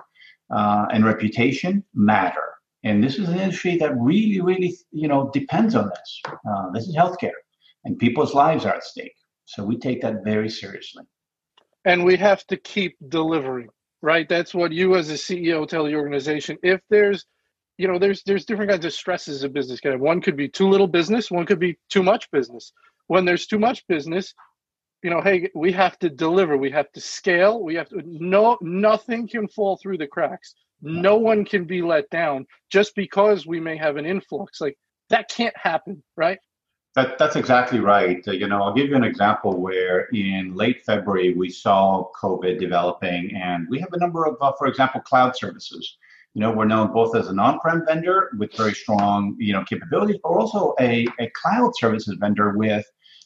uh, 0.54 0.86
and 0.92 1.06
reputation 1.06 1.84
matter. 1.94 2.48
And 2.86 3.04
this 3.04 3.18
is 3.18 3.30
an 3.30 3.40
industry 3.40 3.78
that 3.78 3.96
really, 3.98 4.42
really, 4.42 4.76
you 4.92 5.08
know, 5.08 5.30
depends 5.34 5.74
on 5.76 5.90
this. 5.90 6.22
Uh, 6.50 6.70
this 6.72 6.88
is 6.88 6.96
healthcare, 6.96 7.40
and 7.86 7.98
people's 7.98 8.34
lives 8.34 8.66
are 8.66 8.76
at 8.76 8.84
stake. 8.84 9.16
So 9.46 9.64
we 9.64 9.78
take 9.78 10.02
that 10.02 10.24
very 10.24 10.50
seriously. 10.50 11.04
And 11.86 12.06
we 12.06 12.16
have 12.18 12.46
to 12.48 12.58
keep 12.58 12.98
delivering, 13.10 13.70
right? 14.04 14.30
That's 14.30 14.56
what 14.56 14.74
you, 14.74 14.98
as 14.98 15.12
a 15.12 15.16
CEO, 15.16 15.68
tell 15.68 15.86
the 15.86 15.96
organization. 15.96 16.60
If 16.64 16.82
there's, 16.92 17.26
you 17.80 17.90
know, 17.90 18.00
there's 18.00 18.24
there's 18.26 18.46
different 18.46 18.72
kinds 18.72 18.86
of 18.86 18.94
stresses 18.94 19.44
a 19.44 19.50
business 19.50 19.82
can 19.82 19.94
have. 19.94 20.02
One 20.02 20.22
could 20.22 20.38
be 20.38 20.50
too 20.50 20.70
little 20.70 20.88
business. 20.90 21.32
One 21.32 21.48
could 21.48 21.60
be 21.60 21.80
too 21.92 22.04
much 22.04 22.32
business. 22.32 22.74
When 23.08 23.26
there's 23.26 23.48
too 23.48 23.60
much 23.60 23.88
business, 23.90 24.36
you 25.04 25.12
know, 25.12 25.22
hey, 25.22 25.50
we 25.56 25.72
have 25.74 26.00
to 26.00 26.10
deliver. 26.10 26.58
We 26.58 26.72
have 26.72 26.92
to 26.94 27.02
scale. 27.02 27.64
We 27.64 27.76
have 27.76 27.90
to. 27.90 28.04
No, 28.06 28.58
nothing 28.62 29.28
can 29.30 29.48
fall 29.50 29.78
through 29.78 30.00
the 30.00 30.08
cracks 30.08 30.56
no 30.84 31.18
one 31.18 31.46
can 31.46 31.66
be 31.66 31.82
let 31.84 32.10
down 32.12 32.48
just 32.72 32.96
because 32.96 33.48
we 33.48 33.60
may 33.60 33.78
have 33.78 33.98
an 33.98 34.06
influx. 34.06 34.62
Like 34.62 34.78
that 35.12 35.30
can't 35.30 35.58
happen, 35.58 36.04
right? 36.18 36.40
That, 36.96 37.18
that's 37.18 37.36
exactly 37.36 37.80
right. 37.80 38.24
Uh, 38.28 38.32
you 38.34 38.48
know, 38.48 38.62
I'll 38.62 38.74
give 38.74 38.88
you 38.88 38.96
an 38.96 39.04
example 39.04 39.60
where 39.60 40.02
in 40.14 40.54
late 40.54 40.86
February 40.86 41.34
we 41.34 41.50
saw 41.50 42.10
COVID 42.22 42.60
developing, 42.60 43.36
and 43.36 43.68
we 43.68 43.80
have 43.80 43.92
a 43.94 43.98
number 43.98 44.26
of, 44.26 44.38
uh, 44.42 44.52
for 44.60 44.68
example, 44.68 45.02
cloud 45.02 45.36
services. 45.36 45.98
You 46.36 46.42
know, 46.42 46.52
we're 46.52 46.66
known 46.66 46.94
both 46.94 47.16
as 47.16 47.28
an 47.30 47.40
on-prem 47.40 47.84
vendor 47.88 48.32
with 48.38 48.56
very 48.56 48.74
strong, 48.74 49.36
you 49.40 49.54
know, 49.54 49.64
capabilities, 49.64 50.18
but 50.22 50.30
also 50.30 50.76
a, 50.80 51.08
a 51.20 51.32
cloud 51.42 51.72
services 51.80 52.16
vendor 52.20 52.56
with, 52.58 52.86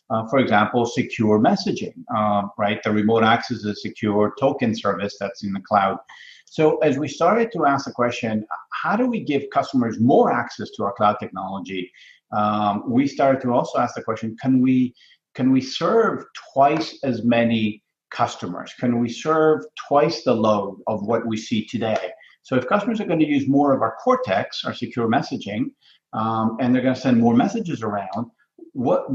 uh, 0.10 0.26
for 0.30 0.40
example, 0.40 0.86
secure 0.86 1.38
messaging. 1.38 1.96
Um, 2.16 2.52
right, 2.58 2.82
the 2.84 2.92
remote 2.92 3.24
access 3.24 3.66
is 3.66 3.82
secure 3.82 4.34
token 4.40 4.76
service 4.76 5.18
that's 5.20 5.44
in 5.44 5.52
the 5.52 5.62
cloud. 5.62 5.98
So 6.46 6.78
as 6.78 6.98
we 6.98 7.10
started 7.10 7.52
to 7.54 7.66
ask 7.66 7.86
the 7.86 7.92
question, 7.92 8.46
how 8.72 8.96
do 8.96 9.08
we 9.08 9.22
give 9.22 9.44
customers 9.54 10.00
more 10.00 10.32
access 10.32 10.70
to 10.72 10.84
our 10.86 10.94
cloud 10.94 11.18
technology? 11.20 11.92
Um, 12.36 12.84
we 12.88 13.08
started 13.08 13.42
to 13.42 13.54
also 13.54 13.80
ask 13.80 13.96
the 13.96 14.04
question, 14.04 14.36
can 14.42 14.62
we 14.62 14.94
can 15.36 15.52
we 15.52 15.62
serve 15.62 16.26
twice 16.54 16.98
as 17.04 17.24
many 17.24 17.84
customers? 18.10 18.74
Can 18.80 19.00
we 19.00 19.10
serve 19.10 19.62
twice 19.88 20.24
the 20.24 20.34
load 20.34 20.80
of 20.88 21.06
what 21.06 21.28
we 21.28 21.38
see 21.38 21.66
today? 21.68 22.12
So 22.42 22.56
if 22.56 22.68
customers 22.68 23.00
are 23.00 23.06
going 23.06 23.20
to 23.20 23.28
use 23.28 23.48
more 23.48 23.74
of 23.74 23.82
our 23.82 23.96
Cortext, 24.04 24.66
our 24.66 24.74
secure 24.74 25.08
messaging, 25.08 25.66
um, 26.14 26.58
and 26.60 26.74
they're 26.74 26.82
going 26.82 26.96
to 26.96 27.00
send 27.00 27.20
more 27.20 27.36
messages 27.36 27.84
around, 27.84 28.32
what 28.74 29.08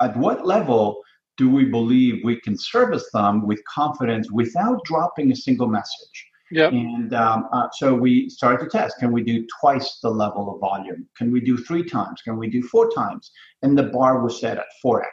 at 0.00 0.16
what 0.16 0.46
level 0.46 1.02
do 1.36 1.50
we 1.50 1.64
believe 1.64 2.22
we 2.24 2.40
can 2.40 2.56
service 2.56 3.08
them 3.12 3.46
with 3.46 3.60
confidence 3.64 4.30
without 4.30 4.82
dropping 4.84 5.32
a 5.32 5.36
single 5.36 5.68
message? 5.68 6.29
Yep. 6.52 6.72
And 6.72 7.14
um, 7.14 7.48
uh, 7.52 7.68
so 7.72 7.94
we 7.94 8.28
started 8.28 8.64
to 8.64 8.70
test. 8.70 8.98
Can 8.98 9.12
we 9.12 9.22
do 9.22 9.46
twice 9.60 9.98
the 10.02 10.10
level 10.10 10.52
of 10.52 10.60
volume? 10.60 11.06
Can 11.16 11.30
we 11.30 11.40
do 11.40 11.56
three 11.56 11.84
times? 11.84 12.22
Can 12.22 12.36
we 12.36 12.48
do 12.48 12.62
four 12.62 12.90
times? 12.90 13.30
And 13.62 13.78
the 13.78 13.84
bar 13.84 14.22
was 14.22 14.40
set 14.40 14.58
at 14.58 14.66
4x. 14.84 15.04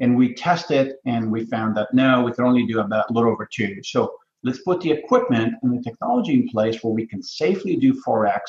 And 0.00 0.16
we 0.16 0.34
tested 0.34 0.94
and 1.04 1.30
we 1.30 1.46
found 1.46 1.76
that 1.76 1.88
no, 1.92 2.22
we 2.22 2.32
can 2.32 2.44
only 2.44 2.66
do 2.66 2.80
about 2.80 3.10
a 3.10 3.12
little 3.12 3.30
over 3.30 3.48
two. 3.52 3.76
So 3.82 4.14
let's 4.42 4.62
put 4.62 4.80
the 4.80 4.92
equipment 4.92 5.54
and 5.62 5.76
the 5.76 5.82
technology 5.82 6.34
in 6.34 6.48
place 6.48 6.82
where 6.82 6.92
we 6.92 7.06
can 7.06 7.22
safely 7.22 7.76
do 7.76 8.00
4x 8.06 8.40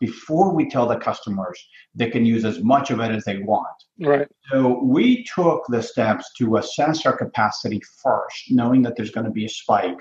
before 0.00 0.54
we 0.54 0.68
tell 0.68 0.86
the 0.86 0.96
customers 0.96 1.58
they 1.94 2.10
can 2.10 2.26
use 2.26 2.44
as 2.44 2.62
much 2.62 2.90
of 2.90 3.00
it 3.00 3.10
as 3.10 3.24
they 3.24 3.38
want. 3.38 3.66
Right. 4.00 4.28
So 4.50 4.82
we 4.82 5.24
took 5.24 5.64
the 5.68 5.82
steps 5.82 6.30
to 6.38 6.56
assess 6.56 7.06
our 7.06 7.16
capacity 7.16 7.80
first, 8.02 8.50
knowing 8.50 8.82
that 8.82 8.96
there's 8.96 9.10
going 9.10 9.26
to 9.26 9.32
be 9.32 9.46
a 9.46 9.48
spike 9.48 9.98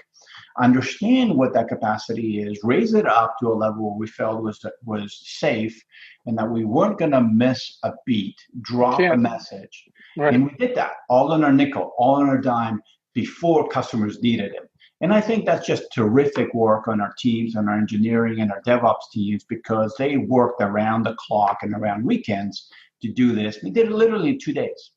understand 0.59 1.35
what 1.35 1.53
that 1.53 1.67
capacity 1.67 2.41
is, 2.41 2.59
raise 2.63 2.93
it 2.93 3.07
up 3.07 3.35
to 3.39 3.47
a 3.47 3.53
level 3.53 3.89
where 3.89 3.99
we 3.99 4.07
felt 4.07 4.43
was 4.43 4.65
was 4.85 5.21
safe, 5.23 5.81
and 6.25 6.37
that 6.37 6.49
we 6.49 6.65
weren't 6.65 6.99
going 6.99 7.11
to 7.11 7.21
miss 7.21 7.79
a 7.83 7.91
beat, 8.05 8.35
drop 8.61 8.99
yeah. 8.99 9.13
a 9.13 9.17
message, 9.17 9.85
right. 10.17 10.33
and 10.33 10.45
we 10.45 10.51
did 10.57 10.75
that 10.75 10.91
all 11.09 11.31
on 11.31 11.43
our 11.43 11.53
nickel, 11.53 11.93
all 11.97 12.15
on 12.15 12.29
our 12.29 12.37
dime 12.37 12.81
before 13.13 13.67
customers 13.67 14.21
needed 14.21 14.51
it. 14.53 14.69
And 15.01 15.13
I 15.13 15.19
think 15.19 15.45
that's 15.45 15.67
just 15.67 15.91
terrific 15.93 16.53
work 16.53 16.87
on 16.87 17.01
our 17.01 17.13
teams, 17.19 17.55
on 17.57 17.67
our 17.67 17.77
engineering 17.77 18.39
and 18.39 18.51
our 18.51 18.61
DevOps 18.61 19.11
teams, 19.11 19.43
because 19.43 19.93
they 19.97 20.15
worked 20.15 20.61
around 20.61 21.03
the 21.03 21.15
clock 21.15 21.57
and 21.61 21.73
around 21.73 22.05
weekends 22.05 22.69
to 23.01 23.11
do 23.11 23.33
this. 23.33 23.59
We 23.61 23.69
did 23.69 23.87
it 23.87 23.91
literally 23.91 24.29
in 24.29 24.39
two 24.39 24.53
days. 24.53 24.91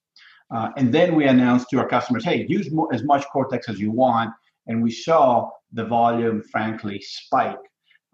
Uh, 0.54 0.70
and 0.76 0.94
then 0.94 1.16
we 1.16 1.26
announced 1.26 1.70
to 1.70 1.80
our 1.80 1.88
customers, 1.88 2.24
hey, 2.24 2.46
use 2.48 2.70
more, 2.70 2.92
as 2.94 3.02
much 3.02 3.24
Cortext 3.34 3.68
as 3.68 3.80
you 3.80 3.90
want 3.90 4.30
and 4.66 4.82
we 4.82 4.90
saw 4.90 5.50
the 5.72 5.84
volume, 5.84 6.42
frankly, 6.42 7.00
spike. 7.00 7.56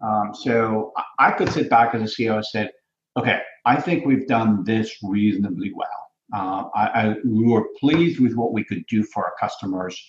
Um, 0.01 0.31
so 0.33 0.91
I 1.19 1.31
could 1.31 1.49
sit 1.49 1.69
back 1.69 1.95
as 1.95 2.01
a 2.01 2.05
CEO 2.13 2.35
and 2.35 2.45
said, 2.45 2.71
okay, 3.17 3.39
I 3.65 3.79
think 3.79 4.05
we've 4.05 4.27
done 4.27 4.63
this 4.63 4.97
reasonably 5.01 5.71
well. 5.73 5.87
Uh, 6.33 6.69
I, 6.75 6.85
I, 6.85 7.15
we 7.25 7.45
were 7.45 7.67
pleased 7.79 8.19
with 8.19 8.35
what 8.35 8.53
we 8.53 8.63
could 8.63 8.85
do 8.87 9.03
for 9.03 9.23
our 9.23 9.33
customers. 9.39 9.99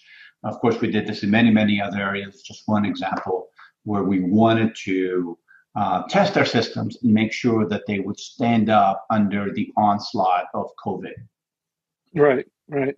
Of 0.43 0.59
course, 0.61 0.81
we 0.81 0.91
did 0.91 1.07
this 1.07 1.23
in 1.23 1.31
many, 1.31 1.51
many 1.51 1.81
other 1.81 1.99
areas. 1.99 2.43
Just 2.43 2.63
one 2.67 2.85
example 2.85 3.49
where 3.85 4.05
we 4.05 4.21
wanted 4.21 4.75
to 4.85 5.39
uh, 5.77 6.03
test 6.09 6.37
our 6.37 6.45
systems 6.45 6.99
and 7.03 7.13
make 7.13 7.33
sure 7.33 7.69
that 7.69 7.83
they 7.87 7.99
would 7.99 8.19
stand 8.19 8.71
up 8.71 9.05
under 9.11 9.53
the 9.53 9.71
onslaught 9.77 10.47
of 10.55 10.67
COVID. 10.85 11.15
Right, 12.15 12.47
right. 12.69 12.95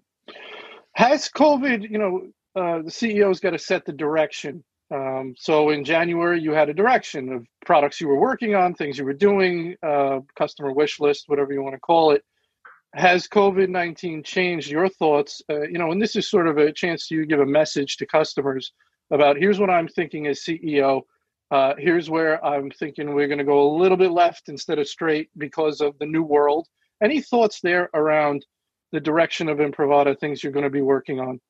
Has 0.94 1.28
COVID, 1.28 1.90
you 1.90 1.98
know, 1.98 2.28
uh, 2.56 2.78
the 2.82 2.90
CEO's 2.90 3.40
got 3.40 3.50
to 3.50 3.58
set 3.58 3.84
the 3.84 3.92
direction 3.92 4.64
Um, 4.94 5.34
so 5.36 5.70
in 5.70 5.84
January, 5.84 6.40
you 6.40 6.52
had 6.52 6.68
a 6.68 6.74
direction 6.74 7.32
of 7.32 7.46
products 7.64 8.00
you 8.00 8.08
were 8.08 8.20
working 8.20 8.54
on, 8.54 8.74
things 8.74 8.98
you 8.98 9.04
were 9.04 9.12
doing, 9.12 9.76
uh, 9.82 10.20
customer 10.38 10.72
wish 10.72 11.00
list, 11.00 11.24
whatever 11.26 11.52
you 11.52 11.62
want 11.62 11.74
to 11.74 11.80
call 11.80 12.12
it. 12.12 12.22
Has 12.94 13.28
COVID 13.28 13.68
19 13.68 14.22
changed 14.22 14.70
your 14.70 14.88
thoughts? 14.88 15.42
Uh, 15.50 15.62
you 15.62 15.78
know, 15.78 15.90
and 15.90 16.00
this 16.00 16.16
is 16.16 16.30
sort 16.30 16.46
of 16.46 16.56
a 16.58 16.72
chance 16.72 17.08
to 17.08 17.16
you 17.16 17.26
give 17.26 17.40
a 17.40 17.46
message 17.46 17.96
to 17.98 18.06
customers 18.06 18.72
about 19.10 19.36
here's 19.36 19.58
what 19.58 19.70
I'm 19.70 19.88
thinking 19.88 20.28
as 20.28 20.40
CEO. 20.40 21.02
Uh, 21.50 21.74
here's 21.78 22.08
where 22.08 22.44
I'm 22.44 22.70
thinking 22.70 23.14
we're 23.14 23.28
going 23.28 23.38
to 23.38 23.44
go 23.44 23.62
a 23.62 23.76
little 23.76 23.96
bit 23.98 24.12
left 24.12 24.48
instead 24.48 24.78
of 24.78 24.88
straight 24.88 25.28
because 25.36 25.80
of 25.80 25.98
the 25.98 26.06
new 26.06 26.22
world. 26.22 26.68
Any 27.02 27.20
thoughts 27.20 27.60
there 27.60 27.90
around 27.94 28.46
the 28.92 29.00
direction 29.00 29.48
of 29.48 29.58
Imprivata, 29.58 30.18
things 30.18 30.42
you're 30.42 30.52
going 30.52 30.64
to 30.64 30.70
be 30.70 30.80
working 30.80 31.20
on? 31.20 31.40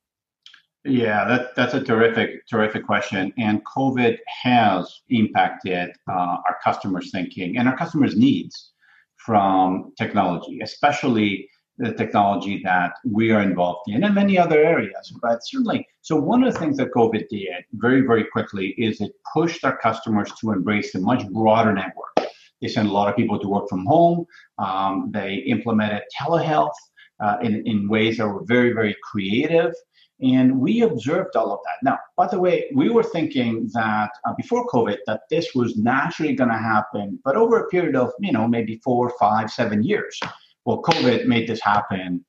Yeah, 0.87 1.25
that, 1.27 1.57
that's 1.57 1.75
a 1.75 1.83
terrific, 1.83 2.47
terrific 2.47 2.87
question. 2.87 3.33
And 3.39 3.65
COVID 3.65 4.19
has 4.43 5.01
impacted 5.09 5.91
uh, 6.09 6.13
our 6.13 6.59
customers' 6.63 7.11
thinking 7.11 7.59
and 7.59 7.69
our 7.69 7.77
customers' 7.77 8.17
needs 8.17 8.73
from 9.17 9.93
technology, 9.99 10.61
especially 10.63 11.49
the 11.79 11.93
technology 11.93 12.63
that 12.65 12.93
we 13.05 13.33
are 13.33 13.43
involved 13.43 13.81
in 13.89 14.05
and 14.05 14.15
many 14.15 14.39
other 14.39 14.63
areas. 14.63 15.13
But 15.21 15.41
certainly, 15.45 15.87
so 16.03 16.17
one 16.17 16.43
of 16.45 16.53
the 16.55 16.59
things 16.59 16.77
that 16.79 16.93
COVID 16.93 17.29
did 17.29 17.65
very, 17.73 18.03
very 18.03 18.25
quickly 18.25 18.69
is 18.79 19.01
it 19.01 19.13
pushed 19.35 19.65
our 19.65 19.77
customers 19.77 20.31
to 20.41 20.53
embrace 20.53 20.95
a 20.95 21.01
much 21.01 21.27
broader 21.29 21.75
network. 21.75 22.31
They 22.63 22.69
sent 22.69 22.89
a 22.89 22.93
lot 22.93 23.09
of 23.09 23.17
people 23.17 23.39
to 23.41 23.49
work 23.49 23.69
from 23.69 23.85
home. 23.85 24.25
Um, 24.59 25.11
they 25.13 25.35
implemented 25.47 26.03
telehealth 26.19 26.71
uh, 27.21 27.37
in, 27.43 27.67
in 27.67 27.89
ways 27.89 28.19
that 28.19 28.29
were 28.29 28.45
very, 28.45 28.73
very 28.73 28.97
creative. 29.03 29.73
And 30.21 30.61
we 30.61 30.81
observed 30.81 31.37
all 31.37 31.53
of 31.53 31.61
that. 31.65 31.77
Now, 31.83 31.99
by 32.17 32.27
the 32.27 32.41
way, 32.41 32.71
we 32.75 32.89
were 32.89 33.03
thinking 33.03 33.69
that 33.75 34.11
uh, 34.25 34.33
before 34.35 34.67
COVID, 34.67 34.99
that 35.07 35.23
this 35.29 35.55
was 35.55 35.77
naturally 35.77 36.35
going 36.35 36.51
to 36.51 36.57
happen, 36.57 37.19
but 37.23 37.37
over 37.37 37.59
a 37.59 37.69
period 37.69 37.97
of, 37.97 38.13
you 38.21 38.33
know, 38.33 38.49
maybe 38.49 38.81
four, 38.83 39.13
five, 39.21 39.51
seven 39.51 39.83
years. 39.83 40.19
Well, 40.65 40.83
COVID 40.83 41.27
made 41.27 41.47
this 41.49 41.61
happen 41.61 42.25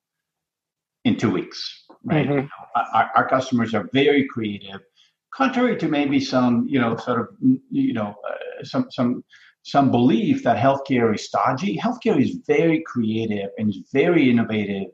in 1.05 1.15
two 1.15 1.31
weeks, 1.31 1.85
right? 2.03 2.27
Mm-hmm. 2.27 2.47
Our, 2.93 3.09
our, 3.15 3.29
customers 3.29 3.73
are 3.73 3.89
very 3.93 4.27
creative, 4.27 4.81
contrary 5.33 5.77
to 5.77 5.88
maybe 5.88 6.19
some, 6.19 6.67
you 6.67 6.81
know, 6.81 6.97
sort 6.97 7.21
of, 7.21 7.27
you 7.71 7.93
know, 7.93 8.15
uh, 8.29 8.63
some, 8.65 8.88
some, 8.91 9.23
some 9.63 9.91
belief 9.91 10.43
that 10.43 10.57
healthcare 10.57 11.15
is 11.15 11.25
stodgy. 11.25 11.77
Healthcare 11.77 12.21
is 12.21 12.39
very 12.45 12.83
creative 12.85 13.49
and 13.57 13.73
very 13.93 14.29
innovative 14.29 14.88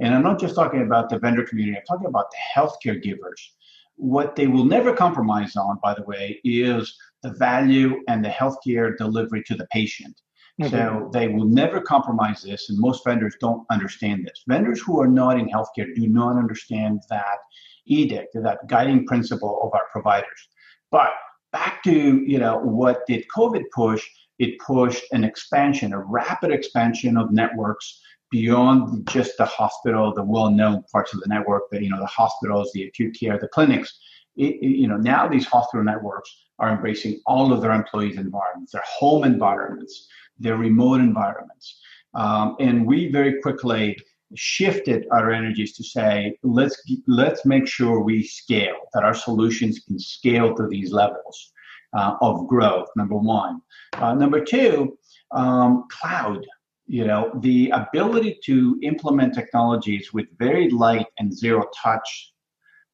and 0.00 0.14
I'm 0.14 0.22
not 0.22 0.40
just 0.40 0.54
talking 0.54 0.82
about 0.82 1.10
the 1.10 1.18
vendor 1.18 1.44
community, 1.44 1.78
I'm 1.78 1.84
talking 1.84 2.06
about 2.08 2.30
the 2.30 2.60
healthcare 2.60 3.00
givers. 3.00 3.52
What 3.96 4.34
they 4.34 4.46
will 4.46 4.64
never 4.64 4.94
compromise 4.94 5.56
on, 5.56 5.78
by 5.82 5.94
the 5.94 6.02
way, 6.04 6.40
is 6.42 6.96
the 7.22 7.32
value 7.32 8.00
and 8.08 8.24
the 8.24 8.30
healthcare 8.30 8.96
delivery 8.96 9.42
to 9.44 9.54
the 9.54 9.66
patient. 9.70 10.20
Mm-hmm. 10.60 10.70
So 10.70 11.10
they 11.12 11.28
will 11.28 11.46
never 11.46 11.80
compromise 11.80 12.42
this, 12.42 12.70
and 12.70 12.78
most 12.78 13.04
vendors 13.04 13.36
don't 13.40 13.64
understand 13.70 14.26
this. 14.26 14.42
Vendors 14.48 14.80
who 14.80 15.00
are 15.00 15.08
not 15.08 15.38
in 15.38 15.48
healthcare 15.48 15.94
do 15.94 16.06
not 16.06 16.36
understand 16.36 17.00
that 17.08 17.38
edict, 17.86 18.34
that 18.34 18.66
guiding 18.66 19.06
principle 19.06 19.60
of 19.62 19.72
our 19.74 19.86
providers. 19.92 20.48
But 20.90 21.10
back 21.52 21.82
to 21.84 21.92
you 21.92 22.38
know 22.38 22.58
what 22.58 23.06
did 23.06 23.24
COVID 23.34 23.64
push? 23.72 24.06
It 24.38 24.58
pushed 24.58 25.04
an 25.12 25.24
expansion, 25.24 25.92
a 25.92 25.98
rapid 25.98 26.50
expansion 26.50 27.16
of 27.16 27.32
networks 27.32 28.00
beyond 28.30 29.08
just 29.08 29.36
the 29.36 29.44
hospital, 29.44 30.14
the 30.14 30.22
well-known 30.22 30.84
parts 30.92 31.12
of 31.12 31.20
the 31.20 31.28
network, 31.28 31.64
the 31.70 31.82
you 31.82 31.90
know 31.90 32.00
the 32.00 32.06
hospitals, 32.06 32.70
the 32.72 32.84
acute 32.84 33.16
care, 33.18 33.38
the 33.38 33.48
clinics. 33.48 33.98
It, 34.36 34.54
it, 34.62 34.76
you 34.76 34.88
know 34.88 34.96
now 34.96 35.28
these 35.28 35.46
hospital 35.46 35.84
networks 35.84 36.30
are 36.58 36.70
embracing 36.70 37.20
all 37.26 37.52
of 37.52 37.60
their 37.60 37.72
employees' 37.72 38.18
environments, 38.18 38.72
their 38.72 38.84
home 38.86 39.24
environments, 39.24 40.08
their 40.38 40.56
remote 40.56 41.00
environments, 41.00 41.80
um, 42.14 42.56
and 42.60 42.86
we 42.86 43.10
very 43.10 43.40
quickly 43.40 43.96
shifted 44.36 45.06
our 45.10 45.32
energies 45.32 45.76
to 45.76 45.82
say 45.82 46.36
let's 46.44 46.80
let's 47.08 47.44
make 47.44 47.66
sure 47.66 48.00
we 48.00 48.22
scale 48.22 48.76
that 48.94 49.02
our 49.02 49.14
solutions 49.14 49.80
can 49.80 49.98
scale 49.98 50.54
to 50.54 50.68
these 50.68 50.92
levels 50.92 51.52
uh, 51.92 52.16
of 52.20 52.46
growth. 52.46 52.88
Number 52.96 53.16
one, 53.16 53.60
uh, 53.94 54.14
number 54.14 54.44
two, 54.44 54.96
um, 55.32 55.86
cloud 55.90 56.46
you 56.90 57.06
know 57.06 57.30
the 57.36 57.70
ability 57.70 58.40
to 58.42 58.76
implement 58.82 59.32
technologies 59.32 60.12
with 60.12 60.26
very 60.38 60.68
light 60.70 61.06
and 61.18 61.32
zero 61.32 61.64
touch 61.80 62.32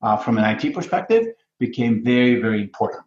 uh, 0.02 0.18
from 0.18 0.36
an 0.36 0.44
IT 0.44 0.74
perspective 0.74 1.24
became 1.58 2.04
very 2.04 2.34
very 2.38 2.60
important. 2.60 3.06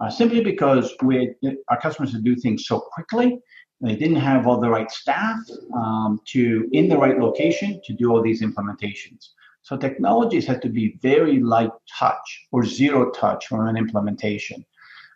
Uh, 0.00 0.08
simply 0.08 0.40
because 0.40 0.94
we 1.02 1.34
our 1.70 1.80
customers 1.80 2.12
to 2.12 2.20
do 2.20 2.36
things 2.36 2.66
so 2.68 2.78
quickly, 2.78 3.40
they 3.80 3.96
didn't 3.96 4.22
have 4.30 4.46
all 4.46 4.60
the 4.60 4.70
right 4.70 4.92
staff 4.92 5.40
um, 5.74 6.20
to 6.26 6.68
in 6.70 6.88
the 6.88 6.96
right 6.96 7.18
location 7.18 7.80
to 7.84 7.92
do 7.92 8.12
all 8.12 8.22
these 8.22 8.40
implementations. 8.40 9.30
So 9.62 9.76
technologies 9.76 10.46
had 10.46 10.62
to 10.62 10.68
be 10.68 10.98
very 11.02 11.40
light 11.40 11.72
touch 11.98 12.46
or 12.52 12.64
zero 12.64 13.10
touch 13.10 13.48
for 13.48 13.66
an 13.66 13.76
implementation. 13.76 14.64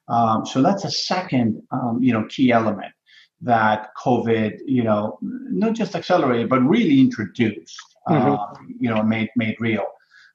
Um, 0.08 0.44
so 0.44 0.60
that's 0.62 0.84
a 0.84 0.90
second 0.90 1.62
um, 1.70 2.00
you 2.02 2.12
know 2.12 2.24
key 2.28 2.50
element 2.50 2.92
that 3.42 3.90
COVID, 4.02 4.58
you 4.66 4.84
know, 4.84 5.18
not 5.20 5.74
just 5.74 5.94
accelerated, 5.94 6.48
but 6.48 6.60
really 6.60 7.00
introduced, 7.00 7.76
mm-hmm. 8.08 8.32
uh, 8.32 8.54
you 8.78 8.88
know, 8.88 9.02
made 9.02 9.30
made 9.36 9.56
real. 9.58 9.86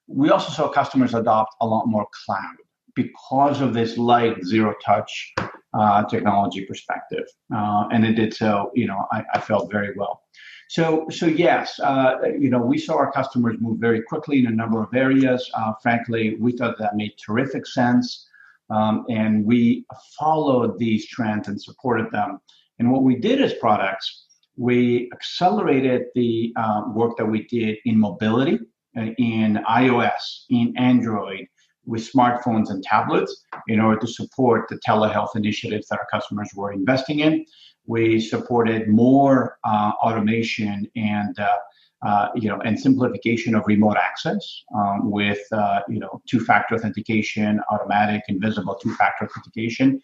We 0.06 0.30
also 0.30 0.52
saw 0.52 0.68
customers 0.68 1.14
adopt 1.14 1.54
a 1.60 1.66
lot 1.66 1.86
more 1.86 2.06
cloud 2.24 2.56
because 2.94 3.60
of 3.60 3.74
this 3.74 3.96
light 3.96 4.44
zero 4.44 4.74
touch 4.84 5.32
uh, 5.74 6.04
technology 6.04 6.64
perspective, 6.64 7.24
uh, 7.54 7.88
and 7.92 8.04
it 8.04 8.12
did 8.12 8.34
so. 8.34 8.70
You 8.74 8.86
know, 8.88 9.06
I, 9.10 9.24
I 9.34 9.40
felt 9.40 9.70
very 9.70 9.94
well. 9.96 10.22
So, 10.68 11.06
so 11.10 11.24
yes, 11.24 11.80
uh, 11.80 12.16
you 12.38 12.50
know, 12.50 12.58
we 12.58 12.76
saw 12.76 12.96
our 12.96 13.10
customers 13.10 13.56
move 13.58 13.78
very 13.78 14.02
quickly 14.02 14.38
in 14.38 14.46
a 14.46 14.50
number 14.50 14.82
of 14.82 14.92
areas. 14.94 15.50
Uh, 15.54 15.72
frankly, 15.82 16.36
we 16.38 16.52
thought 16.52 16.76
that 16.78 16.94
made 16.94 17.12
terrific 17.24 17.66
sense, 17.66 18.28
um, 18.68 19.06
and 19.08 19.46
we 19.46 19.86
followed 20.18 20.78
these 20.78 21.08
trends 21.08 21.48
and 21.48 21.60
supported 21.60 22.10
them. 22.10 22.38
And 22.78 22.90
what 22.90 23.02
we 23.02 23.16
did 23.16 23.40
as 23.40 23.54
products, 23.54 24.26
we 24.56 25.10
accelerated 25.12 26.06
the 26.14 26.52
uh, 26.56 26.82
work 26.94 27.16
that 27.16 27.26
we 27.26 27.44
did 27.46 27.76
in 27.84 27.98
mobility, 27.98 28.58
uh, 28.96 29.06
in 29.18 29.60
iOS, 29.68 30.44
in 30.50 30.76
Android, 30.76 31.46
with 31.86 32.10
smartphones 32.12 32.70
and 32.70 32.82
tablets 32.82 33.44
in 33.68 33.80
order 33.80 33.98
to 34.00 34.06
support 34.06 34.68
the 34.68 34.78
telehealth 34.86 35.34
initiatives 35.34 35.88
that 35.88 35.98
our 35.98 36.06
customers 36.12 36.50
were 36.54 36.72
investing 36.72 37.20
in. 37.20 37.44
We 37.86 38.20
supported 38.20 38.88
more 38.88 39.58
uh, 39.64 39.92
automation 40.02 40.86
and 40.94 41.38
uh, 41.38 41.56
uh, 42.02 42.28
you 42.36 42.48
know, 42.48 42.60
and 42.60 42.78
simplification 42.78 43.56
of 43.56 43.64
remote 43.66 43.96
access 43.96 44.62
um, 44.72 45.10
with 45.10 45.40
uh, 45.50 45.80
you 45.88 45.98
know 45.98 46.22
two-factor 46.28 46.76
authentication, 46.76 47.60
automatic, 47.72 48.22
invisible 48.28 48.76
two-factor 48.76 49.24
authentication, 49.24 50.00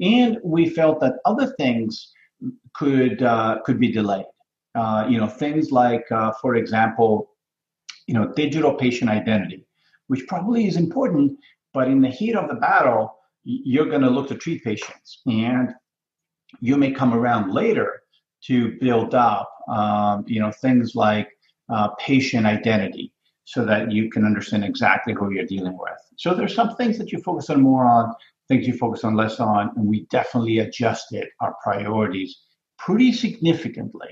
and 0.00 0.38
we 0.42 0.68
felt 0.68 1.00
that 1.00 1.14
other 1.24 1.54
things 1.56 2.12
could 2.74 3.22
uh, 3.22 3.58
could 3.64 3.78
be 3.80 3.90
delayed. 3.90 4.26
Uh, 4.74 5.06
you 5.08 5.18
know, 5.18 5.26
things 5.26 5.72
like, 5.72 6.04
uh, 6.12 6.32
for 6.40 6.56
example, 6.56 7.30
you 8.06 8.14
know, 8.14 8.32
digital 8.34 8.74
patient 8.74 9.10
identity, 9.10 9.66
which 10.08 10.26
probably 10.28 10.66
is 10.66 10.76
important, 10.76 11.38
but 11.72 11.88
in 11.88 12.00
the 12.00 12.08
heat 12.08 12.36
of 12.36 12.48
the 12.48 12.56
battle, 12.56 13.16
you're 13.44 13.86
going 13.86 14.02
to 14.02 14.10
look 14.10 14.28
to 14.28 14.34
treat 14.34 14.62
patients, 14.62 15.22
and 15.26 15.72
you 16.60 16.76
may 16.76 16.90
come 16.90 17.14
around 17.14 17.52
later 17.52 18.02
to 18.44 18.76
build 18.80 19.14
up, 19.14 19.50
um, 19.68 20.24
you 20.26 20.40
know, 20.40 20.52
things 20.52 20.94
like 20.94 21.28
uh, 21.72 21.88
patient 21.98 22.46
identity, 22.46 23.12
so 23.44 23.64
that 23.64 23.90
you 23.90 24.10
can 24.10 24.24
understand 24.24 24.64
exactly 24.64 25.14
who 25.14 25.32
you're 25.32 25.46
dealing 25.46 25.76
with. 25.78 26.00
So 26.16 26.34
there's 26.34 26.54
some 26.54 26.76
things 26.76 26.98
that 26.98 27.12
you 27.12 27.22
focus 27.22 27.50
on 27.50 27.62
more 27.62 27.86
on 27.86 28.14
things 28.48 28.66
you 28.66 28.76
focus 28.76 29.04
on 29.04 29.14
less 29.14 29.40
on, 29.40 29.70
and 29.76 29.86
we 29.86 30.06
definitely 30.10 30.58
adjusted 30.58 31.26
our 31.40 31.54
priorities 31.62 32.36
pretty 32.78 33.12
significantly, 33.12 34.08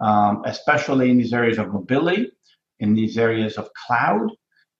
um, 0.00 0.42
especially 0.46 1.10
in 1.10 1.18
these 1.18 1.32
areas 1.32 1.58
of 1.58 1.72
mobility, 1.72 2.30
in 2.80 2.94
these 2.94 3.18
areas 3.18 3.56
of 3.56 3.68
cloud, 3.86 4.28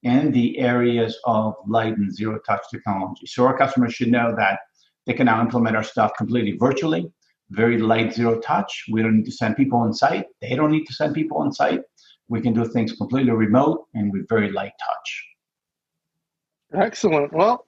and 0.05 0.33
the 0.33 0.59
areas 0.59 1.19
of 1.25 1.55
light 1.67 1.97
and 1.97 2.15
zero 2.15 2.39
touch 2.47 2.63
technology. 2.71 3.27
So 3.27 3.45
our 3.45 3.57
customers 3.57 3.95
should 3.95 4.11
know 4.11 4.35
that 4.37 4.61
they 5.07 5.15
can 5.15 5.27
now 5.27 5.41
implement 5.41 5.77
our 5.77 5.83
stuff 5.83 6.13
completely 6.17 6.53
virtually, 6.53 7.11
very 7.51 7.79
light 7.79 8.13
zero 8.13 8.39
touch. 8.41 8.85
We 8.91 9.03
don't 9.03 9.17
need 9.17 9.25
to 9.25 9.33
send 9.33 9.57
people 9.57 9.79
on 9.79 9.93
site. 9.93 10.27
They 10.41 10.55
don't 10.55 10.71
need 10.71 10.85
to 10.87 10.93
send 10.93 11.15
people 11.15 11.39
on 11.39 11.53
site. 11.53 11.81
We 12.29 12.41
can 12.41 12.53
do 12.53 12.65
things 12.65 12.93
completely 12.93 13.33
remote 13.33 13.87
and 13.95 14.13
with 14.13 14.29
very 14.29 14.53
light 14.53 14.73
touch. 14.79 15.25
Excellent. 16.75 17.33
Well, 17.33 17.65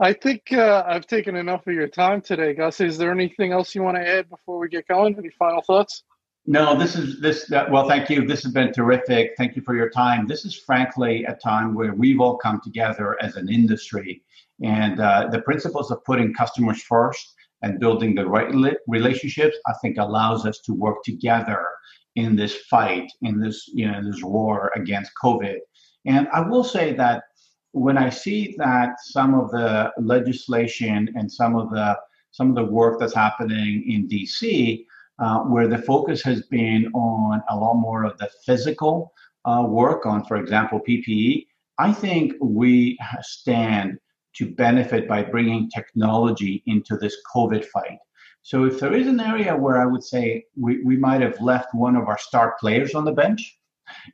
I 0.00 0.12
think 0.12 0.52
uh, 0.52 0.84
I've 0.86 1.06
taken 1.06 1.34
enough 1.34 1.66
of 1.66 1.74
your 1.74 1.88
time 1.88 2.20
today, 2.20 2.54
Gus. 2.54 2.80
Is 2.80 2.98
there 2.98 3.10
anything 3.10 3.52
else 3.52 3.74
you 3.74 3.82
want 3.82 3.96
to 3.96 4.08
add 4.08 4.30
before 4.30 4.58
we 4.58 4.68
get 4.68 4.86
going? 4.86 5.16
Any 5.18 5.30
final 5.30 5.60
thoughts? 5.60 6.04
No, 6.46 6.78
this 6.78 6.94
is 6.94 7.20
this. 7.20 7.50
Uh, 7.50 7.66
well, 7.70 7.88
thank 7.88 8.08
you. 8.08 8.24
This 8.24 8.44
has 8.44 8.52
been 8.52 8.72
terrific. 8.72 9.32
Thank 9.36 9.56
you 9.56 9.62
for 9.62 9.74
your 9.74 9.90
time. 9.90 10.26
This 10.26 10.44
is 10.44 10.54
frankly 10.54 11.24
a 11.24 11.34
time 11.34 11.74
where 11.74 11.94
we've 11.94 12.20
all 12.20 12.36
come 12.36 12.60
together 12.62 13.16
as 13.20 13.34
an 13.34 13.48
industry, 13.48 14.22
and 14.62 15.00
uh, 15.00 15.28
the 15.32 15.42
principles 15.42 15.90
of 15.90 16.02
putting 16.04 16.32
customers 16.32 16.80
first 16.80 17.34
and 17.62 17.80
building 17.80 18.14
the 18.14 18.24
right 18.24 18.54
relationships, 18.86 19.56
I 19.66 19.72
think, 19.82 19.98
allows 19.98 20.46
us 20.46 20.60
to 20.60 20.72
work 20.72 21.02
together 21.02 21.66
in 22.14 22.36
this 22.36 22.56
fight, 22.70 23.10
in 23.22 23.40
this 23.40 23.68
you 23.74 23.90
know 23.90 24.00
this 24.02 24.22
war 24.22 24.70
against 24.76 25.10
COVID. 25.22 25.58
And 26.06 26.28
I 26.28 26.40
will 26.40 26.64
say 26.64 26.94
that 26.94 27.24
when 27.72 27.98
I 27.98 28.10
see 28.10 28.54
that 28.58 29.00
some 29.00 29.34
of 29.34 29.50
the 29.50 29.92
legislation 29.98 31.10
and 31.14 31.30
some 31.30 31.56
of 31.56 31.70
the 31.70 31.98
some 32.30 32.50
of 32.50 32.56
the 32.56 32.64
work 32.64 33.00
that's 33.00 33.14
happening 33.14 33.84
in 33.90 34.08
DC 34.08 34.84
uh, 35.18 35.40
where 35.40 35.66
the 35.66 35.78
focus 35.78 36.22
has 36.22 36.42
been 36.42 36.86
on 36.94 37.42
a 37.48 37.56
lot 37.56 37.74
more 37.74 38.04
of 38.04 38.16
the 38.18 38.28
physical 38.44 39.12
uh, 39.44 39.64
work 39.66 40.06
on, 40.06 40.24
for 40.24 40.36
example, 40.36 40.80
PPE. 40.86 41.46
I 41.78 41.92
think 41.92 42.34
we 42.40 42.98
stand 43.22 43.98
to 44.36 44.50
benefit 44.54 45.08
by 45.08 45.22
bringing 45.22 45.70
technology 45.70 46.62
into 46.66 46.96
this 46.96 47.16
COVID 47.34 47.64
fight. 47.64 47.98
So 48.42 48.64
if 48.64 48.78
there 48.78 48.94
is 48.94 49.06
an 49.06 49.20
area 49.20 49.56
where 49.56 49.80
I 49.80 49.86
would 49.86 50.04
say 50.04 50.44
we, 50.56 50.82
we 50.84 50.96
might 50.96 51.20
have 51.20 51.40
left 51.40 51.74
one 51.74 51.96
of 51.96 52.08
our 52.08 52.18
star 52.18 52.56
players 52.60 52.94
on 52.94 53.04
the 53.04 53.12
bench, 53.12 53.58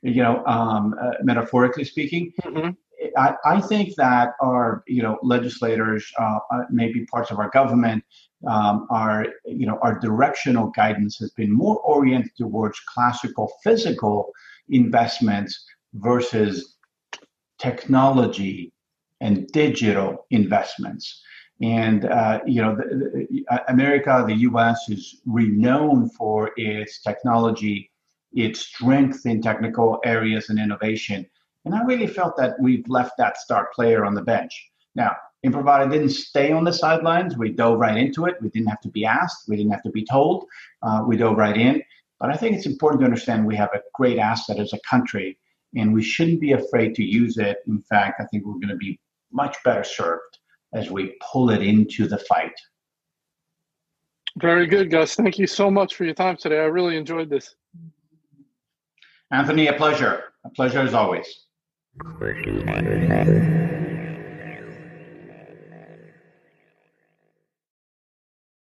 you 0.01 0.23
know, 0.23 0.43
um, 0.45 0.95
uh, 1.01 1.11
metaphorically 1.21 1.83
speaking, 1.83 2.33
mm-hmm. 2.43 2.71
I, 3.17 3.35
I, 3.45 3.61
think 3.61 3.95
that 3.95 4.33
our, 4.41 4.83
you 4.87 5.01
know, 5.01 5.17
legislators, 5.23 6.05
uh, 6.19 6.39
uh 6.51 6.63
maybe 6.69 7.05
parts 7.05 7.31
of 7.31 7.39
our 7.39 7.49
government, 7.49 8.03
um, 8.47 8.87
our 8.89 9.25
you 9.45 9.65
know 9.65 9.79
our 9.81 9.99
directional 9.99 10.67
guidance 10.67 11.17
has 11.17 11.31
been 11.31 11.51
more 11.51 11.77
oriented 11.79 12.31
towards 12.37 12.79
classical 12.81 13.51
physical 13.63 14.31
investments 14.69 15.65
versus 15.93 16.75
technology 17.57 18.71
and 19.21 19.47
digital 19.47 20.25
investments. 20.29 21.21
And 21.61 22.05
uh, 22.05 22.41
you 22.45 22.61
know, 22.61 22.75
the, 22.75 23.27
the, 23.29 23.45
uh, 23.49 23.59
America, 23.69 24.23
the 24.27 24.35
U.S. 24.49 24.89
is 24.89 25.21
renowned 25.25 26.13
for 26.13 26.51
its 26.57 27.01
technology, 27.01 27.89
its 28.33 28.59
strength 28.59 29.25
in 29.25 29.41
technical 29.41 29.99
areas 30.03 30.49
and 30.49 30.59
innovation. 30.59 31.25
And 31.65 31.73
I 31.73 31.83
really 31.83 32.07
felt 32.07 32.37
that 32.37 32.59
we've 32.59 32.87
left 32.87 33.13
that 33.17 33.37
star 33.37 33.69
player 33.75 34.05
on 34.05 34.13
the 34.13 34.21
bench. 34.21 34.69
Now, 34.93 35.15
Imprivata 35.45 35.91
didn't 35.91 36.09
stay 36.09 36.51
on 36.51 36.63
the 36.63 36.73
sidelines. 36.73 37.37
We 37.37 37.49
dove 37.49 37.79
right 37.79 37.97
into 37.97 38.25
it. 38.25 38.35
We 38.41 38.49
didn't 38.49 38.69
have 38.69 38.81
to 38.81 38.89
be 38.89 39.05
asked. 39.05 39.47
We 39.47 39.57
didn't 39.57 39.71
have 39.71 39.83
to 39.83 39.91
be 39.91 40.05
told. 40.05 40.45
Uh, 40.81 41.03
we 41.05 41.17
dove 41.17 41.37
right 41.37 41.57
in. 41.57 41.83
But 42.19 42.29
I 42.29 42.37
think 42.37 42.55
it's 42.55 42.65
important 42.65 43.01
to 43.01 43.05
understand 43.05 43.45
we 43.45 43.55
have 43.55 43.69
a 43.73 43.81
great 43.93 44.17
asset 44.17 44.57
as 44.57 44.73
a 44.73 44.79
country, 44.89 45.37
and 45.75 45.93
we 45.93 46.01
shouldn't 46.01 46.39
be 46.39 46.53
afraid 46.53 46.95
to 46.95 47.03
use 47.03 47.37
it. 47.37 47.57
In 47.67 47.81
fact, 47.81 48.21
I 48.21 48.25
think 48.25 48.45
we're 48.45 48.53
going 48.53 48.69
to 48.69 48.77
be 48.77 48.99
much 49.31 49.57
better 49.63 49.83
served 49.83 50.39
as 50.73 50.89
we 50.89 51.15
pull 51.21 51.49
it 51.49 51.61
into 51.61 52.07
the 52.07 52.17
fight. 52.19 52.53
Very 54.37 54.67
good, 54.67 54.89
Gus. 54.89 55.15
Thank 55.15 55.37
you 55.37 55.47
so 55.47 55.69
much 55.69 55.95
for 55.95 56.05
your 56.05 56.13
time 56.13 56.37
today. 56.37 56.59
I 56.59 56.65
really 56.65 56.97
enjoyed 56.97 57.29
this. 57.29 57.55
Anthony, 59.31 59.67
a 59.67 59.73
pleasure. 59.73 60.25
A 60.45 60.49
pleasure 60.49 60.79
as 60.79 60.93
always. 60.93 61.44
Squishy 62.03 63.84